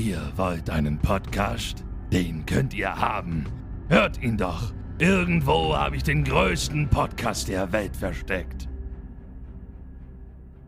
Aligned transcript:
Ihr 0.00 0.32
wollt 0.36 0.70
einen 0.70 0.98
Podcast? 0.98 1.84
Den 2.10 2.46
könnt 2.46 2.72
ihr 2.72 2.88
haben. 2.88 3.44
Hört 3.90 4.22
ihn 4.22 4.38
doch. 4.38 4.72
Irgendwo 4.98 5.76
habe 5.76 5.94
ich 5.96 6.02
den 6.02 6.24
größten 6.24 6.88
Podcast 6.88 7.48
der 7.48 7.70
Welt 7.70 7.94
versteckt. 7.94 8.66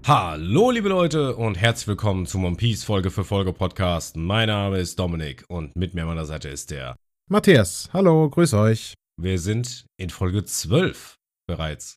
Hallo 0.05 0.70
liebe 0.70 0.91
Leute 0.91 1.34
und 1.34 1.55
herzlich 1.55 1.88
willkommen 1.88 2.27
zum 2.27 2.45
One 2.45 2.56
Piece 2.56 2.84
Folge 2.84 3.10
für 3.10 3.24
Folge 3.24 3.55
Podcast. 3.55 4.18
Mein 4.18 4.48
Name 4.48 4.79
ist 4.79 4.98
Dominik 4.98 5.46
und 5.48 5.74
mit 5.77 5.95
mir 5.95 6.02
an 6.02 6.09
meiner 6.09 6.27
Seite 6.27 6.51
ist 6.51 6.70
der 6.70 6.95
Matthias. 7.30 7.88
Hallo, 7.95 8.28
grüß 8.28 8.52
euch. 8.52 8.92
Wir 9.19 9.38
sind 9.38 9.87
in 9.96 10.10
Folge 10.10 10.45
12 10.45 11.16
bereits. 11.48 11.96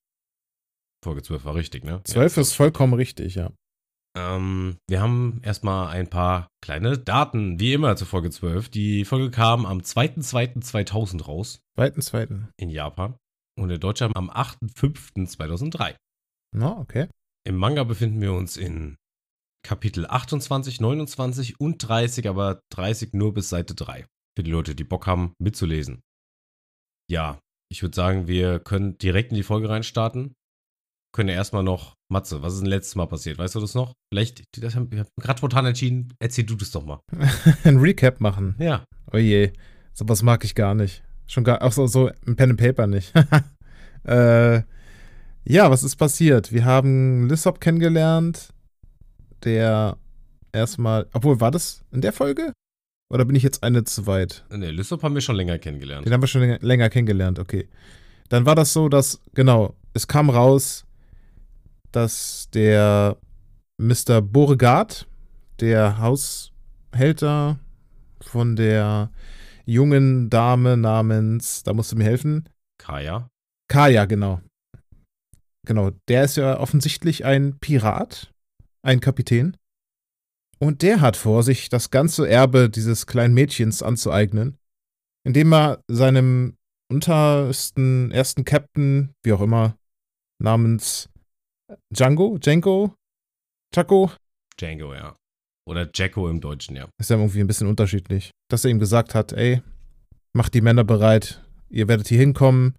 Folge 1.04 1.22
12 1.22 1.44
war 1.44 1.55
richtig, 1.55 1.84
ne? 1.84 1.99
12 2.05 2.38
ja, 2.38 2.41
ist 2.41 2.54
vollkommen 2.54 2.94
richtig, 2.94 3.36
ja. 3.36 3.52
Ähm, 4.16 4.78
wir 4.88 5.02
haben 5.02 5.42
erstmal 5.44 5.90
ein 5.90 6.10
paar 6.10 6.48
kleine 6.64 6.98
Daten, 6.98 7.60
wie 7.60 7.74
immer 7.74 7.96
zur 7.96 8.08
Folge 8.08 8.30
12. 8.30 8.70
Die 8.70 9.04
Folge 9.04 9.30
kam 9.30 9.66
am 9.66 9.80
2.2.2000 9.80 11.24
raus. 11.24 11.60
2.2. 11.78 12.48
In 12.58 12.70
Japan. 12.70 13.16
Und 13.60 13.70
in 13.70 13.80
Deutschland 13.80 14.16
am 14.16 14.30
8.5.2003. 14.30 15.96
Na, 16.55 16.78
okay. 16.78 17.08
Im 17.48 17.58
Manga 17.58 17.84
befinden 17.84 18.22
wir 18.22 18.34
uns 18.34 18.58
in 18.58 18.96
Kapitel 19.66 20.05
28, 20.05 20.80
29 20.80 21.60
und 21.60 21.77
30, 21.77 22.30
aber 22.30 22.62
30 22.72 23.13
nur 23.13 23.34
bis 23.34 23.50
Seite 23.50 23.76
3. 23.76 24.05
Für 24.38 24.44
die 24.44 24.52
Leute, 24.52 24.76
die 24.76 24.84
Bock 24.84 25.08
haben, 25.08 25.34
mitzulesen. 25.40 26.02
Ja, 27.10 27.40
ich 27.72 27.82
würde 27.82 27.96
sagen, 27.96 28.27
wir 28.27 28.60
können 28.60 28.98
direkt 28.98 29.32
in 29.32 29.38
die 29.38 29.44
Folge 29.44 29.70
reinstarten 29.70 30.34
können 31.16 31.30
ja 31.30 31.36
erstmal 31.36 31.64
noch, 31.64 31.96
Matze, 32.10 32.42
was 32.42 32.54
ist 32.54 32.60
denn 32.60 32.70
letztes 32.70 32.96
Mal 32.96 33.08
passiert? 33.08 33.38
Weißt 33.38 33.55
du 33.55 33.62
das 33.62 33.74
noch? 33.74 33.94
Vielleicht, 34.12 34.44
das 34.62 34.76
haben 34.76 34.92
wir 34.92 35.05
gerade 35.18 35.38
spontan 35.38 35.66
entschieden, 35.66 36.13
erzähl 36.20 36.44
du 36.44 36.55
das 36.55 36.72
doch 36.72 36.85
mal. 36.85 36.99
ein 37.63 37.77
Recap 37.77 38.20
machen. 38.20 38.55
Ja. 38.60 38.84
Oh 39.13 39.18
je, 39.18 39.54
sowas 39.94 40.24
mag 40.24 40.44
ich 40.44 40.55
gar 40.55 40.76
nicht. 40.76 41.04
Schon 41.26 41.46
gar, 41.46 41.63
auch 41.63 41.72
so, 41.72 41.88
so 41.88 42.12
ein 42.27 42.35
Pen 42.35 42.52
and 42.52 42.60
Paper 42.60 42.85
nicht. 42.85 43.13
äh, 44.04 44.57
ja, 45.46 45.72
was 45.72 45.84
ist 45.84 45.96
passiert? 45.96 46.52
Wir 46.52 46.66
haben 46.66 47.29
Lissop 47.29 47.62
kennengelernt, 47.62 48.50
der 49.46 49.98
erstmal, 50.52 51.07
obwohl, 51.13 51.40
war 51.40 51.52
das 51.52 51.85
in 51.91 52.02
der 52.02 52.12
Folge? 52.12 52.52
Oder 53.10 53.24
bin 53.24 53.38
ich 53.38 53.44
jetzt 53.44 53.63
eine 53.63 53.85
zu 53.85 54.05
weit? 54.05 54.44
Ne, 54.50 54.70
Lissop 54.70 55.02
haben 55.02 55.16
wir 55.16 55.22
schon 55.22 55.38
länger 55.38 55.60
kennengelernt. 55.60 56.05
Den 56.05 56.12
haben 56.12 56.22
wir 56.22 56.27
schon 56.27 56.57
länger 56.60 56.90
kennengelernt, 56.90 57.40
okay. 57.40 57.70
Dann 58.27 58.46
war 58.46 58.55
das 58.55 58.74
so, 58.74 58.90
dass, 58.90 59.22
genau, 59.34 59.76
es 59.94 60.07
kam 60.07 60.29
raus, 60.29 60.85
dass 61.96 62.49
der 62.54 63.18
Mr. 63.77 64.22
Beauregard, 64.22 65.07
der 65.59 66.00
Haushälter 66.00 67.59
von 68.22 68.56
der 68.56 69.12
jungen 69.66 70.29
Dame 70.29 70.78
namens, 70.78 71.63
da 71.63 71.73
musst 71.73 71.91
du 71.91 71.96
mir 71.96 72.03
helfen. 72.03 72.50
Kaya. 72.78 73.29
Kaya, 73.68 74.06
genau. 74.06 74.41
Genau, 75.66 75.91
der 76.07 76.25
ist 76.25 76.38
ja 76.38 76.59
offensichtlich 76.59 77.25
ein 77.25 77.57
Pirat, 77.59 78.31
ein 78.84 79.00
Kapitän. 79.00 79.57
Und 80.59 80.81
der 80.84 81.01
hat 81.01 81.18
vor, 81.18 81.44
sich 81.44 81.69
das 81.69 81.90
ganze 81.91 82.29
Erbe 82.29 82.69
dieses 82.69 83.07
kleinen 83.07 83.34
Mädchens 83.34 83.81
anzueignen, 83.81 84.57
indem 85.25 85.53
er 85.53 85.84
seinem 85.88 86.57
untersten 86.90 88.12
ersten 88.12 88.46
Captain, 88.46 89.13
wie 89.23 89.34
auch 89.34 89.41
immer, 89.41 89.75
namens 90.40 91.09
Django? 91.94 92.38
Django? 92.38 92.94
Chaco? 93.74 94.12
Django, 94.58 94.94
ja. 94.94 95.16
Oder 95.68 95.90
Jacko 95.94 96.30
im 96.30 96.41
Deutschen, 96.41 96.75
ja. 96.75 96.88
Ist 97.00 97.09
ja 97.09 97.18
irgendwie 97.18 97.40
ein 97.40 97.47
bisschen 97.47 97.68
unterschiedlich. 97.68 98.31
Dass 98.50 98.66
er 98.66 98.72
ihm 98.72 98.80
gesagt 98.80 99.16
hat, 99.16 99.34
ey, 99.34 99.62
macht 100.34 100.53
die 100.53 100.62
Männer 100.62 100.84
bereit, 100.84 101.41
ihr 101.69 101.88
werdet 101.88 102.07
hier 102.07 102.19
hinkommen, 102.19 102.75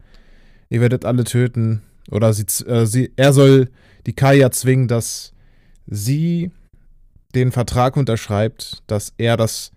ihr 0.69 0.81
werdet 0.81 1.05
alle 1.05 1.25
töten. 1.25 1.83
Oder 2.11 2.33
sie, 2.33 2.45
äh, 2.67 2.87
sie, 2.87 3.13
er 3.17 3.33
soll 3.33 3.71
die 4.07 4.15
Kaya 4.15 4.53
zwingen, 4.53 4.87
dass 4.87 5.33
sie 5.87 6.53
den 7.35 7.51
Vertrag 7.51 7.97
unterschreibt, 7.97 8.83
dass 8.87 9.13
er 9.19 9.37
das, 9.37 9.73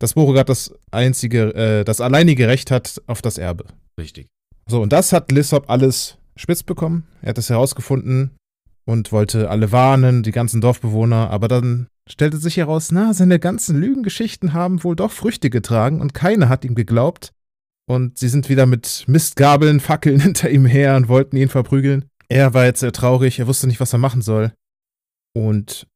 dass 0.00 0.14
Beauregard 0.14 0.48
das 0.48 0.74
einzige, 0.90 1.54
äh, 1.54 1.84
das 1.84 2.00
alleinige 2.00 2.48
Recht 2.48 2.72
hat 2.72 3.00
auf 3.06 3.22
das 3.22 3.38
Erbe. 3.38 3.66
Richtig. 3.98 4.26
So, 4.68 4.82
und 4.82 4.92
das 4.92 5.12
hat 5.12 5.30
Lissop 5.30 5.70
alles 5.70 6.18
spitz 6.36 6.62
bekommen. 6.62 7.06
Er 7.22 7.30
hat 7.30 7.38
es 7.38 7.50
herausgefunden 7.50 8.36
und 8.84 9.12
wollte 9.12 9.50
alle 9.50 9.72
warnen, 9.72 10.22
die 10.22 10.32
ganzen 10.32 10.60
Dorfbewohner, 10.60 11.30
aber 11.30 11.48
dann 11.48 11.88
stellte 12.08 12.36
sich 12.36 12.56
heraus, 12.56 12.92
na, 12.92 13.12
seine 13.12 13.38
ganzen 13.38 13.80
Lügengeschichten 13.80 14.52
haben 14.52 14.84
wohl 14.84 14.96
doch 14.96 15.10
Früchte 15.10 15.50
getragen 15.50 16.00
und 16.00 16.14
keiner 16.14 16.48
hat 16.48 16.64
ihm 16.64 16.74
geglaubt. 16.74 17.32
Und 17.88 18.18
sie 18.18 18.28
sind 18.28 18.48
wieder 18.48 18.66
mit 18.66 19.04
Mistgabeln, 19.06 19.80
Fackeln 19.80 20.20
hinter 20.20 20.50
ihm 20.50 20.66
her 20.66 20.96
und 20.96 21.08
wollten 21.08 21.36
ihn 21.36 21.48
verprügeln. 21.48 22.06
Er 22.28 22.54
war 22.54 22.64
jetzt 22.64 22.80
sehr 22.80 22.92
traurig, 22.92 23.38
er 23.38 23.46
wusste 23.46 23.66
nicht, 23.66 23.80
was 23.80 23.92
er 23.92 23.98
machen 23.98 24.22
soll. 24.22 24.52
Und 25.34 25.86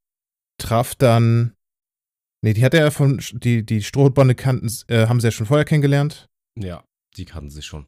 traf 0.59 0.95
dann. 0.95 1.55
Nee, 2.43 2.53
die 2.53 2.65
hat 2.65 2.75
er 2.75 2.91
von. 2.91 3.21
Die, 3.33 3.65
die 3.65 3.83
Strohbonne 3.83 4.35
kannten, 4.35 4.71
äh, 4.89 5.07
haben 5.07 5.21
sie 5.21 5.27
ja 5.27 5.31
schon 5.33 5.47
vorher 5.47 5.65
kennengelernt. 5.65 6.29
Ja, 6.57 6.85
die 7.17 7.25
kannten 7.25 7.51
sie 7.51 7.63
schon. 7.63 7.87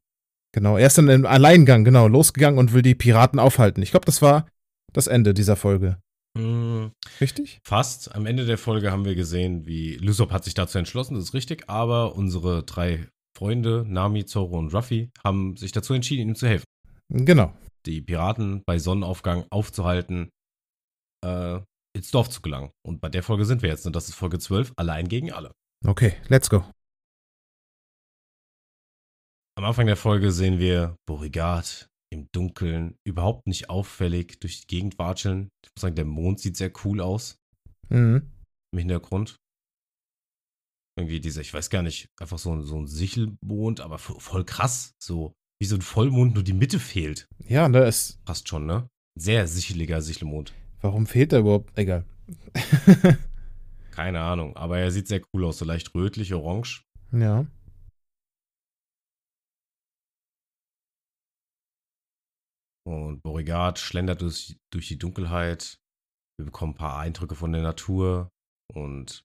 Genau, 0.52 0.76
er 0.76 0.86
ist 0.86 0.98
dann 0.98 1.08
im 1.08 1.26
Alleingang, 1.26 1.84
genau, 1.84 2.08
losgegangen 2.08 2.58
und 2.58 2.72
will 2.72 2.82
die 2.82 2.94
Piraten 2.94 3.38
aufhalten. 3.38 3.82
Ich 3.82 3.90
glaube, 3.90 4.06
das 4.06 4.20
war 4.20 4.46
das 4.92 5.06
Ende 5.06 5.32
dieser 5.32 5.56
Folge. 5.56 5.98
Hm, 6.36 6.92
richtig? 7.20 7.58
Fast. 7.64 8.14
Am 8.14 8.26
Ende 8.26 8.46
der 8.46 8.58
Folge 8.58 8.90
haben 8.90 9.04
wir 9.04 9.14
gesehen, 9.14 9.66
wie 9.66 9.96
Lysop 9.96 10.30
hat 10.30 10.44
sich 10.44 10.54
dazu 10.54 10.78
entschlossen, 10.78 11.14
das 11.14 11.24
ist 11.24 11.34
richtig, 11.34 11.68
aber 11.68 12.14
unsere 12.14 12.62
drei 12.64 13.06
Freunde, 13.36 13.84
Nami, 13.86 14.24
Zoro 14.24 14.58
und 14.58 14.74
Ruffy, 14.74 15.10
haben 15.24 15.56
sich 15.56 15.72
dazu 15.72 15.94
entschieden, 15.94 16.28
ihm 16.28 16.34
zu 16.34 16.46
helfen. 16.46 16.66
Genau. 17.08 17.52
Die 17.86 18.00
Piraten 18.00 18.62
bei 18.66 18.78
Sonnenaufgang 18.78 19.46
aufzuhalten, 19.50 20.30
äh, 21.24 21.60
ins 21.94 22.10
Dorf 22.10 22.30
zu 22.30 22.40
gelangen. 22.40 22.70
Und 22.86 23.00
bei 23.00 23.08
der 23.08 23.22
Folge 23.22 23.44
sind 23.44 23.62
wir 23.62 23.70
jetzt, 23.70 23.86
und 23.86 23.96
das 23.96 24.08
ist 24.08 24.14
Folge 24.14 24.38
12, 24.38 24.72
allein 24.76 25.08
gegen 25.08 25.32
alle. 25.32 25.52
Okay, 25.84 26.14
let's 26.28 26.48
go. 26.48 26.64
Am 29.54 29.64
Anfang 29.64 29.86
der 29.86 29.96
Folge 29.96 30.32
sehen 30.32 30.58
wir 30.58 30.96
Beauregard 31.06 31.90
im 32.10 32.26
Dunkeln, 32.32 32.96
überhaupt 33.04 33.46
nicht 33.46 33.68
auffällig 33.68 34.40
durch 34.40 34.62
die 34.62 34.66
Gegend 34.66 34.98
watscheln. 34.98 35.50
Ich 35.64 35.70
muss 35.74 35.82
sagen, 35.82 35.94
der 35.94 36.06
Mond 36.06 36.40
sieht 36.40 36.56
sehr 36.56 36.72
cool 36.84 37.00
aus. 37.00 37.36
Mhm. 37.90 38.30
Im 38.72 38.78
Hintergrund. 38.78 39.36
Irgendwie 40.98 41.20
dieser, 41.20 41.42
ich 41.42 41.52
weiß 41.52 41.68
gar 41.68 41.82
nicht, 41.82 42.08
einfach 42.18 42.38
so, 42.38 42.54
ein, 42.54 42.62
so 42.62 42.78
ein 42.78 42.86
Sichelmond, 42.86 43.80
aber 43.80 43.98
voll 43.98 44.44
krass. 44.44 44.92
So 45.02 45.32
wie 45.60 45.66
so 45.66 45.76
ein 45.76 45.82
Vollmond, 45.82 46.34
nur 46.34 46.44
die 46.44 46.54
Mitte 46.54 46.78
fehlt. 46.78 47.28
Ja, 47.38 47.68
ne, 47.68 47.84
es. 47.84 48.20
Passt 48.24 48.48
schon, 48.48 48.66
ne? 48.66 48.88
Sehr 49.18 49.46
sicheliger 49.46 50.00
Sichelmond. 50.00 50.54
Warum 50.80 51.06
fehlt 51.06 51.32
er 51.32 51.40
überhaupt? 51.40 51.76
Egal. 51.78 52.04
Keine 53.90 54.20
Ahnung, 54.20 54.56
aber 54.56 54.78
er 54.78 54.90
sieht 54.90 55.08
sehr 55.08 55.20
cool 55.32 55.44
aus, 55.44 55.58
so 55.58 55.66
leicht 55.66 55.94
rötlich, 55.94 56.32
orange. 56.32 56.84
Ja. 57.12 57.46
Und 62.84 63.22
Beauregard 63.22 63.78
schlendert 63.78 64.22
durch, 64.22 64.56
durch 64.72 64.88
die 64.88 64.98
Dunkelheit. 64.98 65.78
Wir 66.38 66.46
bekommen 66.46 66.72
ein 66.72 66.76
paar 66.76 66.98
Eindrücke 66.98 67.34
von 67.34 67.52
der 67.52 67.62
Natur 67.62 68.30
und 68.74 69.24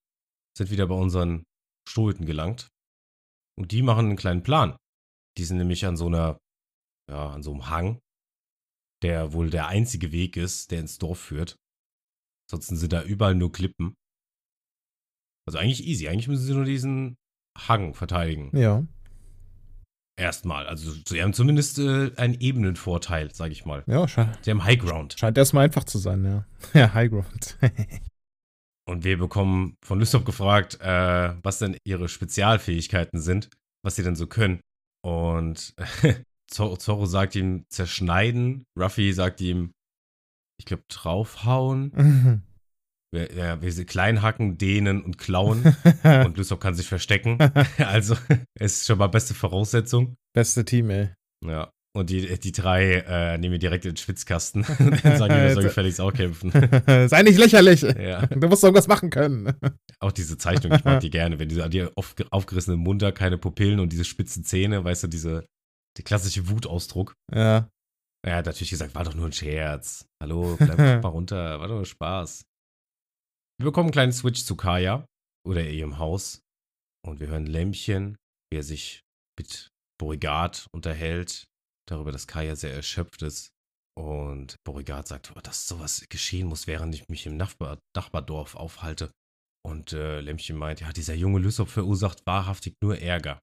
sind 0.58 0.70
wieder 0.70 0.88
bei 0.88 0.96
unseren 0.96 1.44
Stulten 1.88 2.26
gelangt. 2.26 2.68
Und 3.58 3.72
die 3.72 3.82
machen 3.82 4.08
einen 4.08 4.18
kleinen 4.18 4.44
Plan. 4.44 4.78
Die 5.38 5.46
sind 5.46 5.58
nämlich 5.58 5.86
an 5.86 5.98
so 5.98 6.08
einer, 6.08 6.38
ja, 7.10 7.30
an 7.32 7.44
so 7.44 7.52
einem 7.52 7.70
Hang, 7.70 8.00
der 9.04 9.34
wohl 9.34 9.50
der 9.50 9.68
einzige 9.68 10.12
Weg 10.12 10.38
ist, 10.38 10.72
der 10.72 10.80
ins 10.80 10.98
Dorf 10.98 11.20
führt. 11.20 11.56
Ansonsten 12.50 12.78
sind 12.78 12.94
da 12.94 13.04
überall 13.04 13.36
nur 13.36 13.52
Klippen. 13.52 13.96
Also 15.48 15.60
eigentlich 15.60 15.86
easy. 15.86 16.08
Eigentlich 16.08 16.28
müssen 16.28 16.46
sie 16.46 16.54
nur 16.54 16.66
diesen 16.66 17.18
Hang 17.58 17.94
verteidigen. 17.94 18.56
Ja. 18.56 18.86
Erstmal. 20.20 20.66
Also 20.66 20.94
sie 21.08 21.22
haben 21.22 21.34
zumindest 21.34 21.78
äh, 21.78 22.12
einen 22.18 22.34
Ebenenvorteil, 22.40 23.34
sage 23.34 23.52
ich 23.52 23.66
mal. 23.66 23.84
Ja, 23.86 24.08
scheint. 24.08 24.38
Sie 24.44 24.50
haben 24.50 24.64
High 24.64 24.80
Ground. 24.80 25.16
Scheint 25.18 25.38
erstmal 25.38 25.66
einfach 25.66 25.84
zu 25.84 26.00
sein, 26.00 26.26
ja. 26.26 26.46
Ja, 26.74 26.94
High 26.94 27.12
Ground. 27.12 27.58
Und 28.90 29.04
wir 29.04 29.18
bekommen 29.18 29.76
von 29.86 30.00
Lysop 30.00 30.26
gefragt, 30.26 30.80
äh, 30.82 31.34
was 31.44 31.60
denn 31.60 31.78
ihre 31.84 32.08
Spezialfähigkeiten 32.08 33.20
sind, 33.20 33.50
was 33.84 33.96
sie 33.96 34.04
denn 34.04 34.16
so 34.16 34.26
können. 34.26 34.62
Und 35.06 35.76
Zorro 36.50 37.06
sagt 37.06 37.36
ihm 37.36 37.66
zerschneiden, 37.70 38.64
Ruffy 38.80 39.14
sagt 39.14 39.42
ihm, 39.42 39.72
ich 40.58 40.66
glaube, 40.66 40.84
draufhauen. 40.88 42.44
Wir, 43.12 43.34
ja, 43.34 43.62
wir 43.62 43.86
klein 43.86 44.22
hacken, 44.22 44.58
dehnen 44.58 45.02
und 45.02 45.18
klauen. 45.18 45.64
und 46.04 46.38
Lysop 46.38 46.60
kann 46.60 46.76
sich 46.76 46.88
verstecken. 46.88 47.38
also, 47.78 48.16
es 48.56 48.80
ist 48.80 48.88
schon 48.88 48.98
mal 48.98 49.08
beste 49.08 49.34
Voraussetzung. 49.34 50.18
Beste 50.34 50.66
Team, 50.66 50.90
ey. 50.90 51.10
Ja. 51.46 51.72
Und 51.96 52.12
die, 52.12 52.38
die 52.38 52.52
drei 52.52 53.04
äh, 53.08 53.38
nehmen 53.40 53.56
ihn 53.56 53.60
direkt 53.60 53.86
in 53.86 53.92
den 53.92 53.98
Schwitzkasten. 53.98 54.64
und 54.80 55.02
sagen 55.02 55.34
ihm, 55.34 55.40
er 55.40 55.54
soll 55.54 55.64
gefälligst 55.64 56.00
auch 56.00 56.14
kämpfen. 56.14 56.52
Sei 57.08 57.24
nicht 57.24 57.40
lächerlich. 57.40 57.82
ja. 57.82 58.26
Du 58.28 58.48
musst 58.48 58.64
irgendwas 58.64 58.88
machen 58.88 59.10
können. 59.10 59.54
Auch 60.00 60.12
diese 60.12 60.38
Zeichnung, 60.38 60.74
ich 60.74 60.84
mag 60.84 61.00
die 61.00 61.10
gerne. 61.10 61.40
Wenn 61.40 61.50
diese 61.50 61.68
die 61.70 61.88
auf, 61.96 62.14
aufgerissenen 62.30 62.80
Munter, 62.80 63.12
keine 63.12 63.40
Pupillen 63.40 63.80
und 63.80 63.94
diese 63.94 64.04
spitzen 64.04 64.44
Zähne, 64.44 64.84
weißt 64.84 65.06
du, 65.06 65.08
diese, 65.08 65.46
der 65.98 66.04
klassische 66.04 66.50
Wutausdruck. 66.50 67.16
Ja. 67.34 67.70
Er 68.24 68.36
hat 68.36 68.46
natürlich 68.46 68.72
gesagt, 68.72 68.94
war 68.94 69.04
doch 69.04 69.16
nur 69.16 69.26
ein 69.26 69.34
Scherz. 69.34 70.06
Hallo, 70.22 70.56
bleib 70.60 70.78
mal 70.78 71.10
runter, 71.10 71.60
war 71.60 71.68
doch 71.68 71.76
nur 71.76 71.86
Spaß. 71.86 72.44
Wir 73.60 73.66
bekommen 73.66 73.88
einen 73.88 73.92
kleinen 73.92 74.12
Switch 74.12 74.44
zu 74.44 74.56
Kaya 74.56 75.06
oder 75.48 75.68
ihrem 75.68 75.98
Haus 75.98 76.42
und 77.04 77.20
wir 77.20 77.28
hören 77.28 77.48
Lämpchen, 77.48 78.16
wie 78.52 78.60
er 78.60 78.64
sich 78.64 79.02
mit 79.38 79.70
Borigard 80.00 80.68
unterhält, 80.72 81.46
darüber, 81.90 82.12
dass 82.12 82.28
Kaya 82.28 82.56
sehr 82.56 82.74
erschöpft 82.74 83.24
ist. 83.24 83.50
Und 83.98 84.58
Borigard 84.64 85.08
sagt, 85.08 85.34
oh, 85.36 85.40
dass 85.42 85.68
sowas 85.68 86.06
geschehen 86.08 86.48
muss, 86.48 86.68
während 86.68 86.94
ich 86.94 87.10
mich 87.10 87.26
im 87.26 87.36
Nachbar 87.36 87.80
Nachbardorf 87.96 88.56
aufhalte. 88.56 89.10
Und 89.66 89.92
äh, 89.92 90.22
Lämpchen 90.22 90.56
meint, 90.56 90.82
ja, 90.82 90.94
dieser 90.94 91.16
junge 91.16 91.40
Lysop 91.40 91.70
verursacht 91.70 92.22
wahrhaftig 92.28 92.76
nur 92.84 93.00
Ärger. 93.00 93.40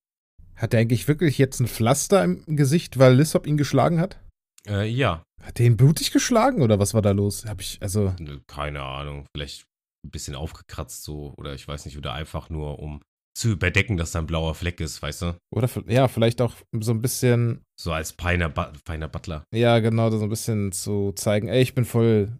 Hat 0.55 0.73
er 0.73 0.81
eigentlich 0.81 1.09
wirklich 1.09 1.39
jetzt 1.39 1.59
ein 1.59 1.67
Pflaster 1.67 2.23
im 2.23 2.45
Gesicht, 2.57 3.01
weil 3.01 3.17
Lissop 3.17 3.49
ihn 3.49 3.57
geschlagen 3.57 4.01
hat? 4.01 4.21
Äh, 4.65 4.87
ja, 4.89 5.25
Hat 5.43 5.59
er 5.59 5.67
ihn 5.67 5.77
blutig 5.77 6.13
geschlagen 6.13 6.63
oder 6.63 6.79
was 6.79 6.95
war 6.95 7.03
da 7.03 7.11
los? 7.11 7.45
Hab 7.47 7.61
ich, 7.61 7.83
also, 7.83 8.15
Ne, 8.21 8.41
Keine 8.47 8.83
Ahnung, 8.83 9.27
vielleicht 9.37 9.67
ein 10.05 10.11
bisschen 10.11 10.35
aufgekratzt 10.35 11.05
so 11.05 11.35
oder 11.39 11.55
ich 11.55 11.67
weiß 11.67 11.85
nicht, 11.87 11.97
oder 11.99 12.12
einfach 12.12 12.51
nur 12.51 12.79
um 12.79 13.01
zu 13.37 13.49
überdecken, 13.49 13.97
dass 13.97 14.12
da 14.12 14.21
ein 14.21 14.27
blauer 14.27 14.55
Fleck 14.55 14.79
ist, 14.81 15.03
weißt 15.03 15.23
du? 15.23 15.37
oder 15.53 15.69
ja, 15.89 16.06
vielleicht 16.06 16.41
auch 16.41 16.55
so 16.81 16.93
ein 16.93 17.03
bisschen, 17.03 17.62
So 17.81 17.93
als 17.93 18.12
feiner, 18.12 18.49
Bu 18.49 18.62
feiner 18.87 19.09
Butler. 19.09 19.43
ja, 19.53 19.81
genau, 19.81 20.09
so 20.11 20.23
ein 20.23 20.29
bisschen 20.29 20.71
zu 20.71 21.12
zeigen, 21.17 21.49
ey, 21.49 21.61
ich 21.61 21.75
bin 21.75 21.85
voll, 21.85 22.31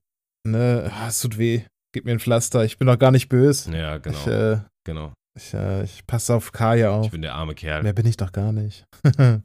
ne, 0.47 0.89
ah, 0.95 1.09
es 1.09 1.21
tut 1.21 1.37
weh, 1.37 1.65
gib 1.93 2.05
mir 2.05 2.13
ein 2.13 2.21
Pflaster, 2.21 2.65
ich 2.65 2.79
bin 2.79 2.87
doch 2.87 2.99
gar 2.99 3.11
nicht 3.11 3.29
böse. 3.29 3.77
Ja, 3.77 3.99
genau, 3.99 4.19
Ich, 4.21 4.27
äh, 4.29 4.61
genau. 4.87 5.13
ich, 5.37 5.53
äh, 5.53 5.83
ich 5.83 6.07
passe 6.07 6.35
auf 6.35 6.53
Kaya 6.53 6.91
Ich 7.01 7.07
auf. 7.07 7.11
bin 7.11 7.23
der 7.23 7.35
arme 7.35 7.57
Kerl. 7.57 7.83
Mehr 7.83 7.93
bin 7.93 8.07
ich 8.07 8.17
doch 8.17 8.31
gar 8.31 8.53
nicht. 8.53 8.85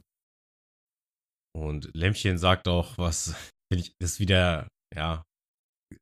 Und 1.52 1.90
Lämpchen 1.94 2.38
sagt 2.38 2.68
auch, 2.68 2.96
was, 2.96 3.34
finde 3.72 3.84
ich, 3.86 3.92
ist 4.00 4.20
wieder, 4.20 4.68
ja, 4.94 5.22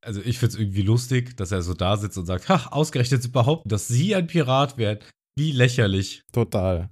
also 0.03 0.21
ich 0.21 0.39
finde 0.39 0.55
es 0.55 0.61
irgendwie 0.61 0.83
lustig, 0.83 1.37
dass 1.37 1.53
er 1.53 1.63
so 1.63 1.75
da 1.75 1.97
sitzt 1.97 2.19
und 2.19 2.27
sagt, 2.27 2.49
ha, 2.49 2.69
ausgerechnet 2.71 3.23
zu 3.23 3.31
behaupten, 3.31 3.69
dass 3.69 3.89
sie 3.89 4.15
ein 4.15 4.27
Pirat 4.27 4.79
wären. 4.79 4.99
Wie 5.37 5.53
lächerlich. 5.53 6.23
Total. 6.33 6.91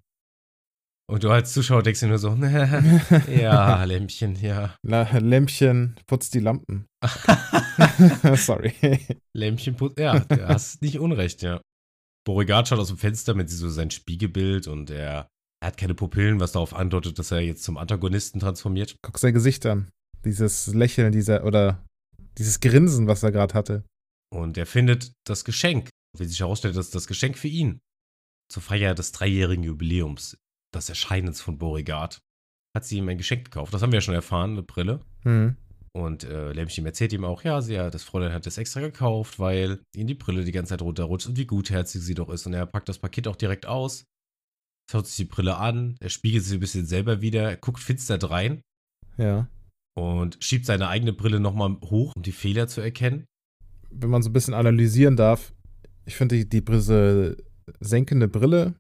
Und 1.08 1.22
du 1.22 1.30
als 1.30 1.52
Zuschauer 1.52 1.82
denkst 1.82 2.00
dir 2.00 2.08
nur 2.08 2.18
so, 2.18 2.34
ja, 3.30 3.84
Lämpchen, 3.84 4.34
ja. 4.36 4.74
La 4.82 5.18
Lämpchen, 5.18 5.96
putz 6.06 6.30
die 6.30 6.40
Lampen. 6.40 6.86
Sorry. 8.34 8.72
Lämpchen 9.32 9.76
putzt. 9.76 9.98
Ja, 10.00 10.18
du 10.18 10.48
hast 10.48 10.82
nicht 10.82 10.98
unrecht, 10.98 11.42
ja. 11.42 11.60
Beauregard 12.26 12.66
schaut 12.66 12.80
aus 12.80 12.88
dem 12.88 12.98
Fenster 12.98 13.34
mit 13.34 13.48
so 13.50 13.68
sein 13.68 13.92
Spiegelbild 13.92 14.66
und 14.66 14.90
er, 14.90 15.28
er 15.62 15.68
hat 15.68 15.76
keine 15.76 15.94
Pupillen, 15.94 16.40
was 16.40 16.52
darauf 16.52 16.74
andeutet, 16.74 17.20
dass 17.20 17.30
er 17.30 17.40
jetzt 17.40 17.62
zum 17.62 17.76
Antagonisten 17.76 18.40
transformiert. 18.40 18.96
Guck 19.02 19.18
sein 19.18 19.32
Gesicht 19.32 19.64
an. 19.64 19.88
Dieses 20.24 20.74
Lächeln, 20.74 21.12
dieser, 21.12 21.44
oder 21.44 21.85
dieses 22.38 22.60
Grinsen, 22.60 23.06
was 23.06 23.22
er 23.22 23.32
gerade 23.32 23.54
hatte. 23.54 23.84
Und 24.32 24.58
er 24.58 24.66
findet 24.66 25.12
das 25.26 25.44
Geschenk, 25.44 25.90
wie 26.18 26.24
sich 26.24 26.40
herausstellt, 26.40 26.76
das 26.76 26.86
ist 26.86 26.94
das 26.94 27.06
Geschenk 27.06 27.38
für 27.38 27.48
ihn. 27.48 27.80
Zur 28.52 28.62
Feier 28.62 28.94
des 28.94 29.12
dreijährigen 29.12 29.64
Jubiläums, 29.64 30.36
des 30.74 30.88
Erscheinens 30.88 31.40
von 31.40 31.58
Beauregard, 31.58 32.20
hat 32.76 32.84
sie 32.84 32.98
ihm 32.98 33.08
ein 33.08 33.18
Geschenk 33.18 33.46
gekauft. 33.46 33.72
Das 33.72 33.82
haben 33.82 33.92
wir 33.92 33.98
ja 33.98 34.02
schon 34.02 34.14
erfahren, 34.14 34.52
eine 34.52 34.62
Brille. 34.62 35.00
Hm. 35.22 35.56
Und 35.96 36.24
äh, 36.24 36.52
Lämpchen 36.52 36.84
erzählt 36.84 37.14
ihm 37.14 37.24
auch, 37.24 37.42
ja, 37.42 37.62
sie, 37.62 37.74
ja, 37.74 37.88
das 37.88 38.04
Fräulein 38.04 38.32
hat 38.32 38.44
das 38.44 38.58
extra 38.58 38.80
gekauft, 38.80 39.38
weil 39.38 39.80
ihm 39.94 40.06
die 40.06 40.14
Brille 40.14 40.44
die 40.44 40.52
ganze 40.52 40.70
Zeit 40.70 40.82
runterrutscht 40.82 41.26
und 41.26 41.38
wie 41.38 41.46
gutherzig 41.46 42.02
sie 42.02 42.14
doch 42.14 42.28
ist. 42.28 42.46
Und 42.46 42.52
er 42.52 42.66
packt 42.66 42.90
das 42.90 42.98
Paket 42.98 43.26
auch 43.26 43.36
direkt 43.36 43.64
aus, 43.64 44.04
schaut 44.90 45.06
sich 45.06 45.16
die 45.16 45.24
Brille 45.24 45.56
an, 45.56 45.96
er 46.00 46.10
spiegelt 46.10 46.44
sich 46.44 46.52
ein 46.52 46.60
bisschen 46.60 46.84
selber 46.84 47.22
wieder, 47.22 47.50
er 47.50 47.56
guckt 47.56 47.80
finster 47.80 48.18
drein 48.18 48.60
Ja. 49.16 49.48
Und 49.96 50.38
schiebt 50.40 50.66
seine 50.66 50.88
eigene 50.88 51.12
Brille 51.12 51.40
nochmal 51.40 51.76
hoch, 51.84 52.12
um 52.14 52.22
die 52.22 52.32
Fehler 52.32 52.68
zu 52.68 52.80
erkennen. 52.80 53.24
Wenn 53.90 54.10
man 54.10 54.22
so 54.22 54.30
ein 54.30 54.32
bisschen 54.32 54.54
analysieren 54.54 55.16
darf, 55.16 55.54
ich 56.04 56.16
finde, 56.16 56.36
die, 56.36 56.48
die 56.48 56.60
Brise 56.60 57.36
senkende 57.80 58.28
Brille 58.28 58.74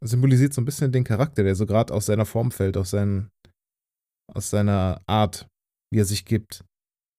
symbolisiert 0.00 0.54
so 0.54 0.60
ein 0.60 0.64
bisschen 0.64 0.92
den 0.92 1.04
Charakter, 1.04 1.42
der 1.42 1.54
so 1.54 1.66
gerade 1.66 1.92
aus 1.92 2.06
seiner 2.06 2.26
Form 2.26 2.50
fällt, 2.50 2.76
aus, 2.76 2.90
seinen, 2.90 3.30
aus 4.32 4.50
seiner 4.50 5.02
Art, 5.06 5.48
wie 5.92 6.00
er 6.00 6.04
sich 6.04 6.24
gibt. 6.24 6.64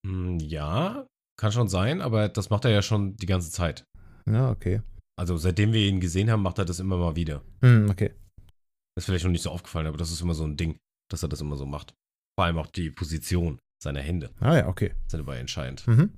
Hm, 0.06 0.39
ja, 0.39 1.06
kann 1.39 1.51
schon 1.51 1.68
sein, 1.68 2.01
aber 2.01 2.30
das 2.30 2.50
macht 2.50 2.65
er 2.65 2.71
ja 2.71 2.81
schon 2.81 3.15
die 3.18 3.25
ganze 3.25 3.51
Zeit. 3.51 3.83
Ja, 4.25 4.50
okay. 4.50 4.81
Also 5.19 5.38
seitdem 5.38 5.73
wir 5.73 5.88
ihn 5.88 6.00
gesehen 6.00 6.30
haben, 6.30 6.44
macht 6.44 6.59
er 6.59 6.65
das 6.65 6.80
immer 6.80 6.97
mal 6.97 7.15
wieder. 7.15 7.44
Hm, 7.62 7.89
okay. 7.89 8.13
Ist 8.97 9.06
vielleicht 9.06 9.25
noch 9.25 9.31
nicht 9.31 9.44
so 9.44 9.51
aufgefallen, 9.51 9.88
aber 9.88 9.97
das 9.97 10.12
ist 10.12 10.21
immer 10.21 10.33
so 10.33 10.44
ein 10.44 10.57
Ding, 10.57 10.77
dass 11.12 11.23
er 11.23 11.30
das 11.30 11.41
immer 11.41 11.56
so 11.56 11.65
macht. 11.65 11.94
Vor 12.38 12.45
allem 12.45 12.57
auch 12.57 12.68
die 12.68 12.92
Position 12.92 13.57
seiner 13.84 14.01
Hände 14.01 14.31
Ah 14.39 14.57
ja, 14.57 14.68
okay. 14.68 14.94
sind 15.07 15.19
dabei 15.19 15.39
entscheidend. 15.39 15.88
Mhm. 15.88 16.13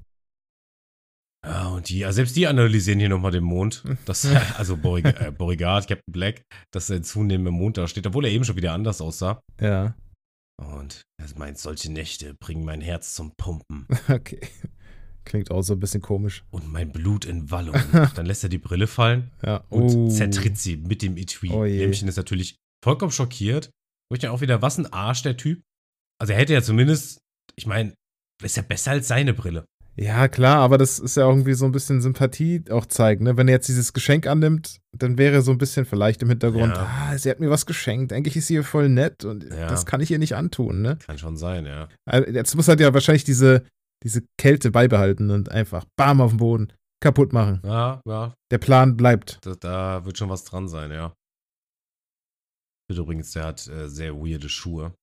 Ja, 1.45 1.69
und 1.69 1.87
die, 1.87 1.99
ja, 1.99 2.11
selbst 2.11 2.35
die 2.35 2.47
analysieren 2.47 2.99
hier 2.99 3.07
nochmal 3.09 3.31
den 3.31 3.43
Mond. 3.45 3.83
Das, 4.05 4.25
also 4.57 4.75
Borig, 4.75 5.05
äh, 5.05 5.31
Beauregard, 5.31 5.87
Captain 5.87 6.11
Black, 6.11 6.41
dass 6.71 6.89
er 6.89 7.01
zunehmend 7.01 7.47
im 7.47 7.53
Mond 7.53 7.77
da 7.77 7.87
steht, 7.87 8.05
obwohl 8.07 8.25
er 8.25 8.31
eben 8.31 8.43
schon 8.43 8.57
wieder 8.57 8.73
anders 8.73 8.99
aussah. 8.99 9.39
Ja, 9.61 9.95
Und 10.61 11.03
er 11.21 11.27
meint, 11.37 11.57
solche 11.57 11.91
Nächte 11.91 12.33
bringen 12.41 12.65
mein 12.65 12.81
Herz 12.81 13.13
zum 13.13 13.31
Pumpen 13.37 13.87
okay. 14.09 14.41
Klingt 15.25 15.51
auch 15.51 15.61
so 15.61 15.73
ein 15.73 15.79
bisschen 15.79 16.01
komisch. 16.01 16.43
und 16.49 16.67
mein 16.71 16.91
Blut 16.91 17.23
in 17.23 17.49
Wallung. 17.51 17.75
Dann 18.15 18.25
lässt 18.25 18.43
er 18.43 18.49
die 18.49 18.57
Brille 18.57 18.87
fallen 18.87 19.31
Ja. 19.45 19.63
und 19.69 19.89
Oh. 19.95 20.09
zertritt 20.09 20.57
sie 20.57 20.75
mit 20.77 21.01
dem 21.01 21.15
Etui. 21.17 21.51
Oh 21.51 21.63
je. 21.65 21.77
Lämpchen 21.77 22.07
ist 22.09 22.17
natürlich 22.17 22.55
vollkommen 22.83 23.11
schockiert. 23.11 23.69
Wo 24.11 24.15
ich 24.15 24.21
dann 24.21 24.31
auch 24.31 24.41
wieder, 24.41 24.61
was 24.63 24.79
ein 24.79 24.91
Arsch, 24.91 25.21
der 25.21 25.37
Typ. 25.37 25.61
Also 26.19 26.33
er 26.33 26.39
hätte 26.39 26.53
ja 26.53 26.61
zumindest, 26.61 27.19
ich 27.55 27.65
meine, 27.65 27.93
ist 28.43 28.57
ja 28.57 28.63
besser 28.63 28.91
als 28.91 29.07
seine 29.07 29.33
Brille. 29.33 29.65
Ja, 29.95 30.29
klar, 30.29 30.59
aber 30.59 30.77
das 30.77 30.97
ist 30.99 31.17
ja 31.17 31.27
irgendwie 31.27 31.53
so 31.55 31.65
ein 31.65 31.73
bisschen 31.73 32.01
Sympathie 32.01 32.63
auch 32.69 32.85
zeigen. 32.85 33.25
Ne? 33.25 33.35
Wenn 33.35 33.49
er 33.49 33.55
jetzt 33.55 33.67
dieses 33.67 33.91
Geschenk 33.91 34.27
annimmt, 34.27 34.77
dann 34.97 35.17
wäre 35.17 35.41
so 35.41 35.51
ein 35.51 35.57
bisschen 35.57 35.85
vielleicht 35.85 36.21
im 36.21 36.29
Hintergrund, 36.29 36.73
Ja. 36.73 36.87
ah, 37.11 37.17
sie 37.17 37.29
hat 37.29 37.41
mir 37.41 37.49
was 37.49 37.65
geschenkt, 37.65 38.13
eigentlich 38.13 38.37
ist 38.37 38.47
sie 38.47 38.63
voll 38.63 38.87
nett 38.87 39.25
und 39.25 39.43
Ja. 39.43 39.67
das 39.67 39.85
kann 39.85 39.99
ich 39.99 40.09
ihr 40.11 40.19
nicht 40.19 40.35
antun. 40.35 40.81
Ne? 40.81 40.97
Kann 41.05 41.17
schon 41.17 41.35
sein, 41.35 41.65
ja. 41.65 41.89
Also 42.05 42.29
Jetzt 42.31 42.55
muss 42.55 42.69
halt 42.69 42.79
ja 42.79 42.93
wahrscheinlich 42.93 43.25
diese, 43.25 43.65
diese 44.05 44.21
Kälte 44.37 44.71
beibehalten 44.71 45.31
und 45.31 45.51
einfach 45.51 45.83
bam 45.97 46.21
auf 46.21 46.31
den 46.31 46.37
Boden 46.37 46.73
kaputt 47.03 47.33
machen. 47.33 47.59
Ja, 47.65 48.01
ja, 48.07 48.33
Der 48.51 48.57
Plan 48.57 48.95
bleibt. 48.95 49.39
da, 49.45 49.55
da 49.55 50.05
wird 50.05 50.17
schon 50.17 50.29
was 50.29 50.45
dran 50.45 50.69
sein, 50.69 50.91
ja. 50.91 51.13
Übrigens, 52.89 53.31
der 53.31 53.45
hat 53.45 53.67
äh, 53.67 53.87
sehr 53.89 54.15
weirde 54.15 54.49
Schuhe. 54.49 54.93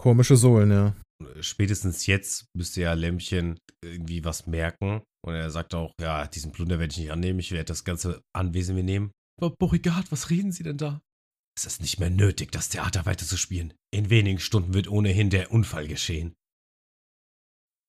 Komische 0.00 0.36
Sohlen, 0.36 0.70
ja. 0.70 0.96
Spätestens 1.42 2.06
jetzt 2.06 2.46
müsste 2.56 2.80
ja 2.80 2.94
Lämpchen 2.94 3.58
irgendwie 3.84 4.24
was 4.24 4.46
merken. 4.46 5.02
Und 5.22 5.34
er 5.34 5.50
sagt 5.50 5.74
auch, 5.74 5.92
ja, 6.00 6.26
diesen 6.26 6.52
Plunder 6.52 6.78
werde 6.78 6.92
ich 6.92 6.98
nicht 6.98 7.12
annehmen, 7.12 7.38
ich 7.38 7.52
werde 7.52 7.66
das 7.66 7.84
ganze 7.84 8.22
Anwesen 8.34 8.76
mir 8.76 8.82
nehmen. 8.82 9.12
Aber 9.38 9.54
Beauregard, 9.58 10.10
was 10.10 10.30
reden 10.30 10.52
Sie 10.52 10.62
denn 10.62 10.78
da? 10.78 11.02
Es 11.54 11.66
ist 11.66 11.82
nicht 11.82 12.00
mehr 12.00 12.08
nötig, 12.08 12.50
das 12.50 12.70
Theater 12.70 13.04
weiter 13.04 13.26
zu 13.26 13.36
spielen. 13.36 13.74
In 13.92 14.08
wenigen 14.08 14.38
Stunden 14.38 14.72
wird 14.72 14.88
ohnehin 14.88 15.28
der 15.28 15.52
Unfall 15.52 15.86
geschehen. 15.86 16.32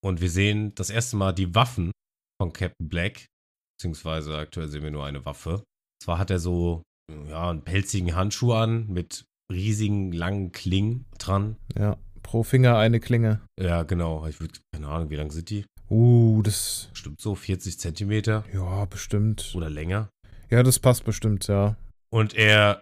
Und 0.04 0.20
wir 0.20 0.30
sehen 0.30 0.76
das 0.76 0.90
erste 0.90 1.16
Mal 1.16 1.32
die 1.32 1.56
Waffen 1.56 1.92
von 2.42 2.52
Captain 2.52 2.90
Black, 2.90 3.28
beziehungsweise 3.78 4.38
aktuell 4.38 4.68
sehen 4.68 4.84
wir 4.84 4.92
nur 4.92 5.06
eine 5.06 5.24
Waffe. 5.24 5.64
Zwar 6.04 6.18
hat 6.18 6.30
er 6.30 6.40
so, 6.40 6.84
ja, 7.30 7.50
einen 7.50 7.64
pelzigen 7.64 8.16
Handschuh 8.16 8.52
an 8.52 8.88
mit 8.88 9.24
riesigen, 9.52 10.12
langen 10.12 10.52
Klingen 10.52 11.06
dran. 11.18 11.58
Ja. 11.78 11.98
Pro 12.24 12.44
Finger 12.44 12.78
eine 12.78 13.00
Klinge. 13.00 13.42
Ja, 13.60 13.84
genau. 13.84 14.26
Ich 14.28 14.40
würde, 14.40 14.54
keine 14.74 14.88
Ahnung, 14.88 15.10
wie 15.10 15.16
lang 15.16 15.32
sind 15.32 15.50
die? 15.50 15.66
Uh, 15.90 16.42
das, 16.44 16.88
Bestimmt 16.92 17.20
so 17.20 17.36
40 17.36 17.80
Zentimeter 17.80 18.46
ja, 18.54 18.86
bestimmt. 18.86 19.52
oder 19.56 19.70
länger. 19.70 20.10
Ja, 20.50 20.64
das 20.64 20.80
passt 20.80 21.04
bestimmt, 21.04 21.48
ja. 21.48 21.76
Und 22.14 22.34
er 22.34 22.82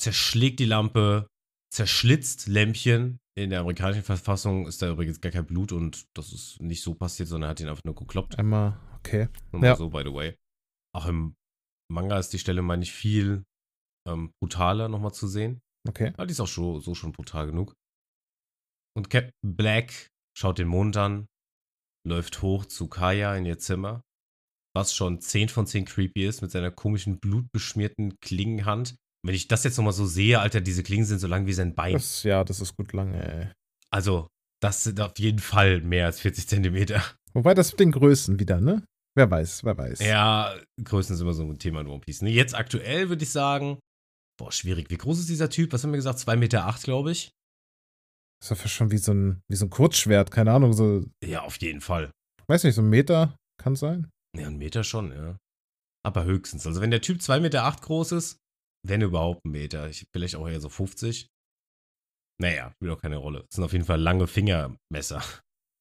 zerschlägt 0.00 0.60
die 0.60 0.64
Lampe, 0.66 1.26
zerschlitzt 1.72 2.46
Lämpchen. 2.48 3.18
In 3.36 3.50
der 3.50 3.60
amerikanischen 3.60 4.02
Verfassung 4.02 4.66
ist 4.66 4.82
da 4.82 4.90
übrigens 4.90 5.20
gar 5.20 5.32
kein 5.32 5.46
Blut 5.46 5.72
und 5.72 6.04
das 6.14 6.32
ist 6.32 6.60
nicht 6.60 6.82
so 6.82 6.94
passiert, 6.94 7.28
sondern 7.28 7.48
er 7.48 7.50
hat 7.52 7.60
ihn 7.60 7.68
einfach 7.68 7.84
nur 7.84 7.94
gekloppt. 7.94 8.38
Einmal, 8.38 8.78
okay. 8.98 9.28
Nur 9.52 9.64
Ja. 9.64 9.76
so, 9.76 9.88
by 9.90 10.02
the 10.04 10.12
way. 10.12 10.36
Auch 10.94 11.06
im 11.06 11.34
Manga 11.90 12.18
ist 12.18 12.32
die 12.32 12.38
Stelle, 12.38 12.62
meine 12.62 12.82
ich, 12.82 12.92
viel 12.92 13.44
ähm, 14.08 14.32
brutaler 14.42 14.88
nochmal 14.88 15.12
zu 15.14 15.26
sehen. 15.26 15.60
Okay. 15.88 16.12
Aber 16.14 16.26
die 16.26 16.32
ist 16.32 16.40
auch 16.40 16.46
schon, 16.46 16.80
so 16.80 16.94
schon 16.94 17.12
brutal 17.12 17.46
genug. 17.46 17.74
Und 18.96 19.10
Captain 19.10 19.32
Black 19.56 20.08
schaut 20.36 20.58
den 20.58 20.68
Mond 20.68 20.96
an, 20.96 21.26
läuft 22.06 22.42
hoch 22.42 22.66
zu 22.66 22.88
Kaya 22.88 23.36
in 23.36 23.46
ihr 23.46 23.58
Zimmer, 23.58 24.02
was 24.74 24.94
schon 24.94 25.20
10 25.20 25.48
von 25.48 25.66
10 25.66 25.84
creepy 25.84 26.26
ist, 26.26 26.42
mit 26.42 26.50
seiner 26.50 26.70
komischen, 26.70 27.18
blutbeschmierten 27.18 28.18
Klingenhand. 28.20 28.96
Wenn 29.24 29.34
ich 29.34 29.48
das 29.48 29.64
jetzt 29.64 29.76
nochmal 29.76 29.92
so 29.92 30.06
sehe, 30.06 30.40
Alter, 30.40 30.60
diese 30.60 30.82
Klingen 30.82 31.04
sind 31.04 31.18
so 31.18 31.26
lang 31.26 31.46
wie 31.46 31.52
sein 31.52 31.74
Bein. 31.74 31.92
Das, 31.92 32.22
ja, 32.22 32.42
das 32.42 32.60
ist 32.60 32.76
gut 32.76 32.92
lange, 32.92 33.22
ey. 33.22 33.52
Also, 33.90 34.28
das 34.62 34.84
sind 34.84 35.00
auf 35.00 35.12
jeden 35.18 35.40
Fall 35.40 35.80
mehr 35.82 36.06
als 36.06 36.20
40 36.20 36.48
Zentimeter. 36.48 37.02
Wobei 37.32 37.54
das 37.54 37.72
mit 37.72 37.80
den 37.80 37.92
Größen 37.92 38.38
wieder, 38.38 38.60
ne? 38.60 38.84
Wer 39.16 39.30
weiß, 39.30 39.64
wer 39.64 39.76
weiß. 39.76 40.00
Ja, 40.00 40.54
Größen 40.82 41.16
sind 41.16 41.26
immer 41.26 41.34
so 41.34 41.42
ein 41.42 41.58
Thema 41.58 41.80
in 41.80 41.88
One 41.88 42.00
Piece. 42.00 42.22
Ne? 42.22 42.30
Jetzt 42.30 42.54
aktuell 42.54 43.08
würde 43.08 43.24
ich 43.24 43.30
sagen, 43.30 43.78
boah, 44.40 44.50
schwierig. 44.50 44.88
Wie 44.90 44.96
groß 44.96 45.18
ist 45.18 45.28
dieser 45.28 45.50
Typ? 45.50 45.72
Was 45.72 45.84
haben 45.84 45.92
wir 45.92 45.98
gesagt? 45.98 46.18
2,8 46.18 46.36
Meter, 46.36 46.66
acht, 46.66 46.82
glaube 46.82 47.12
ich. 47.12 47.30
Das 48.40 48.46
ist 48.46 48.50
ja 48.50 48.56
fast 48.56 48.74
schon 48.74 48.90
wie 48.90 48.96
so 48.96 49.12
ein, 49.12 49.42
wie 49.50 49.56
so 49.56 49.66
ein 49.66 49.70
Kurzschwert, 49.70 50.30
keine 50.30 50.52
Ahnung, 50.52 50.72
so, 50.72 51.04
Ja, 51.22 51.42
auf 51.42 51.60
jeden 51.60 51.82
Fall. 51.82 52.10
weiß 52.48 52.64
nicht, 52.64 52.74
so 52.74 52.80
ein 52.80 52.88
Meter 52.88 53.36
kann 53.60 53.76
sein. 53.76 54.08
Ja, 54.34 54.46
ein 54.46 54.56
Meter 54.56 54.82
schon, 54.82 55.12
ja. 55.12 55.36
Aber 56.06 56.24
höchstens. 56.24 56.66
Also, 56.66 56.80
wenn 56.80 56.90
der 56.90 57.02
Typ 57.02 57.18
2,8 57.20 57.40
Meter 57.40 57.64
acht 57.64 57.82
groß 57.82 58.12
ist, 58.12 58.38
wenn 58.82 59.02
überhaupt 59.02 59.44
ein 59.44 59.50
Meter. 59.50 59.90
Ich, 59.90 60.06
vielleicht 60.14 60.36
auch 60.36 60.48
eher 60.48 60.60
so 60.60 60.70
50. 60.70 61.28
Naja, 62.40 62.72
spielt 62.76 62.92
auch 62.92 63.02
keine 63.02 63.18
Rolle. 63.18 63.40
Das 63.50 63.56
sind 63.56 63.64
auf 63.64 63.74
jeden 63.74 63.84
Fall 63.84 64.00
lange 64.00 64.26
Fingermesser. 64.26 65.22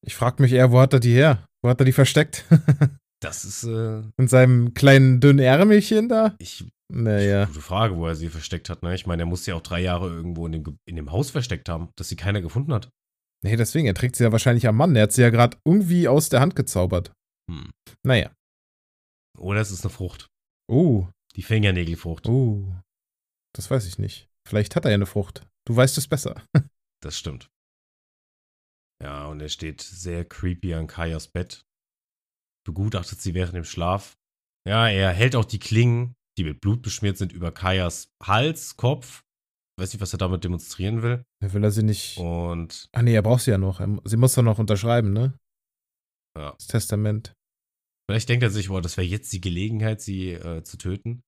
Ich 0.06 0.16
frag 0.16 0.42
mich 0.42 0.51
eher, 0.51 0.72
wo 0.72 0.82
hat 0.82 0.92
er 0.92 1.00
die 1.00 1.13
her? 1.13 1.46
Wo 1.63 1.70
hat 1.70 1.80
er 1.80 1.86
die 1.86 1.94
versteckt? 1.94 2.44
Das 3.22 3.44
ist, 3.44 3.64
äh, 3.66 4.02
In 4.18 4.28
seinem 4.28 4.74
kleinen 4.74 5.20
dünnen 5.20 5.40
Ärmelchen 5.40 6.08
da? 6.10 6.36
ich, 6.40 6.64
Naja. 6.92 7.46
gute 7.46 7.62
Frage, 7.62 7.98
wo 7.98 8.08
er 8.08 8.16
sie 8.16 8.30
versteckt 8.30 8.70
hat. 8.70 8.82
Ne? 8.82 8.96
Ich 8.96 9.06
meine, 9.06 9.24
er 9.24 9.26
muss 9.26 9.44
sie 9.44 9.54
auch 9.54 9.62
drei 9.62 9.82
Jahre 9.82 10.08
irgendwo 10.10 10.46
in 10.46 10.54
dem, 10.54 10.80
in 10.86 10.96
dem 10.96 11.12
Haus 11.12 11.30
versteckt 11.32 11.68
haben, 11.70 11.90
dass 11.98 12.08
sie 12.10 12.16
keiner 12.16 12.42
gefunden 12.42 12.74
hat. 12.74 12.90
Nee, 13.44 13.56
deswegen, 13.56 13.88
er 13.88 13.94
trägt 13.94 14.16
sie 14.16 14.24
ja 14.24 14.32
wahrscheinlich 14.32 14.68
am 14.68 14.76
Mann. 14.78 14.96
Er 14.96 15.04
hat 15.04 15.12
sie 15.14 15.22
ja 15.22 15.30
gerade 15.30 15.58
irgendwie 15.66 16.08
aus 16.08 16.30
der 16.30 16.40
Hand 16.42 16.56
gezaubert. 16.56 17.12
Hm. 17.50 17.72
Naja. 18.06 18.32
Oder 19.38 19.62
es 19.62 19.72
ist 19.72 19.84
eine 19.86 19.92
Frucht. 19.94 20.28
Oh, 20.70 21.08
Die 21.36 21.44
Fingernägelfrucht. 21.44 22.28
oh. 22.28 22.74
Das 23.56 23.70
weiß 23.72 23.88
ich 23.88 23.98
nicht. 23.98 24.28
Vielleicht 24.48 24.76
hat 24.76 24.86
er 24.86 24.92
ja 24.92 24.96
eine 24.96 25.06
Frucht. 25.06 25.46
Du 25.66 25.76
weißt 25.76 25.98
es 25.98 26.08
besser. 26.08 26.42
Das 27.02 27.18
stimmt. 27.18 27.50
Ja, 29.02 29.28
und 29.28 29.40
er 29.40 29.48
steht 29.48 29.80
sehr 29.82 30.26
creepy 30.26 30.74
an 30.74 30.88
Kajas 30.88 31.30
Bett. 31.30 31.64
Begutachtet 32.66 33.22
sie 33.22 33.34
während 33.34 33.56
dem 33.56 33.63
Schlaf. 33.63 34.16
Ja, 34.68 34.88
er 34.88 35.12
hält 35.12 35.36
auch 35.36 35.46
die 35.46 35.60
Klingen, 35.60 36.13
die 36.38 36.44
mit 36.44 36.62
Blut 36.62 36.82
beschmiert 36.82 37.18
sind, 37.18 37.32
über 37.32 37.51
Kajas 37.51 38.12
Hals, 38.24 38.75
Kopf. 38.78 39.24
Weiß 39.80 39.94
nicht, 39.94 40.01
was 40.01 40.13
er 40.13 40.18
damit 40.20 40.44
demonstrieren 40.44 41.01
will. 41.01 41.24
Er 41.42 41.54
will 41.54 41.63
er 41.63 41.72
sie 41.72 41.84
nicht. 41.84 42.18
Und 42.18 42.89
Ah, 42.92 43.01
nee, 43.01 43.13
er 43.13 43.22
braucht 43.22 43.44
sie 43.44 43.51
ja 43.51 43.58
noch. 43.58 43.80
Sie 44.04 44.18
muss 44.18 44.34
doch 44.36 44.44
noch 44.44 44.60
unterschreiben, 44.60 45.13
ne? 45.13 45.34
Ja. 46.38 46.51
Das 46.51 46.68
Testament. 46.68 47.34
vielleicht 48.10 48.28
denkt 48.30 48.44
er 48.44 48.50
sich, 48.50 48.68
boah, 48.68 48.82
das 48.82 48.98
wäre 48.98 49.08
jetzt 49.08 49.32
die 49.34 49.42
Gelegenheit, 49.42 50.01
sie 50.01 50.32
äh, 50.32 50.63
zu 50.63 50.78
töten. 50.78 51.22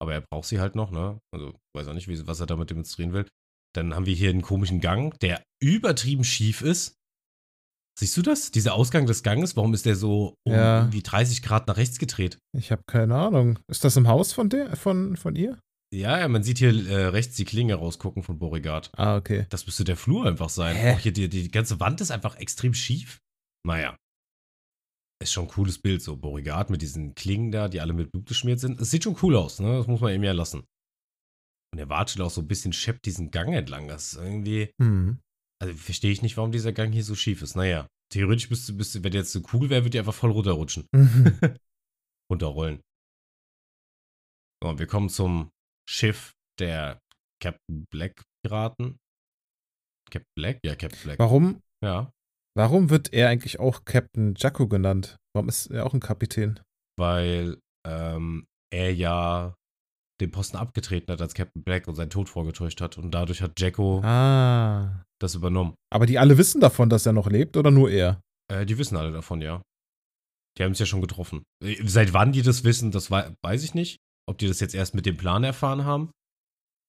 Aber 0.00 0.12
er 0.12 0.20
braucht 0.20 0.48
sie 0.48 0.60
halt 0.60 0.74
noch, 0.74 0.90
ne? 0.90 1.18
Also, 1.32 1.58
weiß 1.74 1.88
auch 1.88 1.94
nicht, 1.94 2.08
wie, 2.08 2.26
was 2.26 2.40
er 2.40 2.46
damit 2.46 2.70
demonstrieren 2.70 3.12
will. 3.12 3.26
Dann 3.74 3.94
haben 3.94 4.04
wir 4.06 4.14
hier 4.14 4.30
einen 4.30 4.42
komischen 4.42 4.80
Gang, 4.80 5.18
der 5.20 5.42
übertrieben 5.62 6.24
schief 6.24 6.60
ist. 6.60 6.94
Siehst 7.98 8.16
du 8.16 8.22
das? 8.22 8.50
Dieser 8.50 8.74
Ausgang 8.74 9.06
des 9.06 9.22
Ganges, 9.22 9.56
warum 9.56 9.74
ist 9.74 9.84
der 9.86 9.96
so 9.96 10.34
um 10.44 10.52
Ja. 10.54 10.80
irgendwie 10.80 11.02
30 11.02 11.42
Grad 11.42 11.66
nach 11.68 11.76
rechts 11.76 11.98
gedreht? 11.98 12.38
Ich 12.56 12.72
habe 12.72 12.82
keine 12.86 13.14
Ahnung. 13.16 13.58
Ist 13.68 13.84
das 13.84 13.96
im 13.96 14.08
Haus 14.08 14.32
von 14.32 14.48
der, 14.48 14.76
von, 14.76 15.16
von 15.16 15.36
ihr? 15.36 15.58
Ja, 15.94 16.18
ja, 16.18 16.26
man 16.28 16.42
sieht 16.42 16.56
hier 16.58 16.70
äh, 16.88 17.06
rechts 17.08 17.36
die 17.36 17.44
Klinge 17.44 17.74
rausgucken 17.74 18.22
von 18.22 18.38
Beauregard. 18.38 18.90
Ah, 18.96 19.16
okay. 19.16 19.44
Das 19.50 19.66
müsste 19.66 19.84
der 19.84 19.98
Flur 19.98 20.24
einfach 20.26 20.48
sein. 20.48 20.74
Hä? 20.74 20.94
Auch 20.94 20.98
hier 20.98 21.12
die, 21.12 21.28
die 21.28 21.50
ganze 21.50 21.80
Wand 21.80 22.00
ist 22.00 22.10
einfach 22.10 22.36
extrem 22.36 22.72
schief. 22.72 23.18
Naja. 23.66 23.94
Ist 25.22 25.32
schon 25.34 25.44
ein 25.44 25.50
cooles 25.50 25.78
Bild, 25.78 26.00
so 26.02 26.16
Beauregard 26.16 26.70
mit 26.70 26.80
diesen 26.80 27.14
Klingen 27.14 27.52
da, 27.52 27.68
die 27.68 27.80
alle 27.82 27.92
mit 27.92 28.10
Blut 28.10 28.24
geschmiert 28.26 28.58
sind. 28.58 28.80
Es 28.80 28.90
sieht 28.90 29.04
schon 29.04 29.18
cool 29.22 29.36
aus, 29.36 29.60
ne? 29.60 29.76
Das 29.76 29.86
muss 29.86 30.00
man 30.00 30.14
ihm 30.14 30.24
ja 30.24 30.32
lassen. 30.32 30.64
Und 31.74 31.78
er 31.78 31.90
wartet 31.90 32.20
auch 32.22 32.30
so 32.30 32.40
ein 32.40 32.48
bisschen 32.48 32.72
schepp 32.72 33.02
diesen 33.02 33.30
Gang 33.30 33.54
entlang. 33.54 33.86
Das 33.86 34.14
ist 34.14 34.18
irgendwie. 34.18 34.70
Hm. 34.80 35.18
Also 35.62 35.74
verstehe 35.74 36.10
ich 36.10 36.22
nicht, 36.22 36.36
warum 36.36 36.50
dieser 36.50 36.72
Gang 36.72 36.92
hier 36.92 37.04
so 37.04 37.14
schief 37.14 37.40
ist. 37.40 37.54
Naja, 37.54 37.86
theoretisch 38.12 38.50
müsste, 38.50 38.72
müsste 38.72 39.04
wenn 39.04 39.12
der 39.12 39.20
jetzt 39.20 39.36
eine 39.36 39.44
Kugel 39.44 39.70
wäre, 39.70 39.82
würde 39.82 39.90
die 39.90 39.98
einfach 40.00 40.12
voll 40.14 40.32
runterrutschen. 40.32 40.86
Runterrollen. 42.32 42.80
So, 44.62 44.70
und 44.70 44.78
wir 44.78 44.86
kommen 44.86 45.08
zum 45.08 45.50
Schiff 45.88 46.32
der 46.58 46.98
Captain 47.40 47.84
Black 47.92 48.22
Piraten. 48.44 48.96
Captain 50.10 50.32
Black? 50.36 50.58
Ja, 50.64 50.74
Captain 50.74 51.00
Black. 51.02 51.18
warum, 51.18 51.60
Ja, 51.82 52.10
warum 52.56 52.90
wird 52.90 53.12
er 53.12 53.28
eigentlich 53.28 53.60
auch 53.60 53.84
Captain 53.84 54.34
Jacko 54.36 54.66
genannt? 54.68 55.16
Warum 55.34 55.48
ist 55.48 55.66
er 55.66 55.86
auch 55.86 55.94
ein 55.94 56.00
Kapitän? 56.00 56.60
weil 56.98 57.58
ähm, 57.86 58.46
er 58.72 58.94
ja 58.94 59.54
den 60.20 60.30
Posten 60.30 60.56
abgetreten 60.58 61.10
hat 61.10 61.20
als 61.22 61.34
Captain 61.34 61.62
Black 61.64 61.88
und 61.88 61.94
seinen 61.94 62.10
Tod 62.10 62.28
vorgetäuscht 62.28 62.80
hat. 62.80 62.98
Und 62.98 63.10
dadurch 63.12 63.40
hat 63.42 63.58
Jacko 63.58 64.00
Ah. 64.04 65.02
Das 65.22 65.34
übernommen. 65.34 65.74
Aber 65.90 66.06
die 66.06 66.18
alle 66.18 66.38
wissen 66.38 66.60
davon, 66.60 66.88
dass 66.88 67.06
er 67.06 67.12
noch 67.12 67.28
lebt 67.28 67.56
oder 67.56 67.70
nur 67.70 67.90
er? 67.90 68.20
Äh, 68.52 68.66
die 68.66 68.78
wissen 68.78 68.96
alle 68.96 69.12
davon, 69.12 69.40
ja. 69.40 69.62
Die 70.58 70.64
haben 70.64 70.72
es 70.72 70.78
ja 70.78 70.86
schon 70.86 71.00
getroffen. 71.00 71.44
Äh, 71.64 71.76
Seit 71.86 72.12
wann 72.12 72.32
die 72.32 72.42
das 72.42 72.64
wissen, 72.64 72.90
das 72.90 73.10
wei 73.10 73.34
weiß 73.42 73.62
ich 73.64 73.74
nicht. 73.74 73.98
Ob 74.28 74.38
die 74.38 74.46
das 74.46 74.60
jetzt 74.60 74.74
erst 74.74 74.94
mit 74.94 75.06
dem 75.06 75.16
Plan 75.16 75.42
erfahren 75.44 75.84
haben 75.84 76.10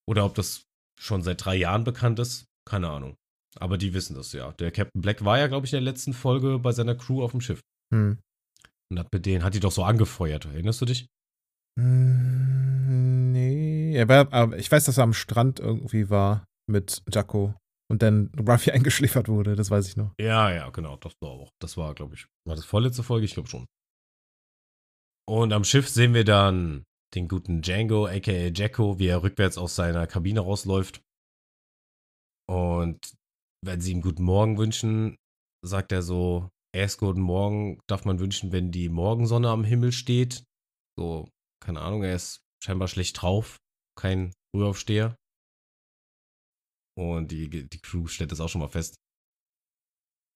oder 0.07 0.25
ob 0.25 0.35
das 0.35 0.63
schon 0.99 1.23
seit 1.23 1.43
drei 1.43 1.55
Jahren 1.55 1.83
bekannt 1.83 2.19
ist, 2.19 2.45
keine 2.69 2.89
Ahnung. 2.89 3.15
Aber 3.59 3.77
die 3.77 3.93
wissen 3.93 4.15
das 4.15 4.33
ja. 4.33 4.51
Der 4.53 4.71
Captain 4.71 5.01
Black 5.01 5.23
war 5.25 5.39
ja, 5.39 5.47
glaube 5.47 5.65
ich, 5.65 5.73
in 5.73 5.77
der 5.77 5.91
letzten 5.91 6.13
Folge 6.13 6.59
bei 6.59 6.71
seiner 6.71 6.95
Crew 6.95 7.23
auf 7.23 7.31
dem 7.31 7.41
Schiff. 7.41 7.61
Hm. 7.93 8.19
Und 8.91 8.99
hat 8.99 9.11
mit 9.11 9.25
denen, 9.25 9.43
hat 9.43 9.53
die 9.55 9.59
doch 9.59 9.71
so 9.71 9.83
angefeuert. 9.83 10.45
Erinnerst 10.45 10.81
du 10.81 10.85
dich? 10.85 11.07
Hm, 11.79 13.31
Nee. 13.31 13.95
Er 13.95 14.07
war, 14.07 14.53
ich 14.53 14.71
weiß, 14.71 14.85
dass 14.85 14.97
er 14.97 15.03
am 15.03 15.13
Strand 15.13 15.59
irgendwie 15.59 16.09
war 16.09 16.45
mit 16.69 17.03
Jacko 17.11 17.53
und 17.89 18.01
dann 18.01 18.31
Ruffy 18.39 18.71
eingeschläfert 18.71 19.27
wurde, 19.27 19.55
das 19.55 19.71
weiß 19.71 19.87
ich 19.87 19.97
noch. 19.97 20.13
Ja, 20.19 20.51
ja, 20.51 20.69
genau. 20.69 20.97
Das 20.97 21.13
war 21.21 21.29
auch. 21.29 21.49
Das 21.61 21.77
war, 21.77 21.93
glaube 21.93 22.15
ich, 22.15 22.27
war 22.47 22.55
das 22.55 22.65
vorletzte 22.65 23.03
Folge? 23.03 23.25
Ich 23.25 23.33
glaube 23.33 23.49
schon. 23.49 23.65
Und 25.27 25.53
am 25.53 25.63
Schiff 25.63 25.87
sehen 25.87 26.13
wir 26.13 26.25
dann 26.25 26.83
den 27.15 27.27
guten 27.27 27.61
Django, 27.61 28.07
aka 28.07 28.49
Jacko, 28.53 28.99
wie 28.99 29.07
er 29.07 29.23
rückwärts 29.23 29.57
aus 29.57 29.75
seiner 29.75 30.07
Kabine 30.07 30.41
rausläuft. 30.41 31.01
Und 32.49 32.99
wenn 33.65 33.79
sie 33.79 33.93
ihm 33.93 34.01
guten 34.01 34.23
Morgen 34.23 34.57
wünschen, 34.57 35.15
sagt 35.65 35.91
er 35.91 36.01
so, 36.01 36.49
erst 36.75 36.99
guten 36.99 37.21
Morgen 37.21 37.79
darf 37.87 38.03
man 38.03 38.19
wünschen, 38.19 38.51
wenn 38.51 38.71
die 38.71 38.89
Morgensonne 38.89 39.49
am 39.49 39.63
Himmel 39.63 39.91
steht. 39.91 40.43
So, 40.99 41.29
keine 41.63 41.81
Ahnung, 41.81 42.03
er 42.03 42.15
ist 42.15 42.41
scheinbar 42.61 42.87
schlecht 42.87 43.21
drauf. 43.21 43.57
Kein 43.97 44.33
Frühaufsteher. 44.53 45.15
Und 46.97 47.31
die, 47.31 47.49
die 47.49 47.79
Crew 47.79 48.07
stellt 48.07 48.31
das 48.31 48.39
auch 48.39 48.49
schon 48.49 48.61
mal 48.61 48.67
fest. 48.67 48.95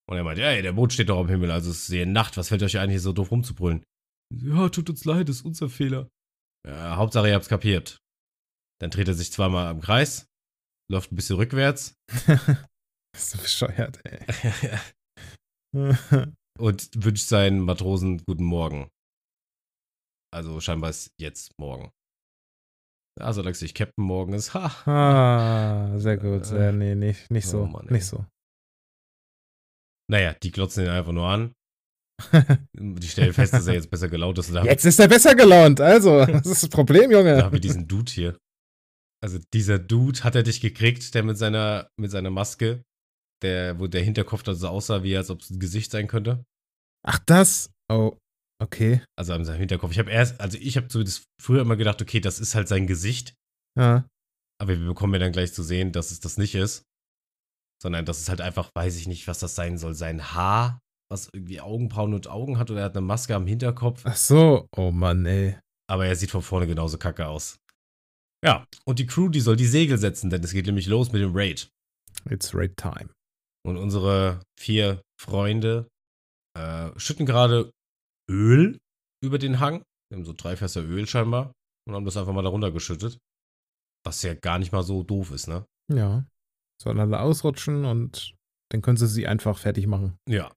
Und 0.09 0.17
er 0.17 0.23
meint, 0.23 0.39
ja, 0.39 0.51
ey, 0.51 0.61
der 0.61 0.73
Mond 0.73 0.93
steht 0.93 1.09
doch 1.09 1.19
am 1.19 1.27
Himmel, 1.27 1.51
also 1.51 1.69
es 1.69 1.81
ist 1.81 1.93
hier 1.93 2.05
Nacht, 2.05 2.37
was 2.37 2.47
fällt 2.49 2.63
euch 2.63 2.79
eigentlich 2.79 3.01
so 3.01 3.11
doof 3.11 3.31
rumzubrüllen? 3.31 3.83
Ja, 4.33 4.69
tut 4.69 4.89
uns 4.89 5.03
leid, 5.05 5.27
ist 5.29 5.43
unser 5.43 5.69
Fehler. 5.69 6.09
Ja, 6.65 6.95
Hauptsache, 6.95 7.27
ihr 7.27 7.35
habt's 7.35 7.49
kapiert. 7.49 7.97
Dann 8.79 8.89
dreht 8.89 9.07
er 9.07 9.13
sich 9.13 9.31
zweimal 9.31 9.71
im 9.71 9.81
Kreis, 9.81 10.27
läuft 10.89 11.11
ein 11.11 11.15
bisschen 11.15 11.35
rückwärts 11.35 11.93
Das 13.17 13.23
ist 13.23 13.31
so 13.31 13.37
bescheuert, 13.39 13.99
ey. 14.05 14.19
und 16.59 17.03
wünscht 17.03 17.27
seinen 17.27 17.61
Matrosen 17.61 18.23
guten 18.25 18.43
Morgen. 18.43 18.89
Also 20.31 20.61
scheinbar 20.61 20.91
ist 20.91 21.09
jetzt 21.19 21.51
morgen. 21.59 21.89
Solange 23.19 23.51
es 23.51 23.61
nicht 23.61 23.75
Captain 23.75 24.03
Morgen 24.05 24.33
ist, 24.33 24.53
ha. 24.53 24.71
ah, 24.85 25.97
sehr 25.99 26.17
gut. 26.17 26.45
Sehr, 26.45 26.71
nee, 26.71 26.95
nicht, 26.95 27.29
nicht 27.31 27.47
so. 27.47 27.61
Oh 27.63 27.65
Mann, 27.65 27.87
nicht 27.89 28.05
so. 28.05 28.25
Naja, 30.09 30.33
die 30.41 30.51
glotzen 30.51 30.85
ihn 30.85 30.89
einfach 30.91 31.11
nur 31.11 31.27
an. 31.27 31.53
Die 32.73 33.07
stellen 33.07 33.33
fest, 33.33 33.53
dass 33.53 33.67
er 33.67 33.75
jetzt 33.75 33.91
besser 33.91 34.07
gelaunt 34.09 34.39
ist. 34.39 34.53
Da 34.53 34.63
Jetzt 34.63 34.85
ist 34.85 34.99
er 34.99 35.07
besser 35.07 35.35
gelaunt, 35.35 35.79
also. 35.81 36.25
Das 36.25 36.45
ist 36.47 36.63
das 36.63 36.69
Problem, 36.69 37.11
Da 37.11 37.17
Junge. 37.19 37.43
haben 37.43 37.51
wir 37.53 37.59
diesen 37.59 37.87
Dude 37.87 38.11
hier. 38.11 38.37
Also 39.23 39.39
dieser 39.53 39.77
Dude 39.79 40.23
hat 40.23 40.35
er 40.35 40.43
dich 40.43 40.61
gekriegt, 40.61 41.13
der 41.13 41.23
mit 41.23 41.37
seiner, 41.37 41.89
mit 41.99 42.09
seiner 42.11 42.29
Maske, 42.31 42.83
der, 43.43 43.79
wo 43.79 43.87
der 43.87 44.01
Hinterkopf 44.03 44.43
da 44.43 44.53
so 44.55 44.67
aussah, 44.67 45.03
wie 45.03 45.15
als 45.15 45.29
ob 45.29 45.41
es 45.41 45.49
ein 45.51 45.59
Gesicht 45.59 45.91
sein 45.91 46.07
könnte. 46.07 46.43
Ach, 47.05 47.19
das? 47.25 47.69
Oh, 47.89 48.17
okay. 48.61 49.01
Also 49.17 49.33
an 49.33 49.45
seinem 49.45 49.59
Hinterkopf. 49.59 49.91
Ich 49.91 49.99
habe 49.99 50.11
erst, 50.11 50.39
also 50.39 50.57
ich 50.59 50.77
habe 50.77 50.87
zumindest 50.87 51.23
früher 51.41 51.61
immer 51.61 51.75
gedacht, 51.75 52.01
okay, 52.01 52.19
das 52.19 52.39
ist 52.39 52.55
halt 52.55 52.67
sein 52.67 52.87
Gesicht. 52.87 53.33
Ja. 53.77 54.07
Aber 54.59 54.77
wir 54.79 54.87
bekommen 54.87 55.13
ja 55.13 55.19
dann 55.19 55.31
gleich 55.31 55.53
zu 55.53 55.63
sehen, 55.63 55.91
dass 55.91 56.11
es 56.11 56.19
das 56.19 56.37
nicht 56.37 56.55
ist. 56.55 56.83
Sondern 57.81 58.05
dass 58.05 58.19
es 58.19 58.29
halt 58.29 58.41
einfach, 58.41 58.71
weiß 58.75 58.97
ich 58.97 59.07
nicht, 59.07 59.27
was 59.27 59.39
das 59.39 59.55
sein 59.55 59.77
soll. 59.77 59.93
Sein 59.93 60.33
Haar, 60.33 60.79
was 61.11 61.29
irgendwie 61.31 61.61
Augenbrauen 61.61 62.13
und 62.13 62.27
Augen 62.27 62.57
hat, 62.57 62.71
oder 62.71 62.81
er 62.81 62.85
hat 62.85 62.97
eine 62.97 63.05
Maske 63.05 63.35
am 63.35 63.45
Hinterkopf. 63.45 64.01
Ach 64.05 64.15
so. 64.15 64.67
Oh 64.75 64.91
Mann, 64.91 65.25
ey. 65.25 65.57
Aber 65.89 66.07
er 66.07 66.15
sieht 66.15 66.31
von 66.31 66.41
vorne 66.41 66.67
genauso 66.67 66.97
kacke 66.97 67.27
aus. 67.27 67.59
Ja, 68.43 68.65
und 68.85 68.99
die 68.99 69.05
Crew, 69.05 69.29
die 69.29 69.41
soll 69.41 69.55
die 69.55 69.65
Segel 69.67 69.97
setzen, 69.97 70.29
denn 70.29 70.43
es 70.43 70.51
geht 70.51 70.65
nämlich 70.65 70.87
los 70.87 71.11
mit 71.11 71.21
dem 71.21 71.35
Raid. 71.35 71.69
It's 72.29 72.53
raid 72.53 72.75
time. 72.77 73.09
Und 73.65 73.77
unsere 73.77 74.41
vier 74.59 75.01
Freunde 75.19 75.87
äh, 76.57 76.89
schütten 76.97 77.25
gerade 77.25 77.71
Öl 78.29 78.77
über 79.23 79.37
den 79.39 79.59
Hang. 79.59 79.83
Wir 80.09 80.17
haben 80.17 80.25
so 80.25 80.33
drei 80.33 80.55
Fässer 80.55 80.83
Öl 80.83 81.07
scheinbar 81.07 81.51
und 81.87 81.95
haben 81.95 82.05
das 82.05 82.17
einfach 82.17 82.33
mal 82.33 82.43
darunter 82.43 82.71
geschüttet. 82.71 83.17
Was 84.05 84.21
ja 84.23 84.33
gar 84.35 84.59
nicht 84.59 84.71
mal 84.71 84.83
so 84.83 85.03
doof 85.03 85.31
ist, 85.31 85.47
ne? 85.47 85.65
Ja. 85.91 86.25
Sollen 86.81 86.99
alle 86.99 87.19
ausrutschen 87.19 87.85
und 87.85 88.35
dann 88.71 88.81
können 88.81 88.97
sie 88.97 89.07
sie 89.07 89.27
einfach 89.27 89.57
fertig 89.57 89.87
machen. 89.87 90.17
Ja. 90.29 90.51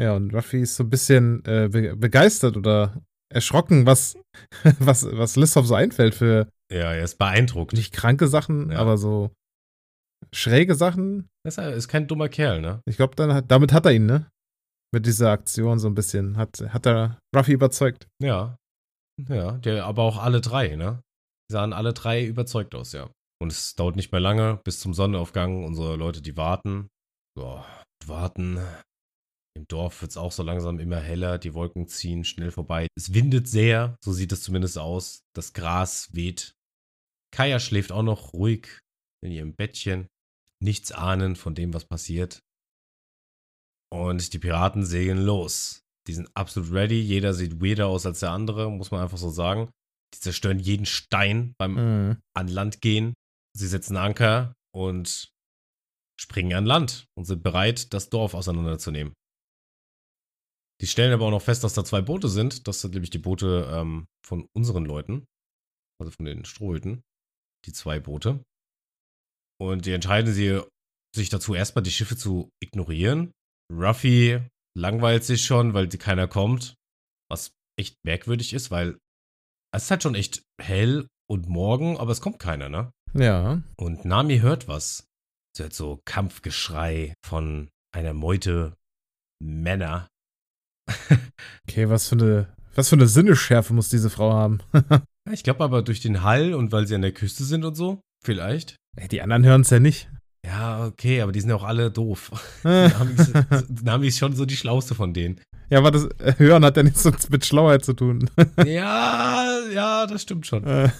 Ja, 0.00 0.16
und 0.16 0.34
Ruffy 0.34 0.62
ist 0.62 0.76
so 0.76 0.84
ein 0.84 0.90
bisschen 0.90 1.44
äh, 1.44 1.68
be 1.68 1.96
begeistert 1.96 2.56
oder 2.56 3.00
erschrocken, 3.32 3.86
was, 3.86 4.16
was, 4.78 5.04
was 5.10 5.36
Lisshoff 5.36 5.66
so 5.66 5.74
einfällt 5.74 6.14
für 6.14 6.48
Ja, 6.70 6.92
er 6.92 7.04
ist 7.04 7.18
beeindruckt. 7.18 7.72
nicht 7.72 7.92
kranke 7.94 8.26
Sachen, 8.28 8.70
Ja. 8.72 8.78
aber 8.78 8.98
so 8.98 9.30
schräge 10.34 10.74
Sachen. 10.74 11.28
Das 11.44 11.58
ist 11.58 11.88
kein 11.88 12.06
dummer 12.08 12.28
Kerl, 12.28 12.60
ne? 12.60 12.82
Ich 12.86 12.96
glaube, 12.96 13.14
damit 13.16 13.72
hat 13.72 13.86
er 13.86 13.92
ihn, 13.92 14.06
ne? 14.06 14.30
Mit 14.94 15.06
dieser 15.06 15.30
Aktion 15.30 15.78
so 15.78 15.88
ein 15.88 15.94
bisschen. 15.94 16.36
Hat, 16.36 16.60
hat 16.60 16.86
er 16.86 17.18
Ruffy 17.34 17.52
überzeugt. 17.52 18.06
Ja. 18.22 18.56
Ja, 19.28 19.52
der, 19.58 19.84
aber 19.84 20.02
auch 20.02 20.18
alle 20.18 20.40
drei, 20.40 20.76
ne? 20.76 21.02
Die 21.48 21.54
sahen 21.54 21.72
alle 21.72 21.92
drei 21.92 22.24
überzeugt 22.24 22.74
aus, 22.74 22.92
ja. 22.92 23.10
Und 23.40 23.52
es 23.52 23.74
dauert 23.74 23.96
nicht 23.96 24.12
mehr 24.12 24.20
lange 24.20 24.60
bis 24.64 24.80
zum 24.80 24.94
Sonnenaufgang. 24.94 25.64
Unsere 25.64 25.96
Leute, 25.96 26.22
die 26.22 26.36
warten. 26.36 26.88
So, 27.36 27.64
warten. 28.06 28.60
Im 29.54 29.66
Dorf 29.68 30.00
wird 30.00 30.12
es 30.12 30.16
auch 30.16 30.32
so 30.32 30.42
langsam 30.42 30.78
immer 30.78 31.00
heller. 31.00 31.38
Die 31.38 31.54
Wolken 31.54 31.86
ziehen 31.88 32.24
schnell 32.24 32.50
vorbei. 32.50 32.86
Es 32.96 33.12
windet 33.14 33.48
sehr, 33.48 33.96
so 34.02 34.12
sieht 34.12 34.32
es 34.32 34.42
zumindest 34.42 34.78
aus. 34.78 35.22
Das 35.34 35.52
Gras 35.52 36.08
weht. 36.12 36.54
Kaya 37.34 37.58
schläft 37.60 37.92
auch 37.92 38.02
noch 38.02 38.32
ruhig 38.32 38.80
in 39.24 39.32
ihrem 39.32 39.54
Bettchen. 39.54 40.06
Nichts 40.62 40.92
ahnen 40.92 41.36
von 41.36 41.54
dem, 41.54 41.74
was 41.74 41.84
passiert. 41.84 42.40
Und 43.92 44.32
die 44.32 44.38
Piraten 44.38 44.84
segeln 44.86 45.18
los. 45.18 45.82
Die 46.06 46.14
sind 46.14 46.30
absolut 46.34 46.72
ready. 46.72 47.00
Jeder 47.00 47.34
sieht 47.34 47.60
weirder 47.60 47.88
aus 47.88 48.06
als 48.06 48.20
der 48.20 48.30
andere, 48.30 48.70
muss 48.70 48.90
man 48.90 49.02
einfach 49.02 49.18
so 49.18 49.30
sagen. 49.30 49.70
Die 50.14 50.20
zerstören 50.20 50.58
jeden 50.58 50.86
Stein 50.86 51.54
beim 51.58 51.74
Mhm. 51.74 52.22
an 52.34 52.48
Land 52.48 52.80
gehen. 52.80 53.14
Sie 53.54 53.68
setzen 53.68 53.96
Anker 53.96 54.54
und 54.74 55.30
springen 56.18 56.54
an 56.54 56.66
Land 56.66 57.06
und 57.16 57.26
sind 57.26 57.42
bereit, 57.42 57.92
das 57.92 58.08
Dorf 58.08 58.34
auseinanderzunehmen. 58.34 59.12
Die 60.80 60.86
stellen 60.86 61.12
aber 61.12 61.26
auch 61.26 61.30
noch 61.30 61.42
fest, 61.42 61.62
dass 61.62 61.74
da 61.74 61.84
zwei 61.84 62.00
Boote 62.00 62.28
sind. 62.28 62.66
Das 62.66 62.80
sind 62.80 62.94
nämlich 62.94 63.10
die 63.10 63.18
Boote 63.18 63.70
ähm, 63.72 64.06
von 64.26 64.46
unseren 64.56 64.84
Leuten, 64.84 65.26
also 66.00 66.10
von 66.10 66.24
den 66.24 66.44
Strohhüten. 66.44 67.02
Die 67.66 67.72
zwei 67.72 68.00
Boote. 68.00 68.42
Und 69.60 69.86
die 69.86 69.92
entscheiden 69.92 70.32
sie, 70.32 70.60
sich 71.14 71.28
dazu 71.28 71.54
erstmal 71.54 71.82
die 71.82 71.92
Schiffe 71.92 72.16
zu 72.16 72.50
ignorieren. 72.60 73.32
Ruffy 73.72 74.40
langweilt 74.76 75.24
sich 75.24 75.44
schon, 75.44 75.74
weil 75.74 75.88
keiner 75.88 76.28
kommt. 76.28 76.74
Was 77.30 77.52
echt 77.78 77.96
merkwürdig 78.04 78.52
ist, 78.52 78.70
weil 78.70 78.98
es 79.74 79.84
ist 79.84 79.90
halt 79.90 80.02
schon 80.02 80.14
echt 80.14 80.42
hell 80.60 81.06
und 81.30 81.48
morgen, 81.48 81.96
aber 81.96 82.12
es 82.12 82.20
kommt 82.20 82.38
keiner, 82.38 82.68
ne? 82.68 82.92
Ja. 83.14 83.62
Und 83.76 84.04
Nami 84.04 84.40
hört 84.40 84.68
was. 84.68 85.06
Sie 85.56 85.62
hört 85.62 85.74
so 85.74 86.00
Kampfgeschrei 86.04 87.14
von 87.24 87.70
einer 87.94 88.14
Meute 88.14 88.76
Männer. 89.42 90.08
Okay, 91.68 91.88
was 91.88 92.08
für 92.08 92.16
eine, 92.16 92.56
was 92.74 92.88
für 92.88 92.96
eine 92.96 93.06
Sinneschärfe 93.06 93.72
muss 93.72 93.88
diese 93.88 94.10
Frau 94.10 94.32
haben. 94.32 94.60
Ich 95.30 95.44
glaube 95.44 95.62
aber 95.62 95.82
durch 95.82 96.00
den 96.00 96.24
Hall 96.24 96.52
und 96.52 96.72
weil 96.72 96.88
sie 96.88 96.96
an 96.96 97.02
der 97.02 97.12
Küste 97.12 97.44
sind 97.44 97.64
und 97.64 97.76
so, 97.76 98.00
vielleicht. 98.24 98.74
Die 99.12 99.22
anderen 99.22 99.44
hören 99.44 99.60
es 99.60 99.70
ja 99.70 99.78
nicht. 99.78 100.10
Ja, 100.44 100.86
okay, 100.86 101.20
aber 101.20 101.30
die 101.32 101.40
sind 101.40 101.50
ja 101.50 101.56
auch 101.56 101.64
alle 101.64 101.90
doof. 101.90 102.30
ja, 102.64 102.90
Nami 103.82 104.08
ist, 104.08 104.18
schon 104.18 104.34
so 104.34 104.44
die 104.44 104.56
schlauste 104.56 104.94
von 104.94 105.14
denen. 105.14 105.40
aber 105.70 105.90
das 105.92 106.06
äh, 106.18 106.34
Hören 106.36 106.64
hat 106.64 106.76
ja 106.76 106.82
nichts 106.82 107.04
mit 107.30 107.44
Schlauheit 107.44 107.84
zu 107.84 107.92
tun. 107.94 108.28
Ja, 108.66 109.60
ja, 109.72 110.06
das 110.06 110.22
stimmt 110.22 110.46
schon. 110.46 110.64
Äh, 110.64 110.90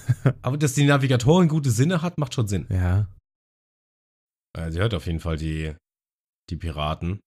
Aber 0.41 0.57
dass 0.57 0.73
die 0.73 0.85
Navigatorin 0.85 1.47
gute 1.49 1.71
Sinne 1.71 2.01
hat, 2.01 2.17
macht 2.17 2.33
schon 2.33 2.47
Sinn. 2.47 2.65
ja. 2.69 3.07
Äh, 4.57 4.71
Sie 4.71 4.79
hört 4.79 4.93
auf 4.93 5.07
jeden 5.07 5.19
Fall 5.19 5.37
die, 5.37 5.75
die 6.49 6.55
Piraten. 6.57 7.19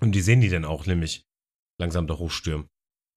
Und 0.00 0.12
die 0.12 0.22
sehen 0.22 0.40
die 0.40 0.48
dann 0.48 0.64
auch 0.64 0.86
nämlich 0.86 1.22
langsam 1.78 2.06
da 2.06 2.16
hochstürmen. 2.18 2.66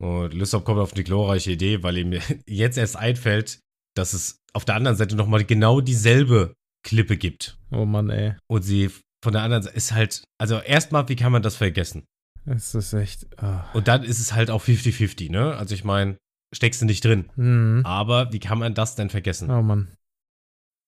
Und 0.01 0.33
Lysop 0.33 0.65
kommt 0.65 0.79
auf 0.79 0.91
die 0.91 1.03
glorreiche 1.03 1.51
Idee, 1.51 1.83
weil 1.83 1.97
ihm 1.97 2.19
jetzt 2.47 2.77
erst 2.77 2.97
einfällt, 2.97 3.59
dass 3.95 4.13
es 4.13 4.39
auf 4.53 4.65
der 4.65 4.75
anderen 4.75 4.97
Seite 4.97 5.15
nochmal 5.15 5.45
genau 5.45 5.79
dieselbe 5.79 6.53
Klippe 6.83 7.17
gibt. 7.17 7.57
Oh 7.71 7.85
Mann, 7.85 8.09
ey. 8.09 8.35
Und 8.47 8.61
sie 8.63 8.89
von 9.23 9.33
der 9.33 9.41
anderen 9.41 9.63
Seite 9.63 9.77
ist 9.77 9.93
halt, 9.93 10.23
also 10.37 10.59
erstmal, 10.59 11.07
wie 11.07 11.15
kann 11.15 11.31
man 11.31 11.41
das 11.41 11.55
vergessen? 11.55 12.05
Es 12.45 12.75
ist 12.75 12.93
echt. 12.93 13.27
ah. 13.41 13.69
Und 13.73 13.87
dann 13.87 14.03
ist 14.03 14.19
es 14.19 14.33
halt 14.33 14.49
auch 14.49 14.63
50-50, 14.63 15.31
ne? 15.31 15.55
Also 15.55 15.73
ich 15.75 15.85
meine, 15.85 16.17
steckst 16.53 16.81
du 16.81 16.85
nicht 16.85 17.05
drin. 17.05 17.29
Mhm. 17.35 17.83
Aber 17.85 18.33
wie 18.33 18.39
kann 18.39 18.59
man 18.59 18.73
das 18.73 18.95
denn 18.95 19.09
vergessen? 19.09 19.49
Oh 19.49 19.61
Mann. 19.61 19.95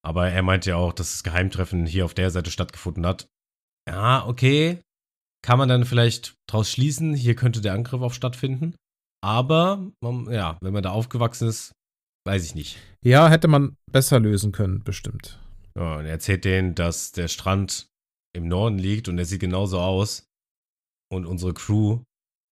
Aber 0.06 0.30
er 0.30 0.44
meinte 0.44 0.72
ja 0.72 0.76
auch, 0.76 0.94
dass 0.94 1.14
das 1.14 1.24
Geheimtreffen 1.24 1.86
hier 1.86 2.06
auf 2.06 2.14
der 2.14 2.30
Seite 2.30 2.52
stattgefunden 2.52 3.06
hat. 3.06 3.28
Ja, 3.90 4.26
okay. 4.26 4.82
Kann 5.42 5.58
man 5.58 5.70
dann 5.70 5.86
vielleicht 5.86 6.36
draus 6.50 6.72
schließen, 6.72 7.14
hier 7.14 7.36
könnte 7.36 7.62
der 7.62 7.74
Angriff 7.74 8.02
auch 8.02 8.14
stattfinden. 8.14 8.76
Aber, 9.24 9.92
man, 10.02 10.32
ja, 10.32 10.58
wenn 10.62 10.74
man 10.74 10.84
da 10.84 10.92
aufgewachsen 10.92 11.48
ist, 11.48 11.72
weiß 12.28 12.44
ich 12.46 12.54
nicht. 12.54 12.78
Ja, 13.04 13.30
hätte 13.30 13.48
man 13.48 13.76
besser 13.92 14.20
lösen 14.20 14.52
können, 14.52 14.84
bestimmt. 14.84 15.40
Ja, 15.78 15.98
und 15.98 16.06
er 16.06 16.12
erzählt 16.12 16.46
denen, 16.46 16.76
dass 16.76 17.12
der 17.12 17.28
Strand 17.28 17.88
im 18.36 18.48
Norden 18.48 18.78
liegt 18.78 19.08
und 19.08 19.18
er 19.18 19.26
sieht 19.26 19.42
genauso 19.42 19.80
aus. 19.80 20.28
Und 21.12 21.26
unsere 21.26 21.54
Crew 21.54 22.02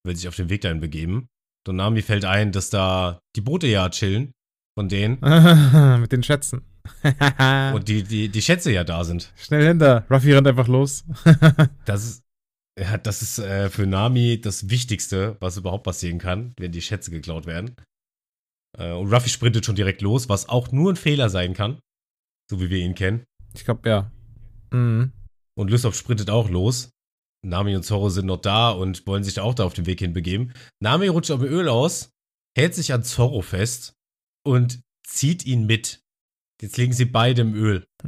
will 0.05 0.15
sich 0.15 0.27
auf 0.27 0.35
den 0.35 0.49
Weg 0.49 0.61
dahin 0.61 0.79
begeben. 0.79 1.27
Und 1.67 1.77
Nami 1.77 2.01
fällt 2.01 2.25
ein, 2.25 2.51
dass 2.51 2.69
da 2.69 3.19
die 3.35 3.41
Boote 3.41 3.67
ja 3.67 3.89
chillen 3.89 4.31
von 4.77 4.89
denen 4.89 5.19
Mit 6.01 6.11
den 6.11 6.23
Schätzen. 6.23 6.63
und 7.73 7.87
die, 7.87 8.03
die, 8.03 8.29
die 8.29 8.41
Schätze 8.41 8.71
ja 8.71 8.83
da 8.83 9.03
sind. 9.03 9.31
Schnell 9.37 9.65
hinter. 9.65 10.05
Ruffy 10.09 10.33
rennt 10.33 10.47
einfach 10.47 10.67
los. 10.67 11.05
Das 11.85 12.03
ist, 12.03 12.23
ja, 12.79 12.97
das 12.97 13.21
ist 13.21 13.39
äh, 13.39 13.69
für 13.69 13.85
Nami 13.85 14.41
das 14.41 14.69
Wichtigste, 14.69 15.37
was 15.39 15.57
überhaupt 15.57 15.83
passieren 15.83 16.17
kann, 16.17 16.53
wenn 16.57 16.71
die 16.71 16.81
Schätze 16.81 17.11
geklaut 17.11 17.45
werden. 17.45 17.75
Äh, 18.77 18.91
und 18.91 19.13
Ruffy 19.13 19.29
sprintet 19.29 19.65
schon 19.65 19.75
direkt 19.75 20.01
los, 20.01 20.27
was 20.27 20.49
auch 20.49 20.71
nur 20.71 20.91
ein 20.91 20.95
Fehler 20.95 21.29
sein 21.29 21.53
kann. 21.53 21.79
So 22.53 22.61
wie 22.61 22.69
wir 22.69 22.77
ihn 22.77 22.93
kennen. 22.93 23.25
ich 23.55 23.65
glaube, 23.65 23.89
ja. 23.89 24.11
Mhm. 24.69 25.11
Und 25.57 25.71
Lysop 25.71 25.95
sprintet 25.95 26.29
auch 26.29 26.51
los. 26.51 26.91
Nami 27.43 27.75
und 27.75 27.81
Zorro 27.81 28.09
sind 28.09 28.27
noch 28.27 28.41
da 28.41 28.69
und 28.69 29.07
wollen 29.07 29.23
sich 29.23 29.33
da 29.33 29.41
auch 29.41 29.55
da 29.55 29.63
auf 29.63 29.73
den 29.73 29.87
Weg 29.87 29.97
hin 29.97 30.13
begeben. 30.13 30.53
Nami 30.79 31.07
rutscht 31.07 31.31
auf 31.31 31.39
dem 31.39 31.49
Öl 31.49 31.67
aus, 31.67 32.11
hält 32.55 32.75
sich 32.75 32.93
an 32.93 33.03
Zorro 33.03 33.41
fest 33.41 33.95
und 34.45 34.81
zieht 35.03 35.47
ihn 35.47 35.65
mit. 35.65 36.03
Jetzt 36.61 36.77
liegen 36.77 36.93
sie 36.93 37.05
beide 37.05 37.41
im 37.41 37.55
Öl. 37.55 37.87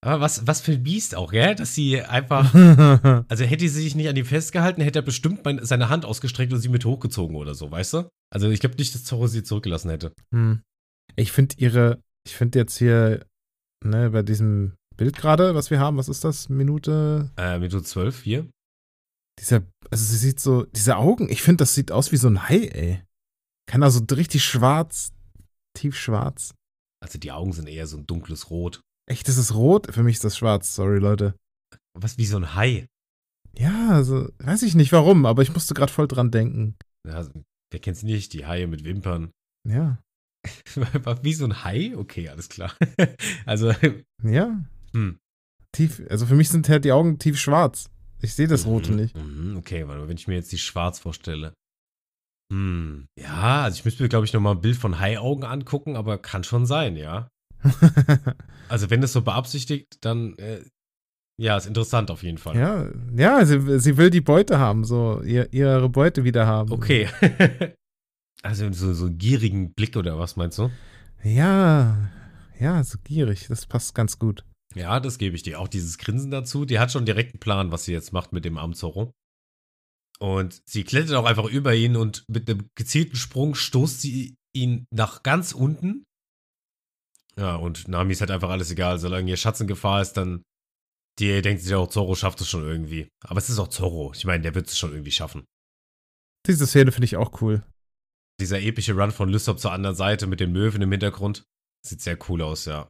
Aber 0.00 0.20
was, 0.20 0.46
was 0.46 0.60
für 0.60 0.70
ein 0.70 0.84
Biest 0.84 1.16
auch, 1.16 1.32
gell? 1.32 1.56
Dass 1.56 1.74
sie 1.74 2.00
einfach 2.00 2.54
Also 3.28 3.42
hätte 3.42 3.68
sie 3.68 3.82
sich 3.82 3.96
nicht 3.96 4.08
an 4.08 4.14
ihm 4.14 4.24
festgehalten, 4.24 4.82
hätte 4.82 5.00
er 5.00 5.02
bestimmt 5.02 5.44
mein, 5.44 5.64
seine 5.64 5.88
Hand 5.88 6.04
ausgestreckt 6.04 6.52
und 6.52 6.60
sie 6.60 6.68
mit 6.68 6.84
hochgezogen 6.84 7.34
oder 7.34 7.56
so, 7.56 7.72
weißt 7.72 7.94
du? 7.94 8.08
Also 8.32 8.50
ich 8.50 8.60
glaube 8.60 8.76
nicht, 8.76 8.94
dass 8.94 9.02
Zorro 9.02 9.26
sie 9.26 9.42
zurückgelassen 9.42 9.90
hätte. 9.90 10.12
Hm. 10.32 10.62
Ich 11.16 11.32
finde 11.32 11.56
ihre, 11.58 12.02
ich 12.26 12.36
finde 12.36 12.58
jetzt 12.58 12.78
hier, 12.78 13.26
ne, 13.84 14.10
bei 14.10 14.22
diesem 14.22 14.74
Bild 14.96 15.16
gerade, 15.16 15.54
was 15.54 15.70
wir 15.70 15.78
haben, 15.78 15.96
was 15.96 16.08
ist 16.08 16.24
das? 16.24 16.48
Minute? 16.48 17.30
Äh, 17.36 17.58
Minute 17.58 17.82
12, 17.82 18.22
hier. 18.22 18.48
Dieser, 19.40 19.62
also 19.90 20.04
sie 20.04 20.16
sieht 20.16 20.40
so, 20.40 20.64
diese 20.66 20.96
Augen, 20.96 21.28
ich 21.28 21.42
finde, 21.42 21.62
das 21.62 21.74
sieht 21.74 21.90
aus 21.90 22.12
wie 22.12 22.16
so 22.16 22.28
ein 22.28 22.48
Hai, 22.48 22.66
ey. 22.68 23.02
Kann 23.66 23.82
also 23.82 24.04
richtig 24.12 24.44
schwarz, 24.44 25.12
tiefschwarz. 25.76 26.54
Also 27.02 27.18
die 27.18 27.32
Augen 27.32 27.52
sind 27.52 27.68
eher 27.68 27.86
so 27.86 27.96
ein 27.96 28.06
dunkles 28.06 28.50
Rot. 28.50 28.80
Echt, 29.06 29.28
das 29.28 29.36
ist 29.36 29.54
rot? 29.54 29.92
Für 29.92 30.02
mich 30.02 30.16
ist 30.16 30.24
das 30.24 30.36
schwarz, 30.38 30.74
sorry, 30.74 30.98
Leute. 30.98 31.34
Was 31.98 32.18
wie 32.18 32.26
so 32.26 32.36
ein 32.36 32.54
Hai. 32.54 32.86
Ja, 33.56 33.90
also, 33.90 34.28
weiß 34.38 34.62
ich 34.62 34.74
nicht 34.74 34.92
warum, 34.92 35.26
aber 35.26 35.42
ich 35.42 35.52
musste 35.52 35.74
gerade 35.74 35.92
voll 35.92 36.08
dran 36.08 36.30
denken. 36.30 36.76
Ja, 37.06 37.28
wer 37.70 37.80
kennt's 37.80 38.02
nicht? 38.02 38.32
Die 38.32 38.46
Haie 38.46 38.66
mit 38.66 38.84
Wimpern. 38.84 39.30
Ja. 39.68 39.98
wie 41.22 41.32
so 41.34 41.44
ein 41.44 41.64
Hai? 41.64 41.92
Okay, 41.96 42.28
alles 42.28 42.48
klar. 42.48 42.72
also, 43.46 43.72
Ja. 44.22 44.64
hm. 44.92 45.18
Tief, 45.72 46.02
also 46.08 46.26
für 46.26 46.34
mich 46.36 46.48
sind 46.50 46.68
halt 46.68 46.84
die 46.84 46.92
Augen 46.92 47.18
tief 47.18 47.38
schwarz. 47.38 47.90
Ich 48.22 48.34
sehe 48.34 48.46
das 48.46 48.64
Rote 48.66 48.90
Mhm, 48.92 48.96
nicht. 48.96 49.16
mhm, 49.16 49.56
Okay, 49.58 49.84
wenn 49.88 50.16
ich 50.16 50.28
mir 50.28 50.34
jetzt 50.36 50.52
die 50.52 50.58
schwarz 50.58 50.98
vorstelle. 50.98 51.52
Hm. 52.52 53.06
Ja, 53.18 53.62
also 53.64 53.76
ich 53.78 53.84
müsste 53.84 54.02
mir, 54.02 54.08
glaube 54.08 54.24
ich, 54.26 54.32
nochmal 54.32 54.54
ein 54.54 54.60
Bild 54.60 54.76
von 54.76 55.00
Haiaugen 55.00 55.44
angucken, 55.44 55.96
aber 55.96 56.18
kann 56.18 56.44
schon 56.44 56.66
sein, 56.66 56.96
ja. 56.96 57.28
Also 58.68 58.88
wenn 58.90 59.02
es 59.02 59.12
so 59.12 59.20
beabsichtigt, 59.22 59.98
dann 60.02 60.34
äh, 60.38 60.62
ja, 61.40 61.56
ist 61.56 61.66
interessant 61.66 62.10
auf 62.10 62.22
jeden 62.22 62.38
Fall. 62.38 62.56
ja, 62.56 62.86
ja, 63.16 63.44
sie, 63.44 63.78
sie 63.80 63.96
will 63.96 64.10
die 64.10 64.20
Beute 64.20 64.58
haben, 64.58 64.84
so 64.84 65.20
ihr, 65.22 65.52
ihre 65.52 65.88
Beute 65.88 66.24
wieder 66.24 66.46
haben. 66.46 66.70
Okay. 66.72 67.08
Also 68.44 68.72
so, 68.72 68.92
so 68.92 69.06
einen 69.06 69.18
gierigen 69.18 69.72
Blick 69.72 69.96
oder 69.96 70.18
was 70.18 70.36
meinst 70.36 70.58
du? 70.58 70.70
Ja, 71.22 72.10
ja, 72.60 72.84
so 72.84 72.98
gierig, 73.02 73.46
das 73.48 73.66
passt 73.66 73.94
ganz 73.94 74.18
gut. 74.18 74.44
Ja, 74.74 75.00
das 75.00 75.18
gebe 75.18 75.36
ich 75.36 75.42
dir. 75.42 75.60
Auch 75.60 75.68
dieses 75.68 75.98
Grinsen 75.98 76.30
dazu. 76.30 76.64
Die 76.64 76.78
hat 76.78 76.90
schon 76.90 77.06
direkt 77.06 77.34
einen 77.34 77.40
Plan, 77.40 77.70
was 77.70 77.84
sie 77.84 77.92
jetzt 77.92 78.12
macht 78.12 78.32
mit 78.32 78.44
dem 78.44 78.58
armen 78.58 78.74
Zorro. 78.74 79.12
Und 80.18 80.60
sie 80.66 80.84
klettert 80.84 81.16
auch 81.16 81.26
einfach 81.26 81.46
über 81.46 81.74
ihn 81.74 81.96
und 81.96 82.24
mit 82.28 82.48
einem 82.48 82.68
gezielten 82.74 83.16
Sprung 83.16 83.54
stoßt 83.54 84.00
sie 84.00 84.36
ihn 84.52 84.86
nach 84.90 85.22
ganz 85.22 85.52
unten. 85.52 86.04
Ja, 87.36 87.56
und 87.56 87.88
Nami 87.88 88.12
ist 88.12 88.20
halt 88.20 88.30
einfach 88.30 88.50
alles 88.50 88.70
egal. 88.70 88.98
Solange 88.98 89.30
ihr 89.30 89.36
Schatz 89.36 89.60
in 89.60 89.66
Gefahr 89.66 90.02
ist, 90.02 90.14
dann 90.14 90.42
die 91.18 91.42
denkt 91.42 91.62
sich 91.62 91.74
auch, 91.74 91.88
Zorro 91.88 92.14
schafft 92.14 92.40
es 92.40 92.48
schon 92.48 92.64
irgendwie. 92.64 93.08
Aber 93.24 93.38
es 93.38 93.48
ist 93.48 93.58
auch 93.58 93.68
Zorro. 93.68 94.12
Ich 94.14 94.24
meine, 94.24 94.42
der 94.42 94.54
wird 94.54 94.68
es 94.68 94.78
schon 94.78 94.92
irgendwie 94.92 95.12
schaffen. 95.12 95.44
Diese 96.46 96.66
Szene 96.66 96.92
finde 96.92 97.06
ich 97.06 97.16
auch 97.16 97.40
cool. 97.40 97.62
Dieser 98.40 98.60
epische 98.60 98.94
Run 98.94 99.12
von 99.12 99.28
Lysop 99.28 99.60
zur 99.60 99.72
anderen 99.72 99.96
Seite 99.96 100.26
mit 100.26 100.40
den 100.40 100.52
Möwen 100.52 100.82
im 100.82 100.90
Hintergrund. 100.90 101.44
Sieht 101.86 102.00
sehr 102.00 102.18
cool 102.28 102.42
aus, 102.42 102.64
ja. 102.64 102.88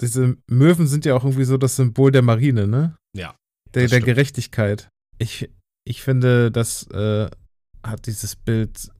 Diese 0.00 0.36
Möwen 0.48 0.86
sind 0.86 1.04
ja 1.04 1.14
auch 1.14 1.24
irgendwie 1.24 1.44
so 1.44 1.56
das 1.56 1.76
Symbol 1.76 2.10
der 2.10 2.22
Marine, 2.22 2.66
ne? 2.66 2.96
Ja. 3.16 3.36
Der, 3.74 3.86
der. 3.88 4.00
Gerechtigkeit. 4.00 4.88
Ich, 5.18 5.50
ich 5.86 6.02
finde, 6.02 6.50
das 6.50 6.88
äh, 6.88 7.30
hat 7.84 8.06
dieses 8.06 8.34
Bild 8.34 8.90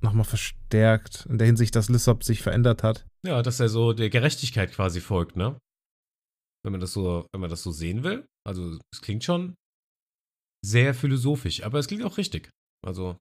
nochmal 0.00 0.24
verstärkt, 0.24 1.26
in 1.26 1.38
der 1.38 1.46
Hinsicht, 1.46 1.74
dass 1.74 1.88
Lissop 1.88 2.24
sich 2.24 2.42
verändert 2.42 2.82
hat. 2.82 3.06
Ja, 3.24 3.42
dass 3.42 3.60
er 3.60 3.68
so 3.68 3.92
der 3.92 4.10
Gerechtigkeit 4.10 4.72
quasi 4.72 5.00
folgt, 5.00 5.36
ne? 5.36 5.58
Wenn 6.64 6.72
man 6.72 6.80
das 6.80 6.92
so, 6.92 7.26
wenn 7.32 7.40
man 7.40 7.50
das 7.50 7.62
so 7.62 7.72
sehen 7.72 8.04
will. 8.04 8.26
Also, 8.46 8.78
es 8.92 9.00
klingt 9.00 9.24
schon 9.24 9.54
sehr 10.64 10.94
philosophisch, 10.94 11.62
aber 11.64 11.78
es 11.78 11.88
klingt 11.88 12.04
auch 12.04 12.18
richtig. 12.18 12.50
Also, 12.84 13.16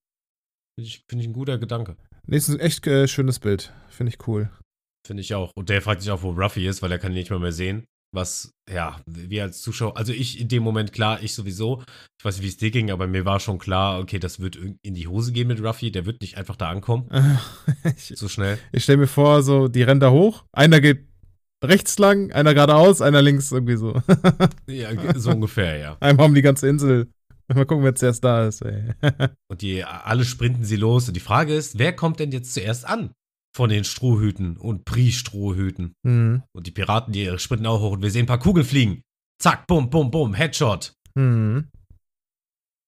finde 0.76 0.88
ich, 0.88 1.04
find 1.08 1.22
ich 1.22 1.28
ein 1.28 1.34
guter 1.34 1.58
Gedanke. 1.58 1.98
Nee, 2.26 2.38
ist 2.38 2.50
ein 2.50 2.60
echt 2.60 2.86
äh, 2.88 3.08
schönes 3.08 3.40
Bild. 3.40 3.74
Finde 3.90 4.12
ich 4.12 4.28
cool. 4.28 4.50
Finde 5.06 5.22
ich 5.22 5.34
auch. 5.34 5.52
Und 5.56 5.70
der 5.70 5.82
fragt 5.82 6.02
sich 6.02 6.12
auch, 6.12 6.22
wo 6.22 6.32
Ruffy 6.32 6.68
ist, 6.68 6.82
weil 6.82 6.92
er 6.92 7.00
kann 7.00 7.12
ihn 7.12 7.18
nicht 7.18 7.32
mal 7.32 7.40
mehr 7.40 7.52
sehen. 7.52 7.86
Was, 8.14 8.52
ja, 8.70 9.00
wir 9.06 9.44
als 9.44 9.62
Zuschauer, 9.62 9.96
also 9.96 10.12
ich 10.12 10.40
in 10.40 10.50
dem 10.50 10.64
Moment, 10.64 10.92
klar, 10.92 11.24
ich 11.24 11.34
sowieso. 11.34 11.82
Ich 12.20 12.26
weiß 12.26 12.36
nicht, 12.36 12.44
wie 12.44 12.50
es 12.50 12.58
dir 12.58 12.70
ging, 12.70 12.92
aber 12.92 13.08
mir 13.08 13.24
war 13.24 13.40
schon 13.40 13.58
klar, 13.58 14.00
okay, 14.00 14.20
das 14.20 14.42
wird 14.42 14.58
in 14.58 14.94
die 14.94 15.08
Hose 15.08 15.32
gehen 15.32 15.48
mit 15.48 15.64
Ruffy. 15.64 15.92
Der 15.92 16.06
wird 16.06 16.22
nicht 16.22 16.38
einfach 16.38 16.58
da 16.58 16.70
ankommen, 16.70 17.10
ich 17.98 18.14
so 18.18 18.28
schnell. 18.28 18.60
ich 18.74 18.84
stelle 18.84 18.98
mir 18.98 19.08
vor, 19.08 19.44
so, 19.44 19.70
die 19.70 19.84
rennen 19.84 20.02
da 20.02 20.12
hoch. 20.12 20.44
Einer 20.52 20.82
geht 20.82 21.08
rechts 21.64 21.98
lang, 22.00 22.32
einer 22.34 22.54
geradeaus, 22.54 23.02
einer 23.02 23.22
links, 23.22 23.52
irgendwie 23.52 23.78
so. 23.78 24.02
Ja, 24.68 24.90
so 25.16 25.32
ungefähr, 25.32 25.78
ja. 25.78 25.98
Einmal 26.00 26.28
um 26.28 26.36
die 26.36 26.42
ganze 26.42 26.68
Insel. 26.68 27.08
Mal 27.56 27.66
gucken, 27.66 27.84
wer 27.84 27.96
zuerst 27.96 28.24
da 28.24 28.48
ist, 28.48 28.62
ey. 28.62 28.94
Und 29.50 29.62
die 29.62 29.84
alle 29.84 30.24
sprinten 30.26 30.64
sie 30.64 30.78
los. 30.78 31.08
Und 31.08 31.16
die 31.16 31.20
Frage 31.22 31.54
ist, 31.54 31.78
wer 31.78 31.94
kommt 31.94 32.20
denn 32.20 32.32
jetzt 32.32 32.54
zuerst 32.54 32.86
an? 32.86 33.14
Von 33.54 33.70
den 33.70 33.84
Strohhüten 33.84 34.56
und 34.56 34.86
Pri-Strohhüten. 34.86 35.94
hm. 36.08 36.44
Und 36.54 36.68
die 36.68 36.72
Piraten, 36.72 37.12
die 37.12 37.38
sprinten 37.38 37.66
auch 37.66 37.82
hoch 37.82 37.92
und 37.92 38.02
wir 38.02 38.10
sehen 38.10 38.24
ein 38.24 38.28
paar 38.28 38.40
Kugeln 38.40 38.66
fliegen. 38.66 39.02
Zack, 39.42 39.68
bum, 39.68 39.90
bum, 39.90 40.10
bum, 40.10 40.34
Headshot. 40.34 40.94
Hm. 41.18 41.68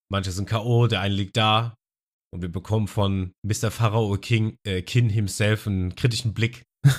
Manche 0.10 0.32
sind 0.32 0.48
K.O., 0.48 0.88
der 0.88 1.02
eine 1.02 1.16
liegt 1.16 1.36
da. 1.36 1.76
Und 2.34 2.42
wir 2.42 2.50
bekommen 2.50 2.88
von 2.88 3.34
Mr. 3.44 3.72
Pharao 3.72 4.18
King, 4.18 4.56
äh, 4.66 4.82
Kin 4.84 5.10
himself 5.10 5.68
einen 5.68 5.96
kritischen 5.96 6.34
Blick. 6.34 6.64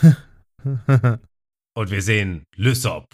Und 1.76 1.90
wir 1.90 2.02
sehen 2.02 2.44
Lysop, 2.56 3.06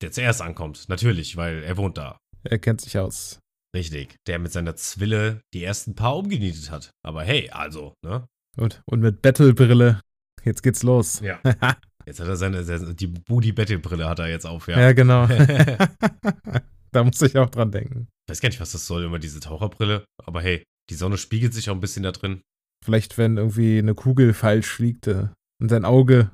der 0.00 0.10
zuerst 0.10 0.40
ankommt. 0.40 0.88
Natürlich, 0.88 1.36
weil 1.36 1.62
er 1.62 1.76
wohnt 1.76 1.98
da. 1.98 2.18
er 2.44 2.58
kennt 2.58 2.80
sich 2.80 2.98
aus. 2.98 3.40
Richtig. 3.78 4.16
Der 4.26 4.40
mit 4.40 4.50
seiner 4.50 4.74
Zwille 4.74 5.40
die 5.54 5.62
ersten 5.62 5.94
paar 5.94 6.16
umgenietet 6.16 6.68
hat. 6.72 6.90
Aber 7.04 7.22
hey, 7.22 7.48
also, 7.50 7.94
ne? 8.04 8.26
Und, 8.56 8.82
und 8.86 8.98
mit 9.00 9.22
Battle-Brille. 9.22 10.00
Jetzt 10.44 10.64
geht's 10.64 10.82
los. 10.82 11.20
Ja. 11.20 11.38
Jetzt 12.06 12.18
hat 12.18 12.26
er 12.26 12.36
seine, 12.36 12.64
die 12.94 13.06
Booty-Battle-Brille 13.06 14.08
hat 14.08 14.18
er 14.18 14.28
jetzt 14.28 14.46
auf, 14.46 14.66
Ja, 14.66 14.80
ja. 14.80 14.92
genau. 14.92 15.24
ich 15.26 15.38
da 16.90 17.04
muss 17.04 17.20
ich 17.20 17.36
auch 17.36 17.50
dran 17.50 17.70
denken. 17.70 18.08
weiß 18.28 18.40
gar 18.40 18.48
nicht, 18.48 18.60
was 18.60 18.72
das 18.72 18.86
soll, 18.86 19.04
immer 19.04 19.18
diese 19.18 19.40
Taucherbrille. 19.40 20.04
Aber 20.24 20.40
hey, 20.40 20.64
die 20.88 20.94
Sonne 20.94 21.18
spiegelt 21.18 21.52
sich 21.52 21.68
auch 21.68 21.74
ein 21.74 21.80
bisschen 21.80 22.02
da 22.04 22.12
drin. 22.12 22.40
Vielleicht, 22.82 23.18
wenn 23.18 23.36
irgendwie 23.36 23.78
eine 23.78 23.94
Kugel 23.94 24.32
falsch 24.32 24.68
fliegt 24.68 25.06
äh, 25.06 25.28
und 25.60 25.68
sein 25.68 25.84
Auge 25.84 26.30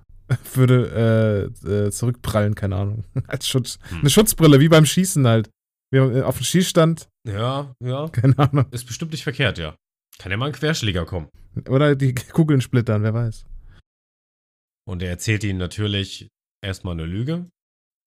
würde 0.54 1.50
äh, 1.66 1.68
äh, 1.68 1.90
zurückprallen, 1.90 2.54
keine 2.54 2.76
Ahnung. 2.76 3.04
Als 3.26 3.48
Schutz. 3.48 3.78
Hm. 3.88 4.00
Eine 4.00 4.10
Schutzbrille, 4.10 4.60
wie 4.60 4.68
beim 4.68 4.86
Schießen 4.86 5.26
halt. 5.26 5.50
Wie 5.94 5.98
äh, 5.98 6.22
auf 6.22 6.38
dem 6.38 6.44
Schießstand, 6.44 7.08
Ja, 7.24 7.74
ja. 7.78 8.08
keine 8.08 8.36
Ahnung. 8.38 8.66
Ist 8.72 8.86
bestimmt 8.86 9.12
nicht 9.12 9.22
verkehrt, 9.22 9.58
ja. 9.58 9.76
Kann 10.18 10.32
ja 10.32 10.36
mal 10.36 10.46
ein 10.46 10.52
Querschläger 10.52 11.06
kommen. 11.06 11.28
Oder 11.68 11.94
die 11.94 12.14
Kugeln 12.14 12.60
splittern, 12.60 13.04
wer 13.04 13.14
weiß. 13.14 13.46
Und 14.88 15.02
er 15.02 15.10
erzählt 15.10 15.44
ihnen 15.44 15.58
natürlich 15.58 16.28
erstmal 16.64 16.94
eine 16.94 17.04
Lüge, 17.04 17.48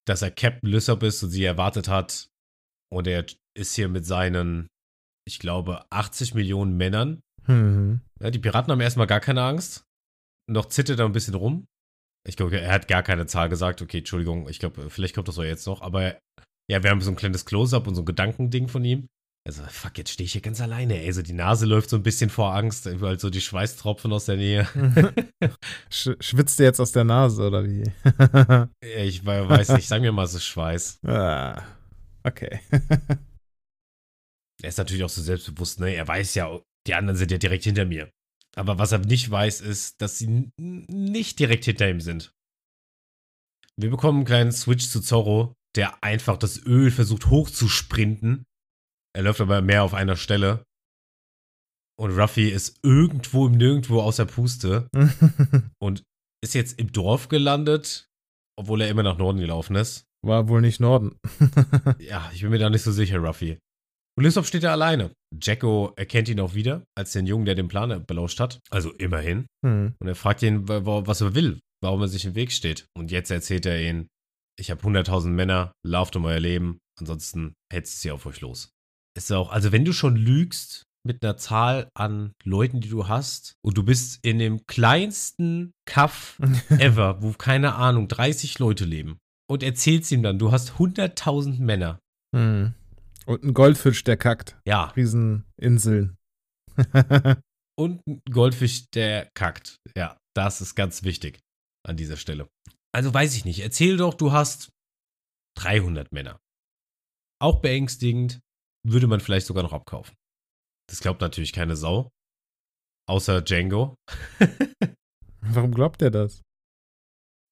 dass 0.05 0.21
er 0.21 0.31
Captain 0.31 0.69
Lysop 0.69 1.01
ist 1.03 1.23
und 1.23 1.29
sie 1.29 1.45
erwartet 1.45 1.87
hat. 1.87 2.27
Und 2.91 3.07
er 3.07 3.25
ist 3.57 3.73
hier 3.75 3.87
mit 3.87 4.05
seinen, 4.05 4.67
ich 5.25 5.39
glaube, 5.39 5.85
80 5.89 6.33
Millionen 6.33 6.75
Männern. 6.75 7.21
Hm. 7.45 8.01
Ja, 8.21 8.31
die 8.31 8.39
Piraten 8.39 8.71
haben 8.71 8.81
erstmal 8.81 9.07
gar 9.07 9.21
keine 9.21 9.43
Angst. 9.43 9.83
Noch 10.49 10.65
zittert 10.65 10.99
er 10.99 11.05
ein 11.05 11.13
bisschen 11.13 11.35
rum. 11.35 11.65
Ich 12.27 12.35
glaube, 12.35 12.59
er 12.59 12.73
hat 12.73 12.87
gar 12.89 13.03
keine 13.03 13.25
Zahl 13.27 13.47
gesagt. 13.47 13.81
Okay, 13.81 13.99
Entschuldigung, 13.99 14.49
ich 14.49 14.59
glaube, 14.59 14.89
vielleicht 14.89 15.15
kommt 15.15 15.29
das 15.29 15.35
doch 15.35 15.43
jetzt 15.43 15.65
noch. 15.67 15.81
Aber 15.81 16.17
ja, 16.69 16.83
wir 16.83 16.89
haben 16.89 17.01
so 17.01 17.09
ein 17.11 17.15
kleines 17.15 17.45
Close-up 17.45 17.87
und 17.87 17.95
so 17.95 18.01
ein 18.01 18.05
Gedankending 18.05 18.67
von 18.67 18.83
ihm. 18.85 19.07
Also, 19.47 19.63
fuck, 19.69 19.97
jetzt 19.97 20.09
stehe 20.11 20.25
ich 20.25 20.33
hier 20.33 20.41
ganz 20.41 20.59
alleine. 20.59 20.99
Ey, 21.01 21.13
so 21.13 21.21
die 21.21 21.31
Nase 21.31 21.65
läuft 21.65 21.89
so 21.89 21.95
ein 21.95 22.03
bisschen 22.03 22.29
vor 22.29 22.53
Angst. 22.53 22.85
Überall 22.85 23.17
so 23.17 23.29
die 23.29 23.39
Schweißtropfen 23.39 24.11
aus 24.11 24.25
der 24.25 24.35
Nähe. 24.35 24.67
Sch 25.89 26.09
schwitzt 26.19 26.59
der 26.59 26.65
jetzt 26.65 26.81
aus 26.81 26.91
der 26.91 27.05
Nase, 27.05 27.47
oder 27.47 27.63
wie? 27.65 27.83
Ich 28.85 29.25
we- 29.25 29.47
weiß 29.47 29.69
nicht, 29.69 29.87
sagen 29.87 30.03
wir 30.03 30.11
mal, 30.11 30.25
ist 30.25 30.43
Schweiß. 30.43 30.99
ah, 31.05 31.63
okay. 32.23 32.59
Er 34.61 34.69
ist 34.69 34.77
natürlich 34.79 35.03
auch 35.03 35.09
so 35.09 35.21
selbstbewusst, 35.21 35.79
ne? 35.79 35.93
Er 35.93 36.07
weiß 36.07 36.33
ja, 36.35 36.59
die 36.87 36.95
anderen 36.95 37.15
sind 37.15 37.31
ja 37.31 37.37
direkt 37.37 37.63
hinter 37.63 37.85
mir. 37.85 38.09
Aber 38.55 38.79
was 38.79 38.91
er 38.91 38.97
nicht 38.97 39.29
weiß, 39.29 39.61
ist, 39.61 40.01
dass 40.01 40.17
sie 40.17 40.49
nicht 40.57 41.37
direkt 41.39 41.65
hinter 41.65 41.87
ihm 41.87 42.01
sind. 42.01 42.33
Wir 43.79 43.91
bekommen 43.91 44.17
einen 44.19 44.25
kleinen 44.25 44.51
Switch 44.51 44.89
zu 44.89 44.99
Zorro, 44.99 45.53
der 45.77 46.03
einfach 46.03 46.37
das 46.37 46.65
Öl 46.65 46.91
versucht 46.91 47.27
hochzusprinten. 47.29 48.43
Er 49.15 49.23
läuft 49.23 49.41
aber 49.41 49.61
mehr 49.61 49.83
auf 49.83 49.93
einer 49.93 50.15
Stelle. 50.17 50.63
Und 51.99 52.11
Ruffy 52.17 52.49
ist 52.49 52.79
irgendwo 52.83 53.47
im 53.47 53.53
Nirgendwo 53.53 54.01
außer 54.01 54.25
Puste 54.25 54.87
und 55.81 56.03
ist 56.43 56.53
jetzt 56.53 56.77
im 56.79 56.91
Dorf 56.91 57.27
gelandet, 57.29 58.07
obwohl 58.59 58.81
er 58.81 58.89
immer 58.89 59.01
nach 59.03 59.17
Norden 59.17 59.39
gelaufen 59.39 59.75
ist. 59.75 60.03
War 60.23 60.47
wohl 60.47 60.61
nicht 60.61 60.79
Norden. 60.79 61.15
Ja, 61.99 62.29
ich 62.33 62.41
bin 62.41 62.49
mir 62.51 62.59
da 62.59 62.69
nicht 62.69 62.83
so 62.83 62.91
sicher, 62.91 63.17
Ruffy. 63.19 63.57
Und 64.17 64.23
Lysop 64.23 64.45
steht 64.45 64.63
da 64.63 64.71
alleine. 64.71 65.11
Jacko 65.41 65.93
erkennt 65.95 66.27
ihn 66.29 66.39
auch 66.39 66.53
wieder 66.55 66.83
als 66.97 67.11
den 67.11 67.27
Jungen, 67.27 67.45
der 67.45 67.55
den 67.55 67.67
Plan 67.67 68.03
belauscht 68.05 68.39
hat. 68.39 68.59
Also 68.71 68.91
immerhin. 68.93 69.45
hm. 69.65 69.95
Und 69.99 70.07
er 70.07 70.15
fragt 70.15 70.41
ihn, 70.43 70.67
wa- 70.67 70.85
wa- 70.85 71.05
was 71.05 71.21
er 71.21 71.35
will, 71.35 71.59
warum 71.83 72.01
er 72.01 72.07
sich 72.07 72.25
im 72.25 72.33
Weg 72.35 72.51
steht. 72.51 72.85
Und 72.95 73.11
jetzt 73.11 73.29
erzählt 73.31 73.65
er 73.67 73.79
ihnen, 73.81 74.07
ich 74.59 74.71
habe 74.71 74.81
100.000 74.81 75.27
Männer, 75.27 75.71
lauft 75.85 76.15
um 76.15 76.25
euer 76.25 76.39
Leben, 76.39 76.79
ansonsten 76.99 77.53
hetzt 77.71 78.01
sie 78.01 78.11
auf 78.11 78.25
euch 78.25 78.41
los. 78.41 78.71
Ist 79.17 79.31
auch, 79.31 79.51
also 79.51 79.71
wenn 79.71 79.85
du 79.85 79.93
schon 79.93 80.15
lügst 80.15 80.83
mit 81.05 81.23
einer 81.23 81.37
Zahl 81.37 81.89
an 81.95 82.33
Leuten, 82.43 82.81
die 82.81 82.89
du 82.89 83.07
hast, 83.07 83.53
und 83.63 83.77
du 83.77 83.83
bist 83.83 84.19
in 84.23 84.39
dem 84.39 84.65
kleinsten 84.67 85.71
Kaff 85.85 86.39
ever, 86.69 87.21
wo 87.21 87.31
keine 87.31 87.75
Ahnung, 87.75 88.07
30 88.07 88.59
Leute 88.59 88.85
leben, 88.85 89.17
und 89.49 89.63
erzählst 89.63 90.11
ihm 90.11 90.23
dann, 90.23 90.39
du 90.39 90.51
hast 90.51 90.73
100.000 90.73 91.61
Männer. 91.61 91.99
Hm. 92.35 92.73
Und 93.25 93.43
ein 93.43 93.53
Goldfisch, 93.53 94.03
der 94.03 94.17
kackt. 94.17 94.57
Ja, 94.65 94.85
Rieseninseln. 94.95 96.17
und 97.77 98.05
ein 98.05 98.21
Goldfisch, 98.29 98.89
der 98.91 99.29
kackt. 99.33 99.77
Ja, 99.95 100.17
das 100.35 100.61
ist 100.61 100.75
ganz 100.75 101.03
wichtig 101.03 101.39
an 101.85 101.97
dieser 101.97 102.17
Stelle. 102.17 102.47
Also 102.93 103.13
weiß 103.13 103.35
ich 103.35 103.45
nicht. 103.45 103.59
Erzähl 103.59 103.97
doch, 103.97 104.13
du 104.13 104.31
hast 104.31 104.69
300 105.57 106.11
Männer. 106.11 106.39
Auch 107.39 107.61
beängstigend, 107.61 108.39
würde 108.85 109.07
man 109.07 109.19
vielleicht 109.19 109.45
sogar 109.45 109.63
noch 109.63 109.73
abkaufen. 109.73 110.15
Das 110.89 111.01
glaubt 111.01 111.21
natürlich 111.21 111.53
keine 111.53 111.75
Sau. 111.75 112.09
Außer 113.09 113.41
Django. 113.41 113.95
Warum 115.41 115.73
glaubt 115.73 116.01
er 116.01 116.11
das? 116.11 116.41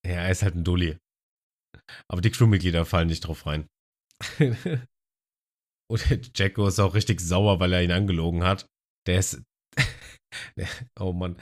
Ja, 0.05 0.23
er 0.23 0.31
ist 0.31 0.43
halt 0.43 0.55
ein 0.55 0.63
Dulli. 0.63 0.97
Aber 2.07 2.21
die 2.21 2.31
Crewmitglieder 2.31 2.85
fallen 2.85 3.07
nicht 3.07 3.21
drauf 3.21 3.45
rein. 3.45 3.67
Und 5.89 6.37
Jacko 6.37 6.67
ist 6.67 6.79
auch 6.79 6.93
richtig 6.93 7.21
sauer, 7.21 7.59
weil 7.59 7.73
er 7.73 7.83
ihn 7.83 7.91
angelogen 7.91 8.43
hat. 8.43 8.67
Der 9.07 9.19
ist. 9.19 9.43
oh 10.99 11.13
Mann. 11.13 11.37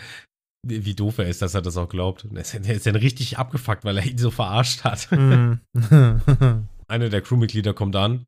Wie 0.65 0.95
doof 0.95 1.17
er 1.17 1.27
ist, 1.27 1.41
dass 1.41 1.55
er 1.55 1.61
das 1.61 1.75
auch 1.75 1.89
glaubt. 1.89 2.25
Der 2.31 2.41
ist, 2.41 2.85
dann 2.85 2.95
richtig 2.95 3.37
abgefuckt, 3.37 3.83
weil 3.83 3.97
er 3.97 4.05
ihn 4.05 4.17
so 4.17 4.31
verarscht 4.31 4.85
hat. 4.85 5.11
Hm. 5.11 5.59
Einer 6.87 7.09
der 7.09 7.21
Crewmitglieder 7.21 7.73
kommt 7.73 7.95
an 7.95 8.25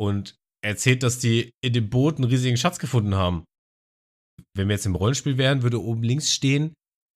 und 0.00 0.36
erzählt, 0.64 1.02
dass 1.02 1.18
die 1.18 1.52
in 1.62 1.74
dem 1.74 1.90
Boot 1.90 2.16
einen 2.16 2.24
riesigen 2.24 2.56
Schatz 2.56 2.78
gefunden 2.78 3.14
haben. 3.14 3.44
Wenn 4.54 4.68
wir 4.68 4.74
jetzt 4.74 4.86
im 4.86 4.94
Rollenspiel 4.94 5.36
wären, 5.36 5.62
würde 5.62 5.82
oben 5.82 6.02
links 6.02 6.32
stehen, 6.32 6.72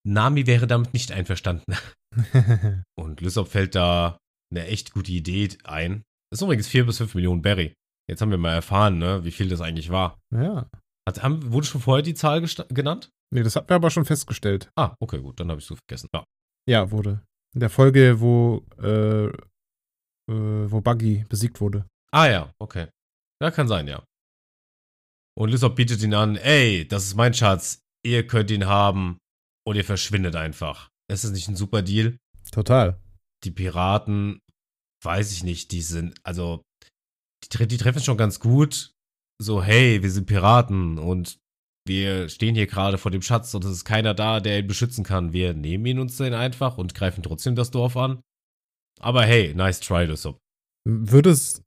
Nami 0.06 0.46
wäre 0.46 0.66
damit 0.66 0.92
nicht 0.92 1.12
einverstanden. 1.12 1.74
Und 2.98 3.20
Lysop 3.20 3.48
fällt 3.48 3.74
da 3.74 4.18
eine 4.50 4.66
echt 4.66 4.92
gute 4.92 5.12
Idee 5.12 5.48
ein. 5.64 6.02
Das 6.30 6.40
ist 6.40 6.42
übrigens 6.42 6.68
4 6.68 6.86
bis 6.86 6.98
5 6.98 7.14
Millionen 7.14 7.42
Berry. 7.42 7.74
Jetzt 8.08 8.20
haben 8.20 8.30
wir 8.30 8.38
mal 8.38 8.54
erfahren, 8.54 8.98
ne, 8.98 9.24
wie 9.24 9.30
viel 9.30 9.48
das 9.48 9.60
eigentlich 9.60 9.90
war. 9.90 10.18
ja. 10.30 10.68
Hat, 11.08 11.22
haben, 11.22 11.52
wurde 11.52 11.66
schon 11.66 11.80
vorher 11.80 12.02
die 12.02 12.14
Zahl 12.14 12.40
genannt? 12.68 13.10
Nee, 13.34 13.42
das 13.42 13.56
hatten 13.56 13.68
wir 13.68 13.76
aber 13.76 13.90
schon 13.90 14.04
festgestellt. 14.04 14.70
Ah, 14.76 14.94
okay, 15.00 15.20
gut, 15.20 15.40
dann 15.40 15.50
habe 15.50 15.60
ich 15.60 15.66
so 15.66 15.76
vergessen. 15.76 16.08
Ja. 16.12 16.24
Ja, 16.68 16.90
wurde. 16.90 17.24
In 17.54 17.60
der 17.60 17.70
Folge, 17.70 18.20
wo, 18.20 18.64
äh, 18.80 19.26
äh, 19.26 20.70
wo 20.70 20.80
Buggy 20.80 21.24
besiegt 21.28 21.60
wurde. 21.60 21.86
Ah 22.12 22.28
ja, 22.28 22.52
okay. 22.60 22.88
Ja, 23.42 23.50
kann 23.50 23.68
sein, 23.68 23.88
ja. 23.88 24.04
Und 25.34 25.50
Lysop 25.50 25.76
bietet 25.76 26.02
ihn 26.02 26.14
an, 26.14 26.36
ey, 26.36 26.86
das 26.86 27.04
ist 27.04 27.14
mein 27.14 27.34
Schatz, 27.34 27.80
ihr 28.04 28.26
könnt 28.26 28.50
ihn 28.50 28.66
haben 28.66 29.18
und 29.66 29.76
ihr 29.76 29.84
verschwindet 29.84 30.36
einfach. 30.36 30.90
Ist 31.10 31.24
das 31.24 31.32
nicht 31.32 31.48
ein 31.48 31.56
super 31.56 31.82
Deal? 31.82 32.18
Total. 32.50 33.00
Die 33.44 33.50
Piraten, 33.50 34.40
weiß 35.02 35.32
ich 35.32 35.42
nicht, 35.42 35.72
die 35.72 35.82
sind, 35.82 36.14
also, 36.22 36.62
die, 37.42 37.66
die 37.66 37.76
treffen 37.76 38.02
schon 38.02 38.16
ganz 38.16 38.40
gut. 38.40 38.92
So, 39.42 39.60
hey, 39.60 40.00
wir 40.04 40.10
sind 40.10 40.26
Piraten 40.26 40.98
und 40.98 41.40
wir 41.84 42.28
stehen 42.28 42.54
hier 42.54 42.68
gerade 42.68 42.96
vor 42.96 43.10
dem 43.10 43.22
Schatz 43.22 43.52
und 43.54 43.64
es 43.64 43.72
ist 43.72 43.84
keiner 43.84 44.14
da, 44.14 44.38
der 44.38 44.60
ihn 44.60 44.68
beschützen 44.68 45.02
kann. 45.02 45.32
Wir 45.32 45.52
nehmen 45.52 45.84
ihn 45.84 45.98
uns 45.98 46.16
den 46.16 46.32
einfach 46.32 46.78
und 46.78 46.94
greifen 46.94 47.24
trotzdem 47.24 47.56
das 47.56 47.72
Dorf 47.72 47.96
an. 47.96 48.22
Aber 49.00 49.24
hey, 49.24 49.52
nice 49.52 49.80
try, 49.80 50.04
Lysop. 50.04 50.38
Würde 50.86 51.30
es. 51.30 51.60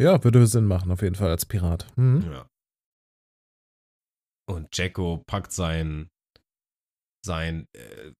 Ja, 0.00 0.24
würde 0.24 0.46
Sinn 0.46 0.64
machen, 0.64 0.90
auf 0.90 1.02
jeden 1.02 1.14
Fall 1.14 1.28
als 1.28 1.44
Pirat. 1.44 1.86
Mhm. 1.98 2.22
Ja. 2.32 2.46
Und 4.48 4.74
Jacko 4.74 5.22
packt 5.26 5.52
sein, 5.52 6.08
sein, 7.22 7.66
äh, 7.76 8.12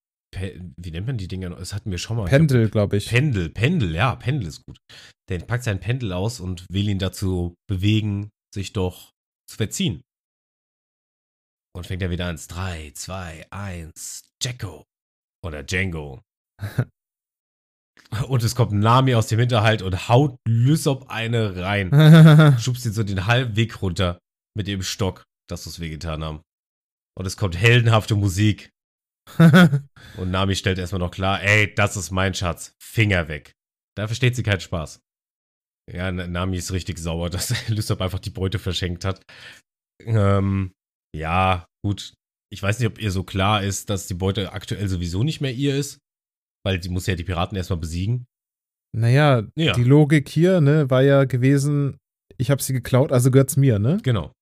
wie 0.76 0.90
nennt 0.90 1.06
man 1.06 1.16
die 1.16 1.28
Dinger 1.28 1.48
noch? 1.48 1.58
Das 1.58 1.72
hatten 1.72 1.90
wir 1.90 1.96
schon 1.96 2.18
mal. 2.18 2.28
Pendel, 2.28 2.68
glaube 2.68 2.98
ich. 2.98 3.08
Pendel, 3.08 3.48
Pendel, 3.48 3.94
ja, 3.94 4.14
Pendel 4.14 4.48
ist 4.48 4.62
gut. 4.66 4.76
Der 5.30 5.38
packt 5.38 5.64
sein 5.64 5.80
Pendel 5.80 6.12
aus 6.12 6.38
und 6.38 6.66
will 6.70 6.88
ihn 6.88 6.98
dazu 6.98 7.54
bewegen, 7.66 8.30
sich 8.52 8.72
doch 8.72 9.12
zu 9.48 9.56
verziehen. 9.56 10.02
Und 11.74 11.86
fängt 11.86 12.02
er 12.02 12.10
wieder 12.10 12.26
ans 12.26 12.48
3, 12.48 12.92
2, 12.94 13.46
1, 13.50 14.30
Jacko. 14.42 14.84
Oder 15.44 15.62
Django. 15.62 16.22
und 18.28 18.42
es 18.42 18.54
kommt 18.54 18.72
Nami 18.72 19.14
aus 19.14 19.28
dem 19.28 19.38
Hinterhalt 19.40 19.82
und 19.82 20.08
haut 20.08 20.36
Lysop 20.46 21.08
eine 21.08 21.56
rein 21.56 22.56
schubst 22.60 22.84
ihn 22.84 22.92
so 22.92 23.02
den 23.02 23.26
halben 23.26 23.56
Weg 23.56 23.80
runter 23.80 24.18
mit 24.54 24.66
dem 24.66 24.82
Stock, 24.82 25.24
dass 25.48 25.66
es 25.66 25.80
wehgetan 25.80 26.22
haben. 26.22 26.42
Und 27.16 27.26
es 27.26 27.36
kommt 27.36 27.56
heldenhafte 27.56 28.14
Musik. 28.14 28.70
Und 29.38 30.30
Nami 30.30 30.56
stellt 30.56 30.78
erstmal 30.78 30.98
noch 30.98 31.10
klar, 31.10 31.42
ey, 31.42 31.72
das 31.74 31.96
ist 31.96 32.10
mein 32.10 32.34
Schatz. 32.34 32.74
Finger 32.82 33.28
weg. 33.28 33.52
Da 33.96 34.06
versteht 34.06 34.34
sie 34.34 34.42
keinen 34.42 34.60
Spaß. 34.60 35.00
Ja, 35.90 36.10
Nami 36.12 36.56
ist 36.58 36.72
richtig 36.72 36.98
sauer, 36.98 37.30
dass 37.30 37.68
Lysop 37.68 38.00
einfach 38.00 38.18
die 38.20 38.30
Beute 38.30 38.58
verschenkt 38.58 39.04
hat. 39.04 39.22
Ähm, 40.04 40.72
ja, 41.16 41.66
gut. 41.84 42.14
Ich 42.52 42.62
weiß 42.62 42.78
nicht, 42.78 42.88
ob 42.88 43.00
ihr 43.00 43.10
so 43.10 43.24
klar 43.24 43.62
ist, 43.62 43.88
dass 43.90 44.06
die 44.06 44.14
Beute 44.14 44.52
aktuell 44.52 44.86
sowieso 44.88 45.22
nicht 45.24 45.40
mehr 45.40 45.52
ihr 45.52 45.74
ist. 45.76 45.98
Weil 46.64 46.82
sie 46.82 46.90
muss 46.90 47.06
ja 47.06 47.14
die 47.16 47.24
Piraten 47.24 47.56
erstmal 47.56 47.78
besiegen. 47.80 48.26
naja, 48.94 49.46
Ja. 49.56 49.72
die 49.72 49.84
Logik 49.84 50.28
hier, 50.28 50.60
ne, 50.60 50.88
war 50.90 51.02
ja 51.02 51.24
gewesen, 51.24 51.96
ich 52.38 52.50
habe 52.50 52.62
sie 52.62 52.72
geklaut, 52.72 53.10
also 53.10 53.30
gehört's 53.30 53.56
mir, 53.56 53.78
ne? 53.78 53.98
Genau. 54.02 54.32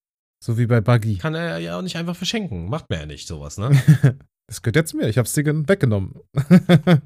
So 0.44 0.58
wie 0.58 0.66
bei 0.66 0.80
Buggy. 0.80 1.18
Kann 1.18 1.34
er 1.34 1.58
ja 1.58 1.78
auch 1.78 1.82
nicht 1.82 1.96
einfach 1.96 2.16
verschenken. 2.16 2.68
Macht 2.68 2.90
man 2.90 2.98
ja 3.00 3.06
nicht 3.06 3.26
sowas, 3.28 3.58
ne? 3.58 3.70
Das 4.48 4.62
gehört 4.62 4.74
jetzt 4.76 4.94
mir, 4.94 5.08
ich 5.08 5.16
hab's 5.16 5.32
dir 5.32 5.44
gen- 5.44 5.68
weggenommen. 5.68 6.18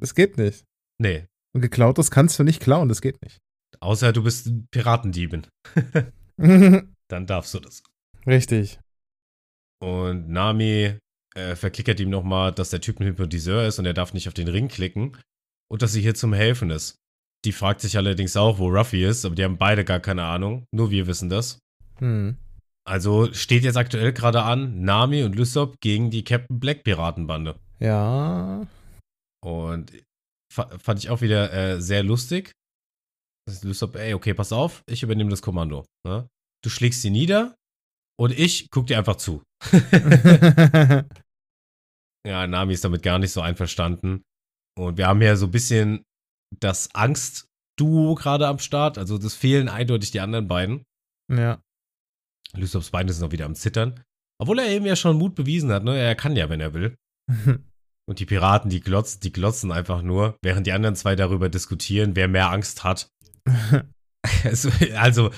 Es 0.00 0.14
geht 0.14 0.36
nicht. 0.38 0.64
nee. 1.00 1.26
Und 1.54 1.62
geklautes 1.62 2.10
kannst 2.10 2.38
du 2.38 2.44
nicht 2.44 2.60
klauen, 2.62 2.88
das 2.88 3.00
geht 3.02 3.20
nicht. 3.22 3.38
Außer 3.82 4.12
du 4.12 4.22
bist 4.22 4.46
ein 4.46 4.66
Piratendiebin. 4.70 5.46
Dann 6.36 7.26
darfst 7.26 7.54
du 7.54 7.60
das. 7.60 7.82
Richtig. 8.26 8.78
Und 9.82 10.28
Nami 10.28 10.98
äh, 11.34 11.56
verklickert 11.56 12.00
ihm 12.00 12.10
nochmal, 12.10 12.52
dass 12.52 12.70
der 12.70 12.80
Typ 12.80 13.00
ein 13.00 13.06
Hypnotiseur 13.06 13.66
ist 13.66 13.78
und 13.78 13.86
er 13.86 13.94
darf 13.94 14.12
nicht 14.12 14.28
auf 14.28 14.34
den 14.34 14.48
Ring 14.48 14.68
klicken. 14.68 15.16
Und 15.70 15.82
dass 15.82 15.92
sie 15.92 16.02
hier 16.02 16.14
zum 16.14 16.32
Helfen 16.32 16.70
ist. 16.70 16.96
Die 17.44 17.52
fragt 17.52 17.80
sich 17.80 17.96
allerdings 17.96 18.36
auch, 18.36 18.58
wo 18.58 18.68
Ruffy 18.68 19.04
ist, 19.04 19.24
aber 19.24 19.34
die 19.34 19.44
haben 19.44 19.56
beide 19.56 19.84
gar 19.84 20.00
keine 20.00 20.24
Ahnung. 20.24 20.66
Nur 20.72 20.90
wir 20.90 21.06
wissen 21.06 21.30
das. 21.30 21.58
Hm. 21.98 22.36
Also 22.84 23.32
steht 23.32 23.62
jetzt 23.62 23.76
aktuell 23.76 24.12
gerade 24.12 24.42
an 24.42 24.82
Nami 24.82 25.22
und 25.22 25.36
Lysop 25.36 25.80
gegen 25.80 26.10
die 26.10 26.24
Captain 26.24 26.58
Black 26.58 26.82
Piratenbande. 26.82 27.58
Ja. 27.78 28.66
Und 29.42 29.92
fa 30.52 30.76
fand 30.78 30.98
ich 30.98 31.08
auch 31.08 31.20
wieder 31.20 31.52
äh, 31.52 31.80
sehr 31.80 32.02
lustig. 32.02 32.52
Lysop, 33.62 33.96
ey, 33.96 34.14
okay, 34.14 34.34
pass 34.34 34.52
auf, 34.52 34.82
ich 34.86 35.02
übernehme 35.02 35.30
das 35.30 35.42
Kommando. 35.42 35.84
Ne? 36.06 36.28
Du 36.62 36.70
schlägst 36.70 37.02
sie 37.02 37.10
nieder 37.10 37.54
und 38.18 38.38
ich 38.38 38.68
guck 38.70 38.86
dir 38.86 38.98
einfach 38.98 39.16
zu. 39.16 39.42
Ja, 42.26 42.46
Nami 42.46 42.74
ist 42.74 42.84
damit 42.84 43.02
gar 43.02 43.18
nicht 43.18 43.32
so 43.32 43.40
einverstanden. 43.40 44.22
Und 44.78 44.98
wir 44.98 45.06
haben 45.06 45.22
ja 45.22 45.36
so 45.36 45.46
ein 45.46 45.50
bisschen 45.50 46.04
das 46.58 46.94
Angst-Duo 46.94 48.14
gerade 48.14 48.46
am 48.46 48.58
Start. 48.58 48.98
Also 48.98 49.18
das 49.18 49.34
fehlen 49.34 49.68
eindeutig 49.68 50.10
die 50.10 50.20
anderen 50.20 50.48
beiden. 50.48 50.84
ja. 51.30 51.60
Lysops 52.52 52.90
Beine 52.90 53.12
sind 53.12 53.22
noch 53.22 53.30
wieder 53.30 53.46
am 53.46 53.54
Zittern. 53.54 54.02
Obwohl 54.40 54.58
er 54.58 54.68
eben 54.68 54.84
ja 54.84 54.96
schon 54.96 55.16
Mut 55.16 55.36
bewiesen 55.36 55.70
hat, 55.70 55.84
ne? 55.84 55.96
Er 55.96 56.16
kann 56.16 56.34
ja, 56.34 56.48
wenn 56.50 56.60
er 56.60 56.74
will. 56.74 56.96
Und 58.08 58.18
die 58.18 58.26
Piraten, 58.26 58.70
die 58.70 58.80
glotzen, 58.80 59.20
die 59.20 59.30
glotzen 59.30 59.70
einfach 59.70 60.02
nur, 60.02 60.36
während 60.42 60.66
die 60.66 60.72
anderen 60.72 60.96
zwei 60.96 61.14
darüber 61.14 61.48
diskutieren, 61.48 62.16
wer 62.16 62.26
mehr 62.26 62.50
Angst 62.50 62.82
hat. 62.82 63.08
Also, 64.96 65.30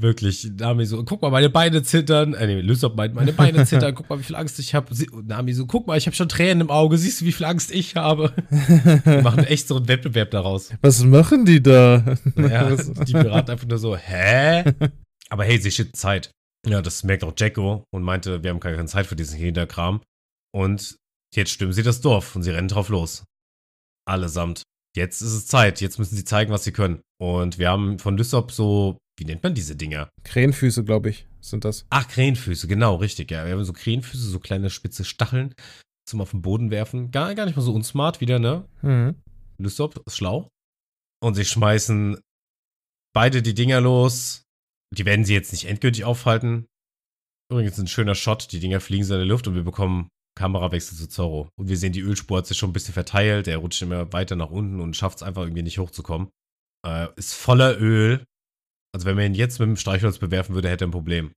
wirklich, 0.00 0.50
Nami 0.58 0.86
so, 0.86 1.04
guck 1.04 1.22
mal, 1.22 1.30
meine 1.30 1.50
Beine 1.50 1.82
zittern. 1.82 2.34
Äh, 2.34 2.46
nee, 2.46 2.60
Lysop 2.60 2.96
meint, 2.96 3.14
meine 3.14 3.32
Beine 3.32 3.64
zittern, 3.66 3.94
guck 3.94 4.08
mal, 4.08 4.18
wie 4.18 4.22
viel 4.24 4.36
Angst 4.36 4.58
ich 4.58 4.74
habe. 4.74 4.92
Nami 5.22 5.52
so, 5.52 5.66
guck 5.66 5.86
mal, 5.86 5.96
ich 5.98 6.06
habe 6.06 6.16
schon 6.16 6.28
Tränen 6.28 6.62
im 6.62 6.70
Auge, 6.70 6.98
siehst 6.98 7.20
du, 7.20 7.24
wie 7.26 7.32
viel 7.32 7.46
Angst 7.46 7.70
ich 7.70 7.94
habe? 7.94 8.32
Die 8.50 9.10
machen 9.22 9.44
echt 9.44 9.68
so 9.68 9.76
einen 9.76 9.86
Wettbewerb 9.88 10.30
daraus. 10.30 10.70
Was 10.80 11.04
machen 11.04 11.44
die 11.44 11.62
da? 11.62 12.16
Ja, 12.36 12.70
Was- 12.70 12.90
die 12.92 13.12
Piraten 13.12 13.50
einfach 13.52 13.68
nur 13.68 13.78
so, 13.78 13.96
hä? 13.96 14.64
Aber 15.30 15.44
hey, 15.44 15.58
sie 15.60 15.70
shit 15.70 15.94
Zeit. 15.94 16.30
Ja, 16.66 16.80
das 16.82 17.04
merkt 17.04 17.24
auch 17.24 17.34
Jacko 17.36 17.84
und 17.92 18.02
meinte, 18.02 18.42
wir 18.42 18.50
haben 18.50 18.60
keine 18.60 18.84
Zeit 18.86 19.06
für 19.06 19.16
diesen 19.16 19.38
Hinterkram. 19.38 20.00
Und 20.54 20.96
jetzt 21.34 21.50
stimmen 21.50 21.72
sie 21.72 21.82
das 21.82 22.00
Dorf 22.00 22.34
und 22.36 22.42
sie 22.42 22.50
rennen 22.50 22.68
drauf 22.68 22.88
los. 22.88 23.24
Allesamt. 24.08 24.62
Jetzt 24.96 25.22
ist 25.22 25.32
es 25.32 25.46
Zeit. 25.46 25.80
Jetzt 25.80 25.98
müssen 25.98 26.16
sie 26.16 26.24
zeigen, 26.24 26.52
was 26.52 26.64
sie 26.64 26.72
können. 26.72 27.00
Und 27.22 27.56
wir 27.56 27.70
haben 27.70 28.00
von 28.00 28.16
Lysop 28.16 28.50
so, 28.50 28.98
wie 29.16 29.24
nennt 29.24 29.44
man 29.44 29.54
diese 29.54 29.76
Dinger? 29.76 30.10
Krähenfüße, 30.24 30.82
glaube 30.82 31.10
ich, 31.10 31.28
sind 31.40 31.64
das. 31.64 31.86
Ach, 31.88 32.08
Krähenfüße, 32.08 32.66
genau, 32.66 32.96
richtig. 32.96 33.30
Ja, 33.30 33.44
wir 33.46 33.52
haben 33.52 33.62
so 33.62 33.72
Krähenfüße, 33.72 34.28
so 34.28 34.40
kleine 34.40 34.70
spitze 34.70 35.04
Stacheln 35.04 35.54
zum 36.04 36.20
auf 36.20 36.32
den 36.32 36.42
Boden 36.42 36.72
werfen. 36.72 37.12
Gar, 37.12 37.36
gar 37.36 37.46
nicht 37.46 37.54
mal 37.54 37.62
so 37.62 37.74
unsmart 37.74 38.20
wieder, 38.20 38.40
ne? 38.40 38.68
Mhm. 38.82 39.22
Lysop 39.58 40.02
ist 40.04 40.16
schlau. 40.16 40.48
Und 41.22 41.36
sie 41.36 41.44
schmeißen 41.44 42.18
beide 43.14 43.40
die 43.40 43.54
Dinger 43.54 43.80
los. 43.80 44.42
Die 44.92 45.04
werden 45.04 45.24
sie 45.24 45.34
jetzt 45.34 45.52
nicht 45.52 45.66
endgültig 45.66 46.02
aufhalten. 46.02 46.66
Übrigens 47.52 47.78
ein 47.78 47.86
schöner 47.86 48.16
Shot. 48.16 48.50
Die 48.50 48.58
Dinger 48.58 48.80
fliegen 48.80 49.04
so 49.04 49.14
in 49.14 49.20
der 49.20 49.28
Luft 49.28 49.46
und 49.46 49.54
wir 49.54 49.62
bekommen 49.62 50.08
Kamerawechsel 50.36 50.98
zu 50.98 51.08
Zorro. 51.08 51.48
Und 51.56 51.68
wir 51.68 51.76
sehen, 51.76 51.92
die 51.92 52.00
Ölspur 52.00 52.38
hat 52.38 52.48
sich 52.48 52.56
schon 52.56 52.70
ein 52.70 52.72
bisschen 52.72 52.94
verteilt. 52.94 53.46
Er 53.46 53.58
rutscht 53.58 53.80
immer 53.80 54.12
weiter 54.12 54.34
nach 54.34 54.50
unten 54.50 54.80
und 54.80 54.96
schafft 54.96 55.18
es 55.18 55.22
einfach 55.22 55.42
irgendwie 55.42 55.62
nicht 55.62 55.78
hochzukommen. 55.78 56.28
Äh, 56.86 57.08
ist 57.16 57.34
voller 57.34 57.80
Öl. 57.80 58.24
Also 58.94 59.06
wenn 59.06 59.16
man 59.16 59.26
ihn 59.26 59.34
jetzt 59.34 59.58
mit 59.58 59.68
dem 59.68 59.76
Streichholz 59.76 60.18
bewerfen 60.18 60.54
würde, 60.54 60.68
hätte 60.68 60.84
er 60.84 60.88
ein 60.88 60.92
Problem. 60.92 61.32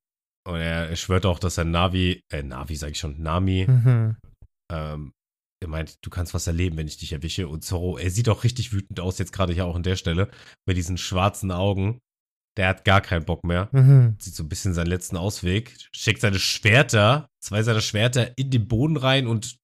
Und 0.47 0.55
er, 0.60 0.95
schwört 0.95 1.25
auch, 1.25 1.39
dass 1.39 1.58
er 1.58 1.65
Navi, 1.65 2.21
äh, 2.31 2.43
Navi 2.43 2.75
sag 2.75 2.91
ich 2.91 2.99
schon, 2.99 3.21
Nami, 3.21 3.65
Mhm. 3.67 4.17
ähm, 4.71 5.12
er 5.63 5.69
meint, 5.69 5.95
du 6.05 6.10
kannst 6.10 6.34
was 6.34 6.47
erleben, 6.47 6.77
wenn 6.77 6.88
ich 6.88 6.97
dich 6.97 7.13
erwische. 7.13 7.47
Und 7.47 7.63
Zorro, 7.63 7.97
er 7.97 8.12
sieht 8.12 8.29
auch 8.29 8.43
richtig 8.43 8.73
wütend 8.73 8.99
aus, 8.99 9.17
jetzt 9.17 9.31
gerade 9.31 9.53
hier 9.53 9.65
auch 9.65 9.75
an 9.75 9.84
der 9.84 9.95
Stelle, 9.95 10.29
mit 10.67 10.77
diesen 10.77 10.97
schwarzen 10.97 11.51
Augen. 11.51 11.99
Der 12.58 12.67
hat 12.69 12.86
gar 12.86 13.01
keinen 13.01 13.25
Bock 13.25 13.43
mehr. 13.43 13.69
Mhm. 13.71 14.15
Sieht 14.19 14.36
so 14.36 14.43
ein 14.43 14.49
bisschen 14.49 14.73
seinen 14.73 14.88
letzten 14.88 15.17
Ausweg. 15.17 15.75
Schickt 15.93 16.21
seine 16.21 16.39
Schwerter, 16.39 17.27
zwei 17.43 17.63
seiner 17.63 17.81
Schwerter 17.81 18.38
in 18.38 18.49
den 18.51 18.67
Boden 18.67 18.97
rein 18.97 19.27
und, 19.27 19.58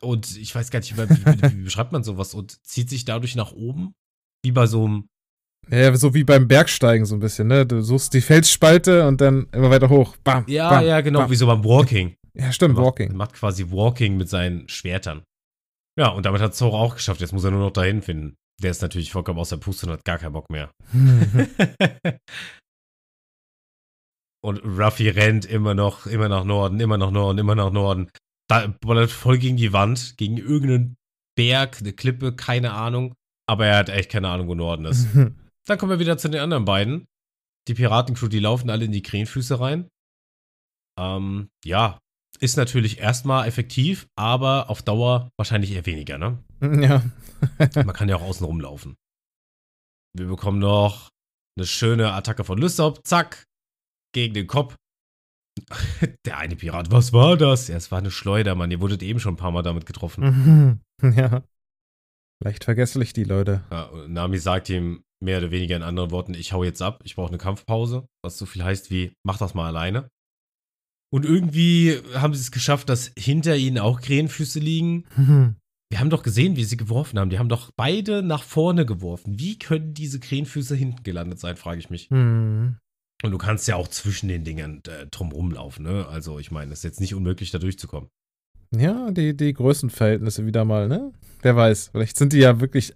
und 0.00 0.36
ich 0.36 0.54
weiß 0.54 0.70
gar 0.70 0.78
nicht, 0.80 0.96
wie, 0.96 1.08
wie, 1.08 1.42
wie 1.58 1.64
beschreibt 1.64 1.92
man 1.92 2.04
sowas? 2.04 2.34
Und 2.34 2.64
zieht 2.66 2.88
sich 2.88 3.04
dadurch 3.04 3.34
nach 3.34 3.52
oben. 3.52 3.92
Wie 4.44 4.52
bei 4.52 4.66
so 4.66 4.84
einem, 4.84 5.08
Ja, 5.70 5.94
so 5.96 6.14
wie 6.14 6.24
beim 6.24 6.48
Bergsteigen 6.48 7.06
so 7.06 7.14
ein 7.14 7.20
bisschen, 7.20 7.48
ne? 7.48 7.64
Du 7.66 7.80
suchst 7.82 8.12
die 8.14 8.20
Felsspalte 8.20 9.06
und 9.06 9.20
dann 9.20 9.46
immer 9.52 9.70
weiter 9.70 9.88
hoch. 9.88 10.16
Bam. 10.24 10.44
ja, 10.48 10.68
bam, 10.68 10.84
ja, 10.84 11.00
genau, 11.00 11.20
bam. 11.20 11.30
wie 11.30 11.36
so 11.36 11.46
beim 11.46 11.64
Walking. 11.64 12.16
Ja, 12.34 12.50
stimmt, 12.52 12.74
macht, 12.74 12.84
Walking. 12.84 13.16
Macht 13.16 13.34
quasi 13.34 13.70
Walking 13.70 14.16
mit 14.16 14.28
seinen 14.28 14.68
Schwertern. 14.68 15.22
Ja, 15.98 16.08
und 16.08 16.24
damit 16.24 16.40
hat 16.40 16.54
Zorro 16.54 16.78
auch 16.78 16.94
geschafft. 16.94 17.20
Jetzt 17.20 17.32
muss 17.32 17.44
er 17.44 17.50
nur 17.50 17.60
noch 17.60 17.72
dahin 17.72 18.02
finden. 18.02 18.36
Der 18.62 18.70
ist 18.70 18.82
natürlich 18.82 19.12
vollkommen 19.12 19.38
aus 19.38 19.50
der 19.50 19.58
Puste 19.58 19.86
und 19.86 19.92
hat 19.92 20.04
gar 20.04 20.18
keinen 20.18 20.32
Bock 20.32 20.48
mehr. 20.50 20.70
und 24.44 24.58
Ruffy 24.64 25.08
rennt 25.08 25.44
immer 25.44 25.74
noch, 25.74 26.06
immer 26.06 26.28
nach 26.28 26.44
Norden, 26.44 26.80
immer 26.80 26.96
nach 26.96 27.10
Norden, 27.10 27.38
immer 27.38 27.54
nach 27.54 27.70
Norden. 27.70 28.10
Da 28.48 28.66
bollert 28.80 29.10
voll 29.10 29.38
gegen 29.38 29.56
die 29.56 29.72
Wand, 29.72 30.16
gegen 30.16 30.38
irgendeinen 30.38 30.96
Berg, 31.36 31.78
eine 31.80 31.92
Klippe, 31.92 32.34
keine 32.34 32.72
Ahnung. 32.72 33.14
Aber 33.46 33.66
er 33.66 33.76
hat 33.76 33.88
echt 33.88 34.10
keine 34.10 34.28
Ahnung, 34.28 34.48
wo 34.48 34.54
Norden 34.54 34.84
ist. 34.84 35.08
Dann 35.66 35.78
kommen 35.78 35.90
wir 35.90 35.98
wieder 35.98 36.18
zu 36.18 36.28
den 36.28 36.40
anderen 36.40 36.64
beiden. 36.64 37.06
Die 37.68 37.74
Piratencrew, 37.74 38.28
die 38.28 38.40
laufen 38.40 38.70
alle 38.70 38.84
in 38.84 38.92
die 38.92 39.02
Krähenfüße 39.02 39.60
rein. 39.60 39.88
Ähm, 40.98 41.48
ja, 41.64 41.98
ist 42.40 42.56
natürlich 42.56 42.98
erstmal 42.98 43.46
effektiv, 43.46 44.08
aber 44.16 44.68
auf 44.68 44.82
Dauer 44.82 45.30
wahrscheinlich 45.36 45.72
eher 45.72 45.86
weniger, 45.86 46.18
ne? 46.18 46.42
Ja. 46.60 47.02
Man 47.74 47.94
kann 47.94 48.08
ja 48.08 48.16
auch 48.16 48.22
außen 48.22 48.44
rumlaufen. 48.44 48.96
Wir 50.14 50.26
bekommen 50.26 50.58
noch 50.58 51.10
eine 51.56 51.66
schöne 51.66 52.12
Attacke 52.12 52.44
von 52.44 52.58
Lysop. 52.58 53.06
Zack. 53.06 53.44
Gegen 54.12 54.34
den 54.34 54.46
Kopf. 54.46 54.76
Der 56.24 56.38
eine 56.38 56.56
Pirat, 56.56 56.90
was 56.90 57.12
war 57.12 57.36
das? 57.36 57.68
Ja, 57.68 57.76
es 57.76 57.90
war 57.90 57.98
eine 57.98 58.10
Schleuder, 58.10 58.54
Mann. 58.54 58.70
Ihr 58.70 58.80
wurdet 58.80 59.02
eben 59.02 59.20
schon 59.20 59.34
ein 59.34 59.38
paar 59.38 59.50
Mal 59.50 59.62
damit 59.62 59.86
getroffen. 59.86 60.80
ja. 61.02 61.42
Leicht 62.44 62.64
vergesslich, 62.64 63.12
die 63.12 63.24
Leute. 63.24 63.62
Ja, 63.70 63.90
Nami 64.08 64.38
sagt 64.38 64.68
ihm 64.68 65.04
mehr 65.20 65.38
oder 65.38 65.50
weniger 65.50 65.76
in 65.76 65.82
anderen 65.82 66.10
Worten, 66.10 66.34
ich 66.34 66.52
hau 66.52 66.64
jetzt 66.64 66.82
ab, 66.82 67.00
ich 67.04 67.14
brauche 67.14 67.28
eine 67.28 67.38
Kampfpause, 67.38 68.08
was 68.22 68.36
so 68.38 68.46
viel 68.46 68.64
heißt 68.64 68.90
wie, 68.90 69.12
mach 69.22 69.38
das 69.38 69.54
mal 69.54 69.68
alleine. 69.68 70.08
Und 71.12 71.24
irgendwie 71.24 72.00
haben 72.14 72.34
sie 72.34 72.40
es 72.40 72.50
geschafft, 72.50 72.88
dass 72.88 73.12
hinter 73.16 73.56
ihnen 73.56 73.78
auch 73.78 74.00
Krähenfüße 74.00 74.58
liegen. 74.58 75.04
Wir 75.90 76.00
haben 76.00 76.08
doch 76.08 76.22
gesehen, 76.22 76.56
wie 76.56 76.64
sie 76.64 76.78
geworfen 76.78 77.18
haben. 77.18 77.28
Die 77.28 77.38
haben 77.38 77.50
doch 77.50 77.70
beide 77.76 78.22
nach 78.22 78.42
vorne 78.42 78.86
geworfen. 78.86 79.38
Wie 79.38 79.58
können 79.58 79.92
diese 79.92 80.20
Krähenfüße 80.20 80.74
hinten 80.74 81.02
gelandet 81.02 81.38
sein, 81.38 81.56
frage 81.56 81.80
ich 81.80 81.90
mich. 81.90 82.08
Hm. 82.08 82.78
Und 83.22 83.30
du 83.30 83.36
kannst 83.36 83.68
ja 83.68 83.76
auch 83.76 83.88
zwischen 83.88 84.28
den 84.28 84.42
Dingern 84.42 84.80
äh, 84.88 85.06
drum 85.08 85.32
rumlaufen, 85.32 85.84
ne? 85.84 86.06
Also, 86.08 86.38
ich 86.38 86.50
meine, 86.50 86.72
es 86.72 86.78
ist 86.78 86.84
jetzt 86.84 87.00
nicht 87.00 87.14
unmöglich, 87.14 87.50
da 87.50 87.58
durchzukommen. 87.58 88.08
Ja, 88.74 89.10
die, 89.10 89.36
die 89.36 89.52
Größenverhältnisse 89.52 90.46
wieder 90.46 90.64
mal, 90.64 90.88
ne? 90.88 91.12
Wer 91.42 91.56
weiß, 91.56 91.88
vielleicht 91.88 92.16
sind 92.16 92.32
die 92.32 92.38
ja 92.38 92.60
wirklich 92.60 92.94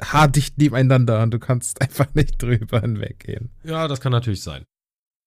haardicht 0.00 0.58
nebeneinander 0.58 1.22
und 1.22 1.32
du 1.32 1.38
kannst 1.38 1.80
einfach 1.82 2.14
nicht 2.14 2.40
drüber 2.42 2.80
hinweggehen. 2.80 3.50
Ja, 3.64 3.88
das 3.88 4.00
kann 4.00 4.12
natürlich 4.12 4.42
sein. 4.42 4.64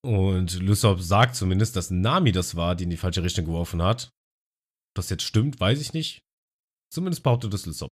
Und 0.05 0.59
Lysop 0.61 1.01
sagt 1.01 1.35
zumindest, 1.35 1.75
dass 1.75 1.91
Nami 1.91 2.31
das 2.31 2.55
war, 2.55 2.75
die 2.75 2.85
in 2.85 2.89
die 2.89 2.97
falsche 2.97 3.23
Richtung 3.23 3.45
geworfen 3.45 3.81
hat. 3.81 4.05
Ob 4.05 4.95
das 4.95 5.09
jetzt 5.09 5.23
stimmt, 5.23 5.59
weiß 5.59 5.81
ich 5.81 5.93
nicht. 5.93 6.21
Zumindest 6.93 7.23
behauptet 7.23 7.53
es 7.53 7.65
Lysop. 7.65 7.89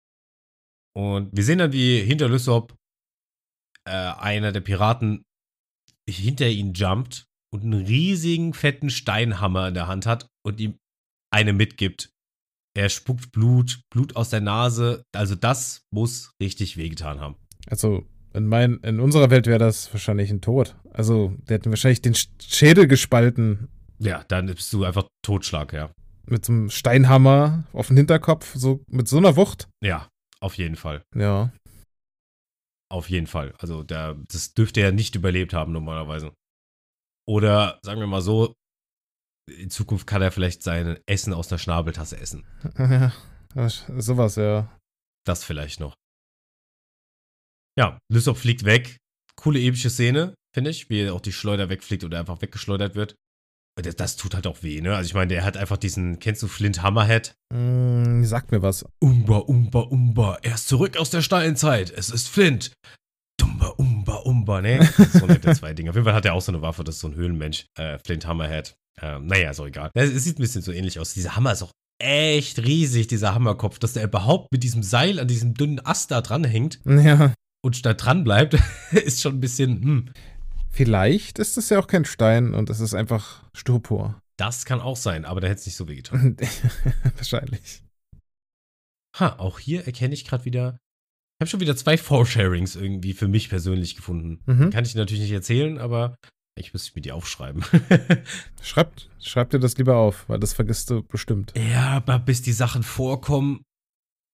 Und 0.96 1.36
wir 1.36 1.44
sehen 1.44 1.58
dann, 1.58 1.74
wie 1.74 2.02
hinter 2.02 2.30
Lysop 2.30 2.76
äh, 3.86 3.92
einer 3.92 4.52
der 4.52 4.62
Piraten 4.62 5.24
hinter 6.08 6.48
ihn 6.48 6.74
jumpt 6.74 7.26
und 7.52 7.64
einen 7.64 7.86
riesigen, 7.86 8.54
fetten 8.54 8.90
Steinhammer 8.90 9.68
in 9.68 9.74
der 9.74 9.88
Hand 9.88 10.06
hat 10.06 10.28
und 10.46 10.60
ihm 10.60 10.78
eine 11.36 11.52
mitgibt. 11.52 12.10
Er 12.78 12.90
spuckt 12.90 13.32
Blut, 13.34 13.82
Blut 13.94 14.16
aus 14.16 14.30
der 14.30 14.42
Nase. 14.42 15.04
Also 15.14 15.36
das 15.36 15.82
muss 15.92 16.32
richtig 16.42 16.78
wehgetan 16.78 17.20
haben. 17.20 17.36
Also 17.68 18.06
in, 18.34 18.48
mein, 18.48 18.80
in 18.80 19.00
unserer 19.02 19.30
Welt 19.30 19.46
wäre 19.46 19.60
das 19.60 19.92
wahrscheinlich 19.94 20.32
ein 20.32 20.42
Tod. 20.42 20.76
Also 20.92 21.36
der 21.44 21.58
hätte 21.58 21.70
wahrscheinlich 21.70 22.02
den 22.02 22.16
Schädel 22.16 22.88
gespalten. 22.88 23.68
Ja, 24.00 24.24
dann 24.28 24.48
bist 24.48 24.72
du 24.72 24.86
einfach 24.86 25.08
Totschlag, 25.24 25.74
ja. 25.74 25.92
Mit 26.26 26.46
so 26.46 26.54
einem 26.54 26.70
Steinhammer 26.70 27.66
auf 27.74 27.88
den 27.88 27.98
Hinterkopf, 27.98 28.56
so 28.56 28.84
mit 28.88 29.08
so 29.08 29.18
einer 29.18 29.36
Wucht. 29.36 29.68
Ja, 29.84 30.08
auf 30.40 30.58
jeden 30.58 30.76
Fall. 30.76 31.02
Ja. 31.16 31.52
Auf 32.90 33.10
jeden 33.10 33.28
Fall. 33.28 33.54
Also 33.60 33.84
der, 33.84 34.16
das 34.28 34.54
dürfte 34.54 34.82
er 34.82 34.92
nicht 34.92 35.16
überlebt 35.16 35.54
haben 35.54 35.74
normalerweise. 35.74 36.34
Oder 37.28 37.80
sagen 37.84 38.00
wir 38.00 38.08
mal 38.08 38.22
so, 38.22 38.54
in 39.50 39.70
Zukunft 39.70 40.08
kann 40.08 40.22
er 40.22 40.32
vielleicht 40.32 40.64
sein 40.64 40.98
Essen 41.06 41.34
aus 41.34 41.48
der 41.48 41.58
Schnabeltasse 41.58 42.20
essen. 42.20 42.46
Ja, 43.58 43.70
sowas, 43.70 44.36
ja. 44.36 44.70
Das 45.26 45.46
vielleicht 45.46 45.80
noch. 45.80 45.96
Ja, 47.78 48.00
Lysop 48.12 48.38
fliegt 48.38 48.66
weg. 48.66 48.98
Coole 49.38 49.62
epische 49.62 49.90
Szene, 49.90 50.36
finde 50.54 50.72
ich, 50.72 50.90
wie 50.90 51.10
auch 51.10 51.22
die 51.22 51.32
Schleuder 51.32 51.70
wegfliegt 51.70 52.04
oder 52.04 52.20
einfach 52.20 52.42
weggeschleudert 52.42 52.96
wird. 52.96 53.16
Das, 53.82 53.96
das, 53.96 54.16
tut 54.16 54.36
halt 54.36 54.48
auch 54.48 54.64
weh, 54.64 54.82
ne? 54.82 54.96
Also 54.96 55.08
ich 55.08 55.14
meine, 55.14 55.28
der 55.28 55.44
hat 55.44 55.56
einfach 55.56 55.78
diesen, 55.78 56.20
kennst 56.20 56.44
du 56.44 56.48
Flint 56.48 56.82
Hammerhead? 56.82 57.36
Mm, 57.54 58.24
sagt 58.24 58.52
mir 58.52 58.62
was. 58.62 58.86
Umba, 59.00 59.38
umba, 59.38 59.80
umba, 59.82 60.38
er 60.42 60.56
ist 60.56 60.68
zurück 60.68 60.98
aus 60.98 61.10
der 61.10 61.22
Steinzeit. 61.22 61.92
Es 61.92 62.10
ist 62.10 62.30
Flint. 62.30 62.74
Dumba, 63.38 63.68
umba, 63.68 64.16
umba, 64.16 64.62
ne? 64.62 64.86
So 65.14 65.26
nette 65.26 65.52
zwei 65.56 65.74
Dinge. 65.74 65.90
Auf 65.90 65.96
jeden 65.96 66.06
Fall 66.06 66.14
hat 66.14 66.26
er 66.26 66.34
auch 66.34 66.42
so 66.42 66.54
eine 66.54 66.62
Waffe, 66.62 66.86
das 66.86 66.96
ist 66.96 67.02
so 67.02 67.08
ein 67.08 67.16
Höhlenmensch. 67.16 67.68
Äh, 67.78 68.00
Flint 68.00 68.26
Hammerhead. 68.26 68.78
Ähm, 69.02 69.28
naja, 69.28 69.52
ist 69.52 69.60
auch 69.60 69.68
egal. 69.68 69.92
Es 69.94 70.24
sieht 70.24 70.40
ein 70.40 70.42
bisschen 70.42 70.62
so 70.62 70.72
ähnlich 70.72 71.00
aus. 71.00 71.14
Dieser 71.14 71.36
Hammer 71.36 71.52
ist 71.52 71.64
auch 71.64 71.72
echt 72.00 72.60
riesig, 72.60 73.08
dieser 73.08 73.34
Hammerkopf, 73.34 73.80
dass 73.80 73.94
der 73.94 74.04
überhaupt 74.04 74.52
mit 74.52 74.64
diesem 74.64 74.84
Seil 74.84 75.20
an 75.20 75.28
diesem 75.28 75.54
dünnen 75.54 75.86
Ast 75.86 76.12
da 76.12 76.22
dranhängt. 76.22 76.80
Ja. 76.86 77.34
Und 77.64 77.86
da 77.86 77.94
dran 77.94 78.24
bleibt, 78.24 78.58
ist 78.92 79.22
schon 79.22 79.36
ein 79.36 79.42
bisschen, 79.42 79.82
hm. 79.82 80.10
Vielleicht 80.70 81.40
ist 81.40 81.58
es 81.58 81.70
ja 81.70 81.80
auch 81.80 81.88
kein 81.88 82.04
Stein 82.04 82.54
und 82.54 82.70
es 82.70 82.82
ist 82.82 82.94
einfach 82.94 83.44
Stupor. 83.54 84.20
Das 84.38 84.66
kann 84.66 84.82
auch 84.82 84.98
sein, 84.98 85.24
aber 85.24 85.40
da 85.40 85.48
hätte 85.48 85.62
es 85.62 85.66
nicht 85.66 85.78
so 85.78 85.88
weh 85.88 85.96
getan. 85.96 86.36
Wahrscheinlich. 87.16 87.82
Ha, 89.18 89.38
auch 89.38 89.60
hier 89.60 89.86
erkenne 89.86 90.14
ich 90.14 90.26
gerade 90.26 90.44
wieder. 90.44 90.78
Ich 91.38 91.44
habe 91.44 91.50
schon 91.50 91.62
wieder 91.62 91.78
zwei 91.78 91.98
Foresharings 91.98 92.76
irgendwie 92.76 93.14
für 93.14 93.30
mich 93.30 93.48
persönlich 93.48 93.96
gefunden. 93.96 94.42
Mhm. 94.46 94.70
Kann 94.70 94.84
ich 94.84 94.96
natürlich 94.96 95.24
nicht 95.24 95.32
erzählen, 95.32 95.78
aber 95.78 96.18
ich 96.58 96.74
müsste 96.74 96.92
mir 96.96 97.02
die 97.02 97.12
aufschreiben. 97.12 97.64
Schreibt, 98.62 99.10
schreib 99.22 99.50
dir 99.50 99.60
das 99.60 99.78
lieber 99.78 99.98
auf, 99.98 100.28
weil 100.30 100.40
das 100.40 100.54
vergisst 100.54 100.90
du 100.90 101.04
bestimmt. 101.04 101.54
Ja, 101.58 101.98
aber 101.98 102.20
bis 102.20 102.42
die 102.42 102.54
Sachen 102.54 102.84
vorkommen, 102.84 103.64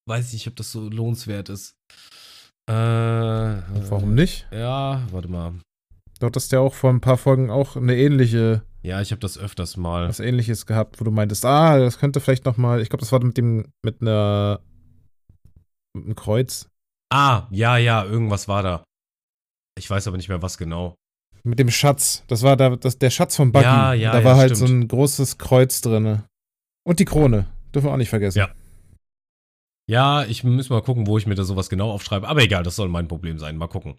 weiß 0.07 0.27
ich 0.27 0.33
nicht, 0.33 0.47
ob 0.47 0.55
das 0.55 0.71
so 0.71 0.87
lohnenswert 0.89 1.49
ist. 1.49 1.73
Äh, 2.69 2.73
Warum 2.73 4.13
nicht? 4.13 4.47
Ja, 4.51 5.01
warte 5.11 5.27
mal. 5.27 5.53
Du 6.19 6.27
hattest 6.27 6.51
ja 6.51 6.59
auch 6.59 6.75
vor 6.75 6.91
ein 6.91 7.01
paar 7.01 7.17
Folgen 7.17 7.49
auch 7.49 7.75
eine 7.75 7.97
ähnliche, 7.97 8.61
Ja, 8.83 9.01
ich 9.01 9.11
habe 9.11 9.19
das 9.19 9.39
öfters 9.39 9.75
mal. 9.75 10.07
was 10.07 10.19
ähnliches 10.19 10.67
gehabt, 10.67 10.99
wo 11.01 11.03
du 11.03 11.11
meintest, 11.11 11.43
ah, 11.45 11.79
das 11.79 11.97
könnte 11.97 12.19
vielleicht 12.19 12.45
noch 12.45 12.57
mal, 12.57 12.81
ich 12.81 12.89
glaube, 12.89 13.01
das 13.01 13.11
war 13.11 13.23
mit 13.23 13.37
dem, 13.37 13.71
mit 13.83 14.01
einer, 14.01 14.61
mit 15.95 16.05
einem 16.05 16.15
Kreuz. 16.15 16.67
Ah, 17.11 17.47
ja, 17.49 17.77
ja, 17.77 18.05
irgendwas 18.05 18.47
war 18.47 18.61
da. 18.61 18.83
Ich 19.77 19.89
weiß 19.89 20.07
aber 20.07 20.17
nicht 20.17 20.29
mehr, 20.29 20.43
was 20.43 20.59
genau. 20.59 20.95
Mit 21.43 21.59
dem 21.59 21.69
Schatz. 21.71 22.23
Das 22.27 22.43
war 22.43 22.55
da, 22.55 22.75
das, 22.75 22.97
der 22.97 23.09
Schatz 23.09 23.35
vom 23.35 23.51
Buggy. 23.51 23.65
Ja, 23.65 23.93
ja, 23.93 24.11
Da 24.11 24.19
ja, 24.19 24.25
war 24.25 24.35
halt 24.37 24.55
stimmt. 24.55 24.69
so 24.69 24.73
ein 24.75 24.87
großes 24.87 25.37
Kreuz 25.37 25.81
drinne. 25.81 26.25
Und 26.83 26.99
die 26.99 27.05
Krone. 27.05 27.47
Dürfen 27.73 27.87
wir 27.87 27.93
auch 27.93 27.97
nicht 27.97 28.09
vergessen. 28.09 28.39
Ja. 28.39 28.53
Ja, 29.89 30.23
ich 30.25 30.43
muss 30.43 30.69
mal 30.69 30.81
gucken, 30.81 31.07
wo 31.07 31.17
ich 31.17 31.25
mir 31.25 31.35
da 31.35 31.43
sowas 31.43 31.69
genau 31.69 31.91
aufschreibe. 31.91 32.27
Aber 32.27 32.41
egal, 32.41 32.63
das 32.63 32.75
soll 32.75 32.87
mein 32.87 33.07
Problem 33.07 33.39
sein. 33.39 33.57
Mal 33.57 33.67
gucken. 33.67 33.97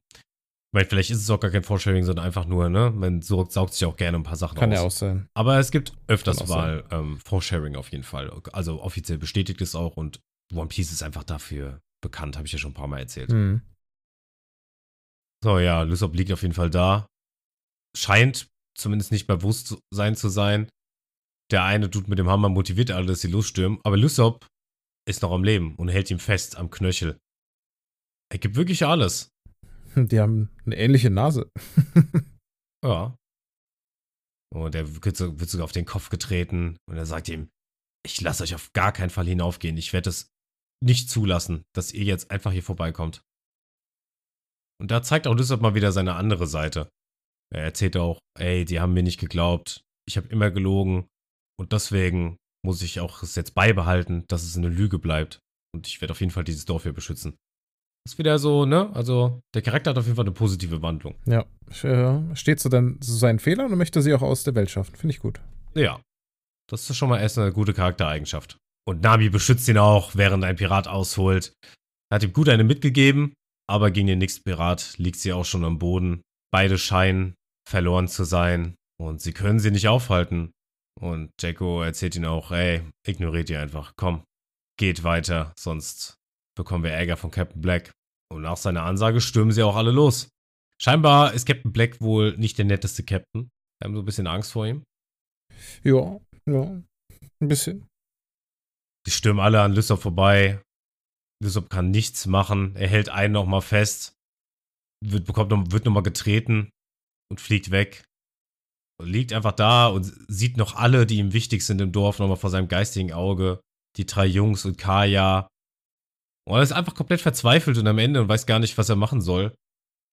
Meine, 0.75 0.87
vielleicht 0.89 1.11
ist 1.11 1.19
es 1.19 1.29
auch 1.29 1.41
gar 1.41 1.51
kein 1.51 1.65
Foresharing, 1.65 2.05
sondern 2.05 2.25
einfach 2.25 2.47
nur, 2.47 2.71
ne? 2.71 2.91
Man 2.91 3.21
saugt 3.21 3.75
sich 3.75 3.85
auch 3.85 3.97
gerne 3.97 4.17
ein 4.17 4.23
paar 4.23 4.37
Sachen 4.37 4.59
Kann 4.59 4.71
aus. 4.73 4.79
ja 4.79 4.83
auch 4.87 4.91
sein. 4.91 5.29
Aber 5.35 5.59
es 5.59 5.71
gibt 5.71 5.93
öfters 6.07 6.39
Kann 6.39 6.49
mal 6.49 6.85
ähm, 6.91 7.19
Foresharing 7.23 7.77
auf 7.77 7.91
jeden 7.93 8.05
Fall. 8.05 8.33
Also 8.53 8.81
offiziell 8.81 9.19
bestätigt 9.19 9.61
es 9.61 9.75
auch 9.75 9.97
und 9.99 10.21
One 10.55 10.69
Piece 10.69 10.93
ist 10.93 11.03
einfach 11.03 11.25
dafür 11.25 11.81
bekannt, 12.03 12.37
habe 12.37 12.47
ich 12.47 12.53
ja 12.53 12.59
schon 12.59 12.71
ein 12.71 12.75
paar 12.75 12.89
Mal 12.89 13.01
erzählt. 13.01 13.31
Hm. 13.31 13.61
So, 15.45 15.59
ja, 15.59 15.83
Lysop 15.83 16.15
liegt 16.15 16.33
auf 16.33 16.43
jeden 16.43 16.55
Fall 16.55 16.71
da. 16.71 17.07
Scheint 17.97 18.49
zumindest 18.77 19.13
nicht 19.13 19.27
Bewusstsein 19.27 20.17
zu 20.17 20.29
sein. 20.29 20.69
Der 21.51 21.65
eine 21.65 21.91
tut 21.91 22.09
mit 22.09 22.19
dem 22.19 22.29
Hammer 22.29 22.49
motiviert 22.49 22.91
alle, 22.91 23.07
dass 23.07 23.21
sie 23.21 23.29
losstürmen. 23.29 23.79
Aber 23.85 23.97
Lysop 23.97 24.47
ist 25.07 25.23
noch 25.23 25.33
am 25.33 25.45
Leben 25.45 25.77
und 25.77 25.89
hält 25.89 26.11
ihm 26.11 26.19
fest 26.19 26.57
am 26.57 26.71
Knöchel. 26.71 27.19
Er 28.31 28.39
gibt 28.39 28.57
wirklich 28.57 28.87
alles. 28.87 29.31
Die 29.97 30.21
haben 30.21 30.49
eine 30.65 30.77
ähnliche 30.77 31.11
Nase. 31.11 31.51
Ja. 32.85 33.17
Und 34.53 34.75
er 34.75 35.03
wird 35.05 35.17
sogar 35.17 35.65
auf 35.65 35.71
den 35.71 35.87
Kopf 35.87 36.11
getreten 36.11 36.77
und 36.89 36.97
er 36.97 37.07
sagt 37.07 37.29
ihm, 37.29 37.49
ich 38.05 38.21
lasse 38.21 38.43
euch 38.43 38.57
auf 38.57 38.73
gar 38.73 38.93
keinen 38.93 39.11
Fall 39.11 39.27
hinaufgehen. 39.27 39.77
Ich 39.77 39.93
werde 39.93 40.11
es 40.11 40.27
nicht 40.83 41.09
zulassen, 41.09 41.63
dass 41.75 41.93
ihr 41.93 42.03
jetzt 42.03 42.33
einfach 42.33 42.51
hier 42.51 42.65
vorbeikommt. 42.65 43.23
Und 44.81 44.91
da 44.91 45.03
zeigt 45.03 45.29
auch 45.29 45.37
Lysop 45.37 45.61
mal 45.61 45.77
wieder 45.77 45.93
seine 45.93 46.17
andere 46.17 46.49
Seite. 46.49 46.91
Er 47.53 47.65
erzählt 47.65 47.97
auch, 47.97 48.19
ey, 48.39 48.65
die 48.65 48.81
haben 48.81 48.95
mir 48.95 49.03
nicht 49.03 49.21
geglaubt. 49.21 49.83
Ich 50.09 50.17
habe 50.17 50.29
immer 50.29 50.51
gelogen. 50.51 51.07
Und 51.61 51.73
deswegen 51.73 52.37
muss 52.65 52.83
ich 52.83 53.01
auch 53.01 53.23
es 53.23 53.35
jetzt 53.35 53.55
beibehalten, 53.55 54.25
dass 54.29 54.43
es 54.43 54.57
eine 54.57 54.69
Lüge 54.69 54.99
bleibt. 54.99 55.39
Und 55.75 55.87
ich 55.87 56.01
werde 56.01 56.13
auf 56.13 56.21
jeden 56.21 56.33
Fall 56.33 56.45
dieses 56.45 56.65
Dorf 56.65 56.85
hier 56.85 56.93
beschützen. 56.93 57.37
Das 58.05 58.15
ist 58.15 58.19
wieder 58.19 58.39
so, 58.39 58.67
ne? 58.67 58.91
Also, 58.95 59.41
der 59.55 59.63
Charakter 59.63 59.91
hat 59.91 59.99
auf 59.99 60.07
jeden 60.07 60.17
Fall 60.17 60.25
eine 60.25 60.35
positive 60.35 60.83
Wandlung. 60.83 61.15
Ja. 61.27 61.45
Äh, 61.83 62.35
steht 62.35 62.59
zu, 62.59 62.69
dann, 62.69 63.01
zu 63.01 63.13
seinen 63.13 63.39
Fehlern 63.39 63.71
und 63.71 63.79
möchte 63.79 64.03
sie 64.03 64.13
auch 64.13 64.23
aus 64.23 64.43
der 64.43 64.55
Welt 64.55 64.71
schaffen. 64.71 64.97
Finde 64.97 65.15
ich 65.15 65.21
gut. 65.21 65.41
Ja. 65.75 66.01
Das 66.69 66.89
ist 66.89 66.97
schon 66.97 67.11
mal 67.11 67.21
erst 67.21 67.39
eine 67.39 67.53
gute 67.53 67.75
Charaktereigenschaft. 67.75 68.57
Und 68.89 69.03
Nami 69.03 69.29
beschützt 69.29 69.69
ihn 69.69 69.79
auch, 69.79 70.17
während 70.17 70.43
ein 70.43 70.57
Pirat 70.57 70.89
ausholt. 70.89 71.53
Er 72.11 72.17
hat 72.17 72.25
ihm 72.25 72.33
gut 72.33 72.49
eine 72.49 72.65
mitgegeben, 72.65 73.35
aber 73.71 73.91
gegen 73.91 74.09
den 74.09 74.19
nächsten 74.19 74.43
Pirat 74.43 74.99
liegt 74.99 75.19
sie 75.19 75.33
auch 75.33 75.45
schon 75.45 75.65
am 75.65 75.79
Boden. 75.79 76.23
Beide 76.53 76.79
scheinen 76.79 77.35
verloren 77.69 78.09
zu 78.09 78.25
sein 78.25 78.77
und 79.01 79.21
sie 79.21 79.33
können 79.33 79.59
sie 79.59 79.71
nicht 79.71 79.89
aufhalten. 79.89 80.53
Und 81.01 81.31
Jacko 81.41 81.83
erzählt 81.83 82.17
ihnen 82.17 82.27
auch, 82.27 82.53
ey, 82.53 82.83
ignoriert 83.07 83.51
ihr 83.51 83.61
einfach, 83.61 83.95
komm, 83.97 84.25
geht 84.79 85.05
weiter, 85.05 85.53
sonst 85.59 86.17
bekommen 86.57 86.85
wir 86.85 86.93
Ärger 86.93 87.17
von 87.17 87.31
Captain 87.31 87.61
Black. 87.61 87.93
Und 88.31 88.43
nach 88.43 88.57
seiner 88.57 88.85
Ansage 88.85 89.21
stürmen 89.21 89.53
sie 89.53 89.63
auch 89.63 89.77
alle 89.77 89.91
los. 89.91 90.29
Scheinbar 90.81 91.33
ist 91.33 91.47
Captain 91.47 91.73
Black 91.73 92.01
wohl 92.01 92.37
nicht 92.37 92.59
der 92.59 92.65
netteste 92.65 93.05
Captain. 93.05 93.51
Wir 93.81 93.87
haben 93.87 93.95
so 93.95 94.03
ein 94.03 94.07
bisschen 94.07 94.27
Angst 94.27 94.53
vor 94.53 94.67
ihm. 94.67 94.85
Ja, 95.83 96.19
ja. 96.47 96.83
Ein 97.41 97.49
bisschen. 97.49 97.87
Die 99.07 99.11
stürmen 99.11 99.41
alle 99.41 99.61
an 99.61 99.73
Lysop 99.73 100.01
vorbei. 100.01 100.63
Lysop 101.43 101.71
kann 101.71 101.91
nichts 101.91 102.27
machen. 102.27 102.77
Er 102.77 102.89
hält 102.89 103.09
einen 103.09 103.33
nochmal 103.33 103.63
fest. 103.63 104.15
Wird, 105.05 105.27
bekommt 105.27 105.51
noch, 105.51 105.71
wird 105.71 105.85
nochmal 105.85 106.05
getreten 106.05 106.71
und 107.33 107.41
fliegt 107.41 107.71
weg. 107.71 108.05
Liegt 109.03 109.33
einfach 109.33 109.53
da 109.53 109.87
und 109.87 110.13
sieht 110.29 110.59
noch 110.59 110.77
alle, 110.77 111.07
die 111.07 111.17
ihm 111.17 111.33
wichtig 111.33 111.65
sind 111.65 111.81
im 111.81 111.91
Dorf, 111.91 112.19
nochmal 112.19 112.37
vor 112.37 112.51
seinem 112.51 112.69
geistigen 112.69 113.11
Auge. 113.13 113.59
Die 113.97 114.05
drei 114.05 114.27
Jungs 114.27 114.67
und 114.67 114.77
Kaya. 114.77 115.49
Und 116.47 116.57
er 116.57 116.63
ist 116.63 116.73
einfach 116.73 116.95
komplett 116.95 117.23
verzweifelt 117.23 117.79
und 117.79 117.87
am 117.87 117.99
Ende 117.99 118.21
und 118.21 118.29
weiß 118.29 118.45
gar 118.45 118.59
nicht, 118.59 118.77
was 118.77 118.91
er 118.91 118.97
machen 118.97 119.23
soll. 119.23 119.55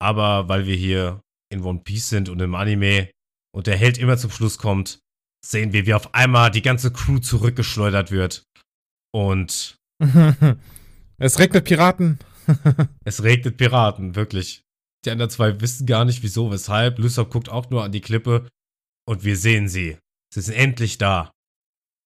Aber 0.02 0.48
weil 0.48 0.66
wir 0.66 0.76
hier 0.78 1.22
in 1.52 1.62
One 1.62 1.82
Piece 1.84 2.08
sind 2.08 2.30
und 2.30 2.40
im 2.40 2.56
Anime 2.56 3.12
und 3.54 3.68
der 3.68 3.76
Held 3.76 3.98
immer 3.98 4.18
zum 4.18 4.32
Schluss 4.32 4.58
kommt, 4.58 5.00
sehen 5.46 5.74
wir, 5.74 5.86
wie 5.86 5.94
auf 5.94 6.14
einmal 6.14 6.52
die 6.52 6.62
ganze 6.62 6.94
Crew 6.94 7.20
zurückgeschleudert 7.20 8.12
wird. 8.12 8.44
Und 9.14 9.76
es 11.18 11.38
regnet 11.38 11.66
Piraten. 11.66 12.20
es 13.04 13.24
regnet 13.24 13.58
Piraten, 13.58 14.16
wirklich. 14.16 14.64
Die 15.06 15.12
anderen 15.12 15.30
zwei 15.30 15.60
wissen 15.62 15.86
gar 15.86 16.06
nicht, 16.06 16.24
wieso, 16.24 16.52
weshalb. 16.52 17.00
Lysop 17.00 17.32
guckt 17.32 17.50
auch 17.50 17.70
nur 17.70 17.84
an 17.84 17.92
die 17.92 18.02
Klippe 18.02 18.48
und 19.08 19.24
wir 19.24 19.38
sehen 19.38 19.68
sie. 19.70 19.98
Sie 20.34 20.42
sind 20.42 20.56
endlich 20.56 20.98
da. 20.98 21.32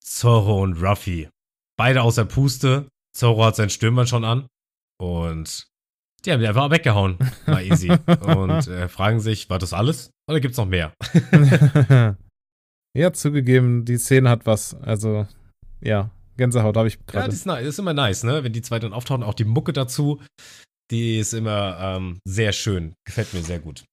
Zorro 0.04 0.62
und 0.62 0.82
Ruffy. 0.82 1.30
Beide 1.78 2.02
außer 2.04 2.26
Puste. 2.26 2.88
Zorro 3.18 3.46
hat 3.46 3.56
seinen 3.56 3.70
Stürmer 3.70 4.06
schon 4.06 4.24
an. 4.26 4.48
Und 5.00 5.68
die 6.24 6.32
haben 6.32 6.40
die 6.40 6.48
einfach 6.48 6.70
weggehauen. 6.70 7.18
War 7.46 7.62
easy. 7.62 7.90
und 7.90 8.68
äh, 8.68 8.88
fragen 8.88 9.20
sich, 9.20 9.50
war 9.50 9.60
das 9.60 9.74
alles? 9.74 10.12
Oder 10.30 10.40
gibt's 10.40 10.58
noch 10.58 10.68
mehr? 10.68 10.94
ja, 12.96 13.12
zugegeben, 13.12 13.86
die 13.86 13.98
Szene 13.98 14.30
hat 14.30 14.46
was. 14.46 14.76
Also, 14.76 15.28
ja, 15.82 16.12
Gänsehaut 16.38 16.78
habe 16.78 16.88
ich 16.88 16.96
Ja, 16.96 17.02
gerade. 17.08 17.26
das 17.28 17.36
ist, 17.36 17.46
nice. 17.46 17.60
das 17.66 17.70
ist 17.74 17.80
immer 17.80 17.94
nice, 17.94 18.24
ne? 18.24 18.44
Wenn 18.44 18.54
die 18.54 18.62
zwei 18.62 18.80
dann 18.80 18.94
auftauchen, 18.94 19.24
auch 19.24 19.34
die 19.34 19.46
Mucke 19.46 19.74
dazu. 19.74 20.22
Die 20.94 21.18
ist 21.18 21.34
immer 21.34 21.80
ähm, 21.80 22.20
sehr 22.24 22.54
schön. 22.54 22.94
Gefällt 23.04 23.34
mir 23.34 23.42
sehr 23.42 23.58
gut. 23.58 23.84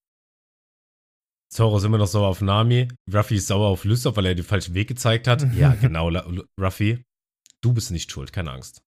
Zoro 1.50 1.78
ist 1.78 1.84
immer 1.84 1.96
noch 1.96 2.06
sauer 2.06 2.28
auf 2.28 2.42
Nami. 2.42 2.88
Ruffy 3.10 3.36
ist 3.36 3.46
sauer 3.46 3.68
auf 3.68 3.84
Lysop, 3.84 4.18
weil 4.18 4.26
er 4.26 4.34
den 4.34 4.44
falschen 4.44 4.74
Weg 4.74 4.88
gezeigt 4.88 5.26
hat. 5.26 5.50
ja, 5.56 5.74
genau, 5.74 6.10
Ruffy. 6.60 7.02
Du 7.62 7.72
bist 7.72 7.90
nicht 7.90 8.12
schuld, 8.12 8.34
keine 8.34 8.52
Angst. 8.52 8.82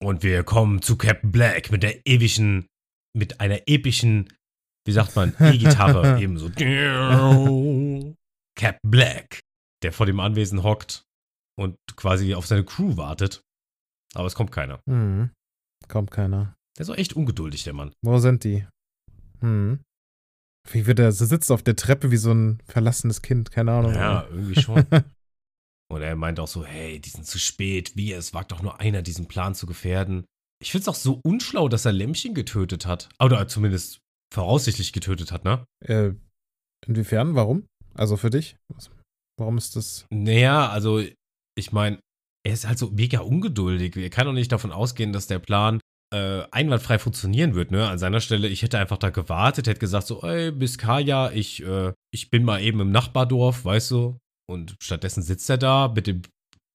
Und 0.00 0.22
wir 0.22 0.44
kommen 0.44 0.80
zu 0.80 0.96
Captain 0.96 1.32
Black 1.32 1.72
mit 1.72 1.82
der 1.82 2.06
ewigen, 2.06 2.68
mit 3.12 3.40
einer 3.40 3.66
epischen, 3.66 4.32
wie 4.86 4.92
sagt 4.92 5.16
man, 5.16 5.34
E-Gitarre. 5.40 6.20
ebenso. 6.22 6.50
Captain 8.56 8.90
Black, 8.90 9.40
der 9.82 9.92
vor 9.92 10.06
dem 10.06 10.20
Anwesen 10.20 10.62
hockt 10.62 11.02
und 11.58 11.76
quasi 11.96 12.34
auf 12.34 12.46
seine 12.46 12.64
Crew 12.64 12.96
wartet. 12.96 13.42
Aber 14.16 14.26
es 14.26 14.34
kommt 14.34 14.50
keiner. 14.50 14.80
Hm. 14.88 15.30
Kommt 15.88 16.10
keiner. 16.10 16.56
Der 16.76 16.82
ist 16.82 16.90
auch 16.90 16.96
echt 16.96 17.12
ungeduldig, 17.12 17.64
der 17.64 17.74
Mann. 17.74 17.92
Wo 18.02 18.18
sind 18.18 18.44
die? 18.44 18.66
Hm. 19.40 19.80
Wie 20.70 20.86
wird 20.86 20.98
er 20.98 21.12
sitzt 21.12 21.52
auf 21.52 21.62
der 21.62 21.76
Treppe 21.76 22.10
wie 22.10 22.16
so 22.16 22.32
ein 22.32 22.60
verlassenes 22.66 23.22
Kind, 23.22 23.50
keine 23.50 23.72
Ahnung. 23.72 23.94
Ja, 23.94 24.26
irgendwie 24.28 24.60
schon. 24.60 24.84
Und 25.88 26.02
er 26.02 26.16
meint 26.16 26.40
auch 26.40 26.48
so, 26.48 26.64
hey, 26.64 26.98
die 26.98 27.10
sind 27.10 27.26
zu 27.26 27.38
spät. 27.38 27.92
Wie, 27.94 28.12
es 28.12 28.34
wagt 28.34 28.50
doch 28.50 28.62
nur 28.62 28.80
einer, 28.80 29.02
diesen 29.02 29.28
Plan 29.28 29.54
zu 29.54 29.66
gefährden. 29.66 30.24
Ich 30.60 30.72
find's 30.72 30.88
auch 30.88 30.96
so 30.96 31.20
unschlau, 31.22 31.68
dass 31.68 31.84
er 31.84 31.92
Lämmchen 31.92 32.34
getötet 32.34 32.86
hat. 32.86 33.08
Oder 33.20 33.46
zumindest 33.46 34.00
voraussichtlich 34.34 34.92
getötet 34.92 35.30
hat, 35.30 35.44
ne? 35.44 35.64
Äh, 35.84 36.12
inwiefern? 36.86 37.34
Warum? 37.36 37.66
Also 37.94 38.16
für 38.16 38.30
dich? 38.30 38.56
Warum 39.38 39.58
ist 39.58 39.76
das? 39.76 40.06
Naja, 40.10 40.68
also, 40.68 41.02
ich 41.56 41.72
meine, 41.72 42.00
er 42.46 42.52
ist 42.52 42.66
halt 42.68 42.78
so 42.78 42.90
mega 42.90 43.20
ungeduldig. 43.20 43.96
Er 43.96 44.08
kann 44.10 44.26
doch 44.26 44.32
nicht 44.32 44.52
davon 44.52 44.70
ausgehen, 44.72 45.12
dass 45.12 45.26
der 45.26 45.40
Plan 45.40 45.80
äh, 46.14 46.42
einwandfrei 46.52 46.98
funktionieren 47.00 47.54
wird, 47.56 47.72
ne? 47.72 47.88
An 47.88 47.98
seiner 47.98 48.20
Stelle, 48.20 48.46
ich 48.46 48.62
hätte 48.62 48.78
einfach 48.78 48.98
da 48.98 49.10
gewartet, 49.10 49.66
hätte 49.66 49.80
gesagt 49.80 50.06
so, 50.06 50.22
ey, 50.22 50.52
bis 50.52 50.78
Kaya, 50.78 51.32
ich, 51.32 51.64
äh, 51.64 51.92
ich 52.14 52.30
bin 52.30 52.44
mal 52.44 52.62
eben 52.62 52.78
im 52.80 52.92
Nachbardorf, 52.92 53.64
weißt 53.64 53.90
du? 53.90 54.18
Und 54.48 54.76
stattdessen 54.80 55.22
sitzt 55.24 55.50
er 55.50 55.58
da 55.58 55.88
mit 55.88 56.06
dem 56.06 56.22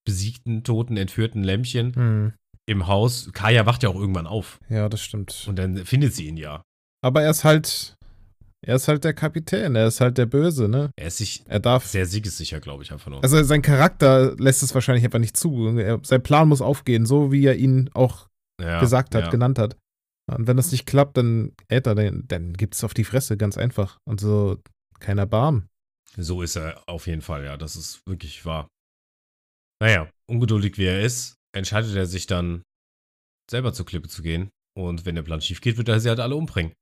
besiegten, 0.06 0.64
toten, 0.66 0.98
entführten 0.98 1.44
Lämmchen 1.44 1.96
Hm. 1.96 2.34
im 2.66 2.88
Haus. 2.88 3.30
Kaya 3.32 3.66
wacht 3.66 3.84
ja 3.84 3.90
auch 3.90 3.96
irgendwann 3.96 4.28
auf. 4.28 4.60
Ja, 4.68 4.90
das 4.90 5.02
stimmt. 5.02 5.46
Und 5.48 5.56
dann 5.58 5.86
findet 5.86 6.14
sie 6.14 6.28
ihn 6.28 6.36
ja. 6.38 6.62
Aber 7.02 7.22
er 7.24 7.30
ist 7.32 7.46
halt, 7.46 7.96
er 8.64 8.76
ist 8.76 8.88
halt 8.88 9.04
der 9.04 9.14
Kapitän, 9.14 9.76
er 9.76 9.88
ist 9.88 10.02
halt 10.02 10.18
der 10.18 10.28
Böse, 10.28 10.68
ne? 10.68 10.92
Er 10.96 11.08
ist 11.08 11.18
sich 11.18 11.44
Er 11.48 11.60
darf. 11.60 11.86
sehr 11.86 12.06
siegessicher, 12.06 12.60
glaube 12.60 12.84
ich, 12.84 12.92
einfach 12.92 13.10
nur. 13.10 13.24
Also 13.24 13.42
sein 13.44 13.64
Charakter 13.64 14.36
lässt 14.38 14.62
es 14.62 14.76
wahrscheinlich 14.76 15.04
einfach 15.04 15.20
nicht 15.20 15.36
zu. 15.36 15.78
Er, 15.78 16.00
sein 16.04 16.22
Plan 16.22 16.48
muss 16.48 16.62
aufgehen, 16.62 17.06
so 17.06 17.32
wie 17.32 17.46
er 17.46 17.56
ihn 17.56 17.90
auch 17.94 18.28
ja, 18.62 18.80
gesagt 18.80 19.16
hat, 19.16 19.26
ja. 19.26 19.30
genannt 19.30 19.58
hat. 19.58 19.78
Und 20.32 20.48
wenn 20.48 20.58
das 20.58 20.72
nicht 20.72 20.86
klappt, 20.86 21.18
dann, 21.18 21.54
Alter, 21.70 21.96
dann, 21.96 22.24
dann 22.28 22.54
gibt's 22.54 22.84
auf 22.84 22.94
die 22.94 23.04
Fresse, 23.04 23.36
ganz 23.36 23.58
einfach. 23.58 23.98
Und 24.06 24.22
so, 24.22 24.60
keiner 25.00 25.26
Barm. 25.26 25.68
So 26.16 26.42
ist 26.42 26.56
er 26.56 26.88
auf 26.88 27.08
jeden 27.08 27.22
Fall, 27.22 27.44
ja. 27.44 27.58
Das 27.58 27.76
ist 27.76 28.06
wirklich 28.06 28.46
wahr. 28.46 28.68
Naja, 29.82 30.08
ungeduldig 30.30 30.78
wie 30.78 30.86
er 30.86 31.02
ist, 31.02 31.36
entscheidet 31.56 31.96
er 31.96 32.06
sich 32.06 32.28
dann, 32.28 32.62
selber 33.50 33.74
zur 33.74 33.88
Klippe 33.88 34.08
zu 34.08 34.22
gehen. 34.22 34.50
Und 34.78 35.06
wenn 35.06 35.16
der 35.16 35.24
Plan 35.24 35.42
schief 35.42 35.60
geht, 35.60 35.78
wird 35.78 35.90
er 35.90 36.00
sie 36.00 36.10
halt 36.10 36.20
alle 36.20 36.36
umbringen. 36.36 36.74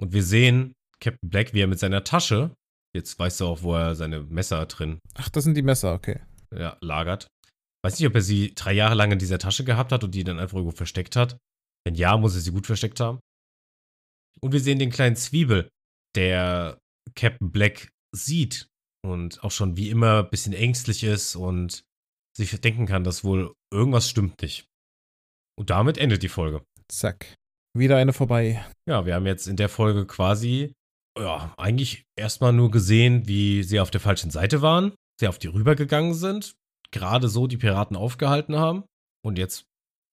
Und 0.00 0.12
wir 0.12 0.22
sehen 0.22 0.72
Captain 1.02 1.28
Black, 1.28 1.54
wie 1.54 1.60
er 1.60 1.66
mit 1.66 1.78
seiner 1.78 2.04
Tasche, 2.04 2.54
jetzt 2.94 3.18
weißt 3.18 3.40
du 3.40 3.46
auch, 3.46 3.62
wo 3.62 3.74
er 3.74 3.94
seine 3.94 4.20
Messer 4.22 4.64
drin 4.66 4.98
Ach, 5.14 5.28
das 5.28 5.44
sind 5.44 5.56
die 5.56 5.62
Messer, 5.62 5.92
okay. 5.92 6.20
ja, 6.54 6.76
lagert. 6.80 7.26
Weiß 7.84 7.98
nicht, 7.98 8.08
ob 8.08 8.14
er 8.14 8.22
sie 8.22 8.54
drei 8.54 8.72
Jahre 8.72 8.94
lang 8.94 9.12
in 9.12 9.18
dieser 9.18 9.38
Tasche 9.38 9.64
gehabt 9.64 9.92
hat 9.92 10.02
und 10.02 10.14
die 10.14 10.24
dann 10.24 10.38
einfach 10.38 10.56
irgendwo 10.56 10.76
versteckt 10.76 11.14
hat. 11.16 11.38
Wenn 11.84 11.94
ja, 11.94 12.16
muss 12.16 12.34
er 12.34 12.40
sie 12.40 12.50
gut 12.50 12.66
versteckt 12.66 12.98
haben. 12.98 13.20
Und 14.40 14.52
wir 14.52 14.60
sehen 14.60 14.78
den 14.78 14.90
kleinen 14.90 15.16
Zwiebel, 15.16 15.70
der 16.16 16.78
Captain 17.14 17.52
Black 17.52 17.90
sieht 18.14 18.68
und 19.04 19.42
auch 19.44 19.50
schon 19.50 19.76
wie 19.76 19.90
immer 19.90 20.24
ein 20.24 20.30
bisschen 20.30 20.52
ängstlich 20.52 21.04
ist 21.04 21.36
und 21.36 21.84
sich 22.36 22.60
denken 22.60 22.86
kann, 22.86 23.04
dass 23.04 23.24
wohl 23.24 23.54
irgendwas 23.72 24.10
stimmt 24.10 24.42
nicht. 24.42 24.66
Und 25.58 25.70
damit 25.70 25.96
endet 25.96 26.22
die 26.22 26.28
Folge. 26.28 26.64
Zack. 26.88 27.34
Wieder 27.74 27.96
eine 27.96 28.12
vorbei. 28.12 28.64
Ja, 28.88 29.06
wir 29.06 29.14
haben 29.14 29.26
jetzt 29.26 29.46
in 29.46 29.56
der 29.56 29.68
Folge 29.68 30.06
quasi, 30.06 30.72
ja, 31.18 31.54
eigentlich 31.56 32.04
erstmal 32.16 32.52
nur 32.52 32.70
gesehen, 32.70 33.26
wie 33.26 33.62
sie 33.62 33.80
auf 33.80 33.90
der 33.90 34.00
falschen 34.00 34.30
Seite 34.30 34.62
waren, 34.62 34.92
sie 35.20 35.28
auf 35.28 35.38
die 35.38 35.48
rübergegangen 35.48 36.14
sind, 36.14 36.54
gerade 36.90 37.28
so 37.28 37.46
die 37.46 37.56
Piraten 37.56 37.96
aufgehalten 37.96 38.56
haben. 38.56 38.84
Und 39.24 39.38
jetzt 39.38 39.64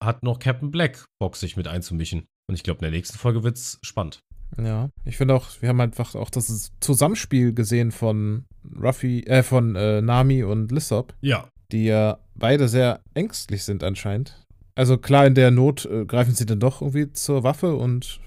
hat 0.04 0.24
noch 0.24 0.40
Captain 0.40 0.72
Black 0.72 1.06
Bock, 1.20 1.36
sich 1.36 1.56
mit 1.58 1.68
einzumischen. 1.68 2.26
Und 2.50 2.56
ich 2.56 2.64
glaube, 2.64 2.80
in 2.80 2.92
der 2.92 2.92
nächsten 2.92 3.18
Folge 3.18 3.44
wird's 3.44 3.80
spannend. 3.84 4.20
Ja. 4.62 4.90
Ich 5.06 5.18
finde 5.18 5.34
auch, 5.36 5.48
wir 5.62 5.70
haben 5.70 5.82
einfach 5.82 6.16
auch 6.16 6.30
das 6.30 6.72
Zusammenspiel 6.80 7.54
gesehen 7.54 7.92
von 7.92 8.46
Ruffy, 8.80 9.22
äh, 9.22 9.44
von 9.44 9.76
äh, 9.76 10.02
Nami 10.02 10.44
und 10.44 10.72
Lissop, 10.72 11.14
Ja. 11.22 11.48
die 11.72 11.86
ja 11.86 12.20
beide 12.36 12.68
sehr 12.68 13.02
ängstlich 13.14 13.64
sind 13.64 13.84
anscheinend. 13.84 14.40
Also 14.76 14.98
klar, 14.98 15.26
in 15.26 15.36
der 15.36 15.52
Not 15.52 15.86
äh, 15.86 16.06
greifen 16.06 16.34
sie 16.36 16.46
dann 16.46 16.60
doch 16.60 16.82
irgendwie 16.82 17.12
zur 17.14 17.44
Waffe 17.44 17.76
und 17.76 18.20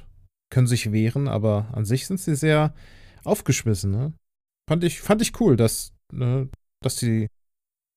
können 0.50 0.66
sich 0.66 0.92
wehren, 0.92 1.28
aber 1.28 1.68
an 1.72 1.84
sich 1.84 2.06
sind 2.06 2.20
sie 2.20 2.36
sehr 2.36 2.74
aufgeschmissen, 3.24 3.90
ne? 3.90 4.12
Fand 4.68 4.84
ich, 4.84 5.00
fand 5.00 5.22
ich 5.22 5.40
cool, 5.40 5.56
dass, 5.56 5.92
ne, 6.12 6.48
dass 6.82 6.96
die 6.96 7.28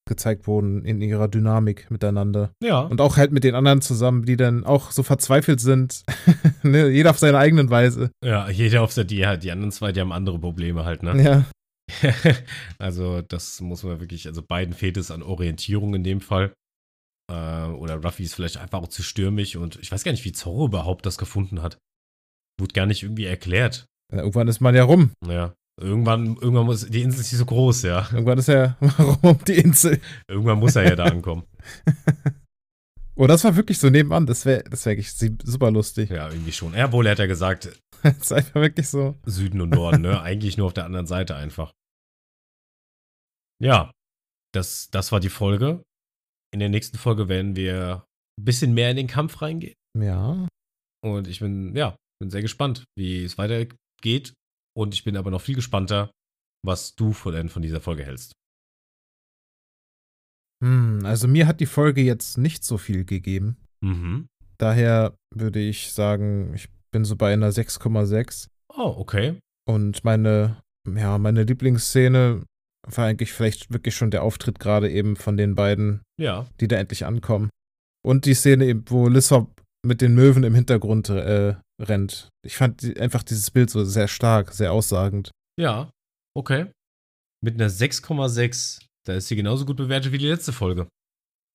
gezeigt 0.10 0.48
wurden 0.48 0.84
in 0.84 1.02
ihrer 1.02 1.28
Dynamik 1.28 1.90
miteinander. 1.90 2.52
Ja. 2.62 2.82
Und 2.82 3.00
auch 3.00 3.16
halt 3.16 3.32
mit 3.32 3.44
den 3.44 3.56
anderen 3.56 3.82
zusammen, 3.82 4.26
die 4.26 4.36
dann 4.36 4.66
auch 4.66 4.92
so 4.92 5.04
verzweifelt 5.04 5.62
sind. 5.62 6.04
ne? 6.64 6.90
Jeder 6.90 7.12
auf 7.12 7.20
seine 7.20 7.38
eigenen 7.38 7.70
Weise. 7.70 8.12
ja, 8.26 8.50
jeder 8.50 8.82
auf 8.82 8.94
der, 8.94 9.06
die, 9.06 9.26
die 9.40 9.52
anderen 9.52 9.72
zwei, 9.72 9.92
die 9.92 10.02
haben 10.02 10.12
andere 10.12 10.40
Probleme 10.40 10.84
halt, 10.84 11.04
ne? 11.04 11.22
Ja. 11.24 11.46
also, 12.80 13.22
das 13.22 13.62
muss 13.62 13.84
man 13.84 14.00
wirklich, 14.00 14.28
also 14.28 14.42
beiden 14.42 14.74
fehlt 14.74 14.98
es 14.98 15.12
an 15.12 15.24
Orientierung 15.24 15.96
in 15.96 16.04
dem 16.04 16.22
Fall. 16.22 16.54
Äh, 17.32 17.66
oder 17.66 18.04
Ruffy 18.04 18.24
ist 18.24 18.34
vielleicht 18.34 18.58
einfach 18.58 18.82
auch 18.82 18.88
zu 18.88 19.04
stürmig 19.04 19.58
und 19.58 19.78
ich 19.82 19.92
weiß 19.92 20.04
gar 20.04 20.12
nicht, 20.12 20.26
wie 20.26 20.32
Zorro 20.32 20.66
überhaupt 20.66 21.06
das 21.06 21.18
gefunden 21.18 21.62
hat. 21.62 21.78
Wurde 22.60 22.74
gar 22.74 22.86
nicht 22.86 23.04
irgendwie 23.04 23.26
erklärt. 23.26 23.86
Ja, 24.12 24.20
Irgendwann 24.20 24.48
ist 24.48 24.60
man 24.60 24.76
ja 24.76 24.84
rum. 24.84 25.12
Ja. 25.28 25.54
Irgendwann, 25.80 26.36
irgendwann 26.36 26.66
muss, 26.66 26.86
die 26.86 27.02
Insel 27.02 27.22
ist 27.22 27.32
nicht 27.32 27.40
so 27.40 27.46
groß, 27.46 27.84
ja. 27.84 28.08
Irgendwann 28.12 28.38
ist 28.38 28.50
er 28.50 28.78
rum 29.00 29.18
um 29.22 29.44
die 29.46 29.58
Insel. 29.58 30.02
Irgendwann 30.30 30.60
muss 30.60 30.76
er 30.76 30.84
ja 30.84 30.96
da 30.96 31.06
ankommen. 31.06 31.44
Oh, 33.16 33.28
das 33.28 33.44
war 33.44 33.56
wirklich 33.56 33.78
so 33.78 33.90
nebenan. 33.90 34.26
Das 34.26 34.46
wäre 34.46 34.64
das 34.64 34.86
wär 34.86 34.98
wirklich 34.98 35.14
super 35.44 35.72
lustig. 35.72 36.10
Ja, 36.10 36.30
irgendwie 36.30 36.52
schon. 36.52 36.74
Ja, 36.74 36.92
wohl, 36.92 37.06
er 37.06 37.14
hat 37.14 37.20
ja 37.20 37.28
gesagt, 37.28 37.80
Das 38.04 38.18
ist 38.18 38.32
einfach 38.32 38.62
wirklich 38.62 38.88
so. 38.88 39.16
Süden 39.26 39.62
und 39.62 39.72
Norden, 39.72 40.02
ne? 40.02 40.22
Eigentlich 40.22 40.58
nur 40.58 40.68
auf 40.68 40.74
der 40.74 40.86
anderen 40.86 41.08
Seite 41.08 41.36
einfach. 41.36 41.74
Ja, 43.62 43.92
das, 44.54 44.90
das 44.92 45.12
war 45.12 45.20
die 45.20 45.30
Folge. 45.30 45.84
In 46.54 46.60
der 46.60 46.70
nächsten 46.70 46.98
Folge 46.98 47.28
werden 47.28 47.56
wir 47.56 48.06
ein 48.40 48.46
bisschen 48.46 48.74
mehr 48.74 48.90
in 48.92 48.98
den 48.98 49.08
Kampf 49.08 49.42
reingehen. 49.42 49.76
Ja. 49.98 50.48
Und 51.04 51.28
ich 51.28 51.40
bin, 51.40 51.76
ja, 51.76 51.96
bin 52.20 52.30
sehr 52.30 52.42
gespannt, 52.42 52.84
wie 52.98 53.24
es 53.24 53.38
weitergeht. 53.38 54.34
Und 54.78 54.94
ich 54.94 55.04
bin 55.04 55.18
aber 55.18 55.32
noch 55.32 55.42
viel 55.42 55.56
gespannter, 55.56 56.12
was 56.66 56.96
du 56.96 57.14
von, 57.14 57.50
von 57.50 57.62
dieser 57.62 57.82
Folge 57.82 58.06
hältst. 58.06 58.34
Hm, 60.64 61.02
also 61.06 61.28
mir 61.28 61.48
hat 61.48 61.60
die 61.60 61.66
Folge 61.66 62.02
jetzt 62.02 62.38
nicht 62.38 62.64
so 62.64 62.78
viel 62.78 63.06
gegeben. 63.06 63.58
Mhm. 63.82 64.28
Daher 64.58 65.16
würde 65.34 65.60
ich 65.60 65.94
sagen, 65.94 66.54
ich 66.54 66.68
bin 66.92 67.06
so 67.06 67.16
bei 67.16 67.32
einer 67.34 67.52
6,6. 67.52 68.48
Oh, 68.76 68.96
okay. 68.98 69.40
Und 69.68 70.04
meine, 70.04 70.62
ja, 70.88 71.18
meine 71.18 71.44
Lieblingsszene 71.44 72.44
war 72.88 73.06
eigentlich 73.06 73.32
vielleicht 73.32 73.72
wirklich 73.72 73.96
schon 73.96 74.12
der 74.12 74.24
Auftritt 74.24 74.60
gerade 74.60 74.90
eben 74.92 75.16
von 75.16 75.38
den 75.38 75.56
beiden, 75.56 76.02
Ja. 76.20 76.48
die 76.60 76.68
da 76.68 76.78
endlich 76.78 77.06
ankommen. 77.06 77.50
Und 78.06 78.26
die 78.26 78.34
Szene 78.34 78.66
eben, 78.66 78.84
wo 78.88 79.08
Lissop 79.08 79.59
mit 79.86 80.02
den 80.02 80.14
Möwen 80.14 80.44
im 80.44 80.56
Hintergrund 80.56 81.10
äh, 81.10 81.56
rennt. 81.82 82.30
Ich 82.46 82.58
fand 82.58 82.82
die, 82.82 83.00
einfach 83.00 83.24
dieses 83.24 83.52
Bild 83.52 83.70
so 83.70 83.84
sehr 83.86 84.08
stark, 84.08 84.54
sehr 84.54 84.74
aussagend. 84.74 85.32
Ja. 85.60 85.90
Okay. 86.36 86.68
Mit 87.44 87.56
einer 87.56 87.70
6,6. 87.70 88.82
Da 89.08 89.14
ist 89.14 89.28
sie 89.28 89.36
genauso 89.36 89.66
gut 89.66 89.78
bewertet 89.78 90.12
wie 90.12 90.18
die 90.18 90.28
letzte 90.28 90.52
Folge. 90.52 90.88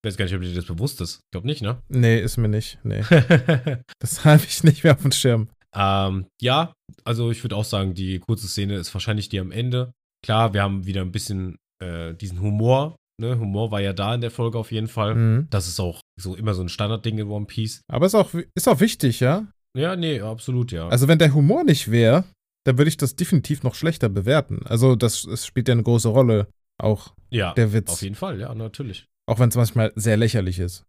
Ich 0.02 0.08
weiß 0.08 0.16
gar 0.16 0.24
nicht, 0.24 0.34
ob 0.34 0.42
dir 0.42 0.54
das 0.54 0.66
bewusst 0.66 1.00
ist. 1.00 1.14
Ich 1.16 1.30
glaube 1.32 1.46
nicht, 1.46 1.62
ne? 1.62 1.80
Nee, 1.88 2.20
ist 2.20 2.36
mir 2.36 2.48
nicht. 2.48 2.78
Nee. 2.82 3.02
Das 4.00 4.24
habe 4.24 4.42
ich 4.44 4.62
nicht 4.64 4.84
mehr 4.84 4.94
auf 4.94 5.02
dem 5.02 5.12
Schirm. 5.12 5.48
ähm, 5.74 6.26
ja, 6.40 6.72
also 7.04 7.30
ich 7.30 7.42
würde 7.42 7.56
auch 7.56 7.64
sagen, 7.64 7.94
die 7.94 8.18
kurze 8.18 8.48
Szene 8.48 8.74
ist 8.76 8.92
wahrscheinlich 8.94 9.28
die 9.28 9.40
am 9.40 9.50
Ende. 9.50 9.92
Klar, 10.24 10.52
wir 10.52 10.62
haben 10.62 10.86
wieder 10.86 11.00
ein 11.02 11.12
bisschen 11.12 11.56
äh, 11.82 12.14
diesen 12.14 12.40
Humor. 12.40 12.96
Ne? 13.20 13.38
Humor 13.38 13.70
war 13.70 13.80
ja 13.80 13.92
da 13.92 14.14
in 14.14 14.20
der 14.20 14.30
Folge 14.30 14.58
auf 14.58 14.72
jeden 14.72 14.88
Fall. 14.88 15.14
Mhm. 15.14 15.46
Das 15.50 15.68
ist 15.68 15.80
auch 15.80 16.00
so 16.20 16.34
immer 16.34 16.54
so 16.54 16.62
ein 16.62 16.68
Standardding 16.68 17.18
in 17.18 17.28
One 17.28 17.46
Piece. 17.46 17.82
Aber 17.88 18.06
ist 18.06 18.14
auch, 18.14 18.30
ist 18.54 18.68
auch 18.68 18.80
wichtig, 18.80 19.20
ja? 19.20 19.46
Ja, 19.76 19.96
nee, 19.96 20.20
absolut, 20.20 20.72
ja. 20.72 20.88
Also 20.88 21.08
wenn 21.08 21.18
der 21.18 21.34
Humor 21.34 21.64
nicht 21.64 21.90
wäre, 21.90 22.24
dann 22.64 22.78
würde 22.78 22.88
ich 22.88 22.96
das 22.96 23.16
definitiv 23.16 23.62
noch 23.62 23.74
schlechter 23.74 24.08
bewerten. 24.08 24.62
Also 24.66 24.96
das, 24.96 25.24
es 25.24 25.46
spielt 25.46 25.68
ja 25.68 25.72
eine 25.72 25.82
große 25.82 26.08
Rolle, 26.08 26.48
auch 26.80 27.14
ja, 27.30 27.52
der 27.54 27.72
Witz. 27.72 27.90
auf 27.90 28.02
jeden 28.02 28.14
Fall, 28.14 28.40
ja, 28.40 28.54
natürlich. 28.54 29.06
Auch 29.26 29.38
wenn 29.38 29.48
es 29.48 29.56
manchmal 29.56 29.92
sehr 29.96 30.16
lächerlich 30.16 30.58
ist. 30.58 30.84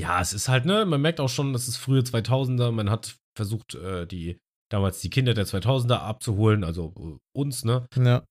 Ja, 0.00 0.20
es 0.20 0.32
ist 0.32 0.48
halt, 0.48 0.64
ne, 0.64 0.86
man 0.86 1.00
merkt 1.00 1.20
auch 1.20 1.28
schon, 1.28 1.52
das 1.52 1.68
ist 1.68 1.76
frühe 1.76 2.00
2000er. 2.00 2.70
Man 2.70 2.90
hat 2.90 3.16
versucht, 3.36 3.74
äh, 3.74 4.06
die 4.06 4.38
damals 4.70 5.00
die 5.00 5.10
Kinder 5.10 5.34
der 5.34 5.46
2000er 5.46 5.98
abzuholen, 5.98 6.64
also 6.64 6.94
äh, 6.98 7.38
uns, 7.38 7.64
ne. 7.64 7.86
Ja. 7.96 8.24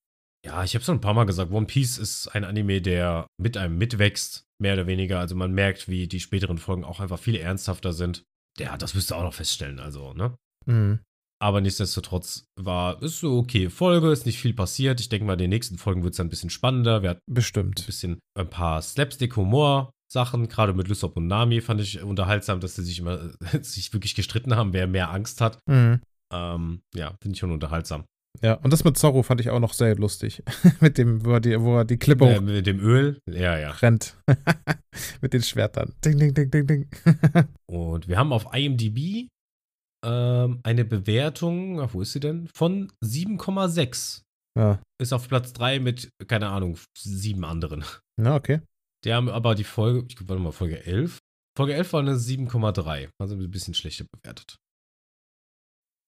Ja, 0.46 0.64
ich 0.64 0.74
habe 0.74 0.84
schon 0.84 0.98
ein 0.98 1.02
paar 1.02 1.14
Mal 1.14 1.26
gesagt, 1.26 1.52
One 1.52 1.68
Piece 1.68 1.98
ist 1.98 2.28
ein 2.30 2.44
Anime, 2.44 2.82
der 2.82 3.28
mit 3.38 3.58
einem 3.58 3.78
mitwächst, 3.78 4.46
mehr 4.60 4.74
oder 4.74 4.88
weniger. 4.88 5.20
Also 5.20 5.36
man 5.36 5.52
merkt, 5.52 5.88
wie 5.88 6.08
die 6.08 6.20
späteren 6.20 6.58
Folgen 6.58 6.84
auch 6.84 7.00
einfach 7.00 7.20
viel 7.20 7.36
ernsthafter 7.36 7.94
sind. 7.94 8.24
Ja, 8.58 8.76
das 8.78 8.96
wirst 8.96 9.12
du 9.12 9.16
auch 9.16 9.24
noch 9.24 9.34
feststellen, 9.34 9.80
also, 9.80 10.14
ne. 10.14 10.36
Mhm. 10.66 11.00
Aber 11.42 11.60
nichtsdestotrotz 11.60 12.46
war 12.60 13.02
es 13.02 13.20
so 13.20 13.40
okay 13.40 13.70
Folge, 13.70 14.12
ist 14.12 14.28
nicht 14.28 14.40
viel 14.40 14.54
passiert. 14.54 15.00
Ich 15.00 15.10
denke 15.10 15.26
mal, 15.26 15.34
in 15.34 15.40
den 15.40 15.50
nächsten 15.50 15.80
Folgen 15.80 16.04
wird 16.04 16.14
es 16.14 16.20
ein 16.20 16.30
bisschen 16.30 16.52
spannender. 16.52 17.02
Wir 17.02 17.12
hatten 17.12 17.22
ein 17.28 17.34
Bestimmt. 17.34 17.84
bisschen 17.86 18.20
ein 18.38 18.50
paar 18.50 18.80
Slapstick-Humor-Sachen, 18.82 20.50
gerade 20.50 20.74
mit 20.74 20.88
Lysop 20.88 21.18
und 21.18 21.26
Nami 21.26 21.62
fand 21.62 21.82
ich 21.82 22.02
unterhaltsam, 22.04 22.60
dass 22.60 22.76
sie 22.76 22.84
sich 22.84 23.00
immer 23.00 23.32
sich 23.62 23.92
wirklich 23.92 24.14
gestritten 24.14 24.56
haben, 24.56 24.74
wer 24.74 24.86
mehr 24.86 25.12
Angst 25.12 25.42
hat. 25.42 25.58
Mhm. 25.68 26.02
Ähm, 26.32 26.82
ja, 26.94 27.16
finde 27.22 27.34
ich 27.34 27.40
schon 27.40 27.52
unterhaltsam. 27.52 28.06
Ja, 28.42 28.54
und 28.56 28.72
das 28.72 28.84
mit 28.84 28.98
Zorro 28.98 29.24
fand 29.24 29.42
ich 29.42 29.50
auch 29.50 29.60
noch 29.60 29.74
sehr 29.74 29.96
lustig. 29.96 30.42
mit 30.80 30.98
dem, 30.98 31.26
wo 31.26 31.34
er 31.34 31.42
die, 31.42 31.60
wo 31.62 31.78
er 31.78 31.86
die 31.86 31.98
Klippe 31.98 32.28
Äh, 32.36 32.42
mit 32.42 32.66
dem 32.66 32.80
Öl, 32.80 33.20
ja, 33.30 33.58
ja. 33.58 33.74
hochrennt. 33.74 34.18
mit 35.22 35.34
den 35.34 35.44
Schwertern. 35.44 35.94
Ding, 36.04 36.18
ding, 36.18 36.34
ding, 36.34 36.50
ding, 36.50 36.66
ding. 36.66 36.90
Und 37.70 38.08
wir 38.08 38.18
haben 38.18 38.32
auf 38.34 38.54
IMDb 38.54 39.28
ähm, 40.04 40.60
eine 40.64 40.86
Bewertung, 40.86 41.80
ach, 41.82 41.94
wo 41.94 42.02
ist 42.02 42.14
sie 42.14 42.20
denn? 42.20 42.48
Von 42.56 42.92
7,6. 43.04 44.22
ja. 44.58 44.82
Ist 45.00 45.14
auf 45.14 45.28
Platz 45.28 45.54
3 45.54 45.80
mit, 45.80 46.10
keine 46.28 46.50
Ahnung, 46.50 46.78
sieben 46.98 47.44
anderen. 47.46 47.84
Na, 48.20 48.36
okay. 48.36 48.62
Die 49.04 49.14
haben 49.14 49.30
aber 49.30 49.56
die 49.56 49.64
Folge, 49.64 50.06
ich 50.10 50.28
warte 50.28 50.42
mal, 50.42 50.52
Folge 50.52 50.84
11. 50.86 51.20
Folge 51.58 51.74
11 51.74 51.94
war 51.94 52.00
eine 52.02 52.16
7,3. 52.16 53.10
Also 53.20 53.36
ein 53.36 53.52
bisschen 53.52 53.74
schlechter 53.74 54.06
bewertet. 54.12 54.56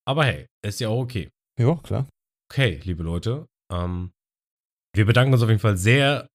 Aber 0.08 0.26
hey, 0.26 0.46
ist 0.66 0.80
ja 0.80 0.90
auch 0.90 1.02
okay. 1.02 1.30
Ja, 1.60 1.76
klar. 1.78 2.08
Okay, 2.54 2.80
liebe 2.84 3.02
Leute. 3.02 3.48
Ähm, 3.72 4.12
wir 4.96 5.08
bedanken 5.08 5.34
uns 5.34 5.42
auf 5.42 5.50
jeden 5.50 5.60
Fall 5.60 5.76
sehr 5.76 6.28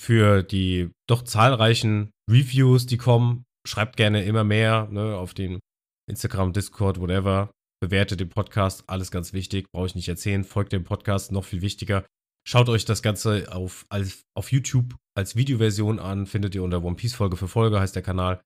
für 0.00 0.42
die 0.42 0.90
doch 1.08 1.22
zahlreichen 1.22 2.10
Reviews, 2.28 2.86
die 2.86 2.96
kommen. 2.96 3.44
Schreibt 3.64 3.96
gerne 3.96 4.24
immer 4.24 4.42
mehr 4.42 4.88
ne, 4.90 5.16
auf 5.16 5.34
den 5.34 5.60
Instagram, 6.10 6.52
Discord, 6.52 6.98
whatever. 6.98 7.52
Bewertet 7.80 8.18
den 8.18 8.28
Podcast, 8.28 8.82
alles 8.88 9.12
ganz 9.12 9.32
wichtig. 9.32 9.66
Brauche 9.72 9.86
ich 9.86 9.94
nicht 9.94 10.08
erzählen. 10.08 10.42
Folgt 10.42 10.72
dem 10.72 10.82
Podcast, 10.82 11.30
noch 11.30 11.44
viel 11.44 11.62
wichtiger. 11.62 12.04
Schaut 12.44 12.68
euch 12.68 12.84
das 12.84 13.00
Ganze 13.00 13.54
auf, 13.54 13.86
als, 13.88 14.22
auf 14.36 14.50
YouTube 14.50 14.96
als 15.16 15.36
Videoversion 15.36 16.00
an. 16.00 16.26
Findet 16.26 16.56
ihr 16.56 16.64
unter 16.64 16.82
One 16.82 16.96
Piece 16.96 17.14
Folge 17.14 17.36
für 17.36 17.46
Folge, 17.46 17.78
heißt 17.78 17.94
der 17.94 18.02
Kanal. 18.02 18.42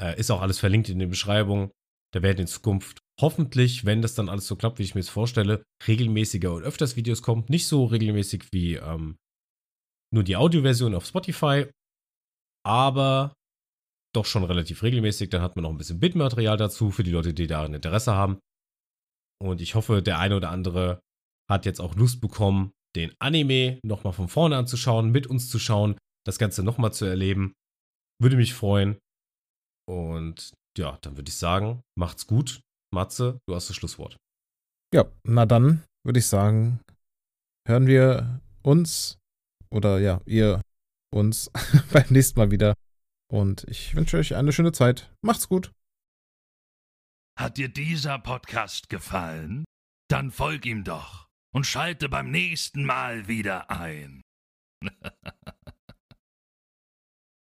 Äh, 0.00 0.16
ist 0.16 0.30
auch 0.30 0.42
alles 0.42 0.60
verlinkt 0.60 0.90
in 0.90 1.00
der 1.00 1.08
Beschreibung. 1.08 1.72
Da 2.16 2.22
werden 2.22 2.40
in 2.40 2.46
Zukunft 2.46 3.02
hoffentlich, 3.20 3.84
wenn 3.84 4.00
das 4.00 4.14
dann 4.14 4.30
alles 4.30 4.46
so 4.46 4.56
klappt, 4.56 4.78
wie 4.78 4.84
ich 4.84 4.94
mir 4.94 5.02
es 5.02 5.10
vorstelle, 5.10 5.62
regelmäßiger 5.86 6.50
und 6.50 6.62
öfters 6.62 6.96
Videos 6.96 7.20
kommen. 7.20 7.44
Nicht 7.48 7.66
so 7.66 7.84
regelmäßig 7.84 8.44
wie 8.52 8.76
ähm, 8.76 9.18
nur 10.14 10.24
die 10.24 10.36
Audioversion 10.36 10.94
auf 10.94 11.04
Spotify, 11.04 11.66
aber 12.64 13.34
doch 14.14 14.24
schon 14.24 14.44
relativ 14.44 14.82
regelmäßig. 14.82 15.28
Dann 15.28 15.42
hat 15.42 15.56
man 15.56 15.64
noch 15.64 15.70
ein 15.70 15.76
bisschen 15.76 16.00
Bildmaterial 16.00 16.56
dazu 16.56 16.90
für 16.90 17.02
die 17.02 17.10
Leute, 17.10 17.34
die 17.34 17.46
daran 17.46 17.74
Interesse 17.74 18.14
haben. 18.14 18.38
Und 19.38 19.60
ich 19.60 19.74
hoffe, 19.74 20.00
der 20.00 20.18
eine 20.18 20.38
oder 20.38 20.48
andere 20.48 21.00
hat 21.50 21.66
jetzt 21.66 21.82
auch 21.82 21.96
Lust 21.96 22.22
bekommen, 22.22 22.72
den 22.96 23.12
Anime 23.18 23.78
nochmal 23.84 24.14
von 24.14 24.28
vorne 24.28 24.56
anzuschauen, 24.56 25.10
mit 25.10 25.26
uns 25.26 25.50
zu 25.50 25.58
schauen, 25.58 25.98
das 26.24 26.38
Ganze 26.38 26.62
nochmal 26.62 26.94
zu 26.94 27.04
erleben. 27.04 27.52
Würde 28.22 28.36
mich 28.36 28.54
freuen. 28.54 28.96
Und 29.86 30.54
ja, 30.78 30.98
dann 31.02 31.16
würde 31.16 31.28
ich 31.28 31.36
sagen, 31.36 31.82
macht's 31.96 32.26
gut. 32.26 32.60
Matze, 32.94 33.38
du 33.46 33.54
hast 33.54 33.68
das 33.68 33.76
Schlusswort. 33.76 34.16
Ja, 34.94 35.04
na 35.24 35.44
dann 35.44 35.84
würde 36.04 36.20
ich 36.20 36.26
sagen, 36.26 36.80
hören 37.66 37.86
wir 37.86 38.40
uns 38.62 39.18
oder 39.70 39.98
ja, 39.98 40.20
ihr 40.24 40.60
uns 41.12 41.50
beim 41.92 42.06
nächsten 42.10 42.38
Mal 42.38 42.50
wieder. 42.50 42.74
Und 43.30 43.64
ich 43.64 43.94
wünsche 43.96 44.18
euch 44.18 44.36
eine 44.36 44.52
schöne 44.52 44.72
Zeit. 44.72 45.12
Macht's 45.22 45.48
gut. 45.48 45.72
Hat 47.38 47.58
dir 47.58 47.68
dieser 47.68 48.18
Podcast 48.18 48.88
gefallen? 48.88 49.64
Dann 50.08 50.30
folg 50.30 50.64
ihm 50.64 50.84
doch 50.84 51.26
und 51.52 51.66
schalte 51.66 52.08
beim 52.08 52.30
nächsten 52.30 52.84
Mal 52.84 53.28
wieder 53.28 53.70
ein. 53.70 54.22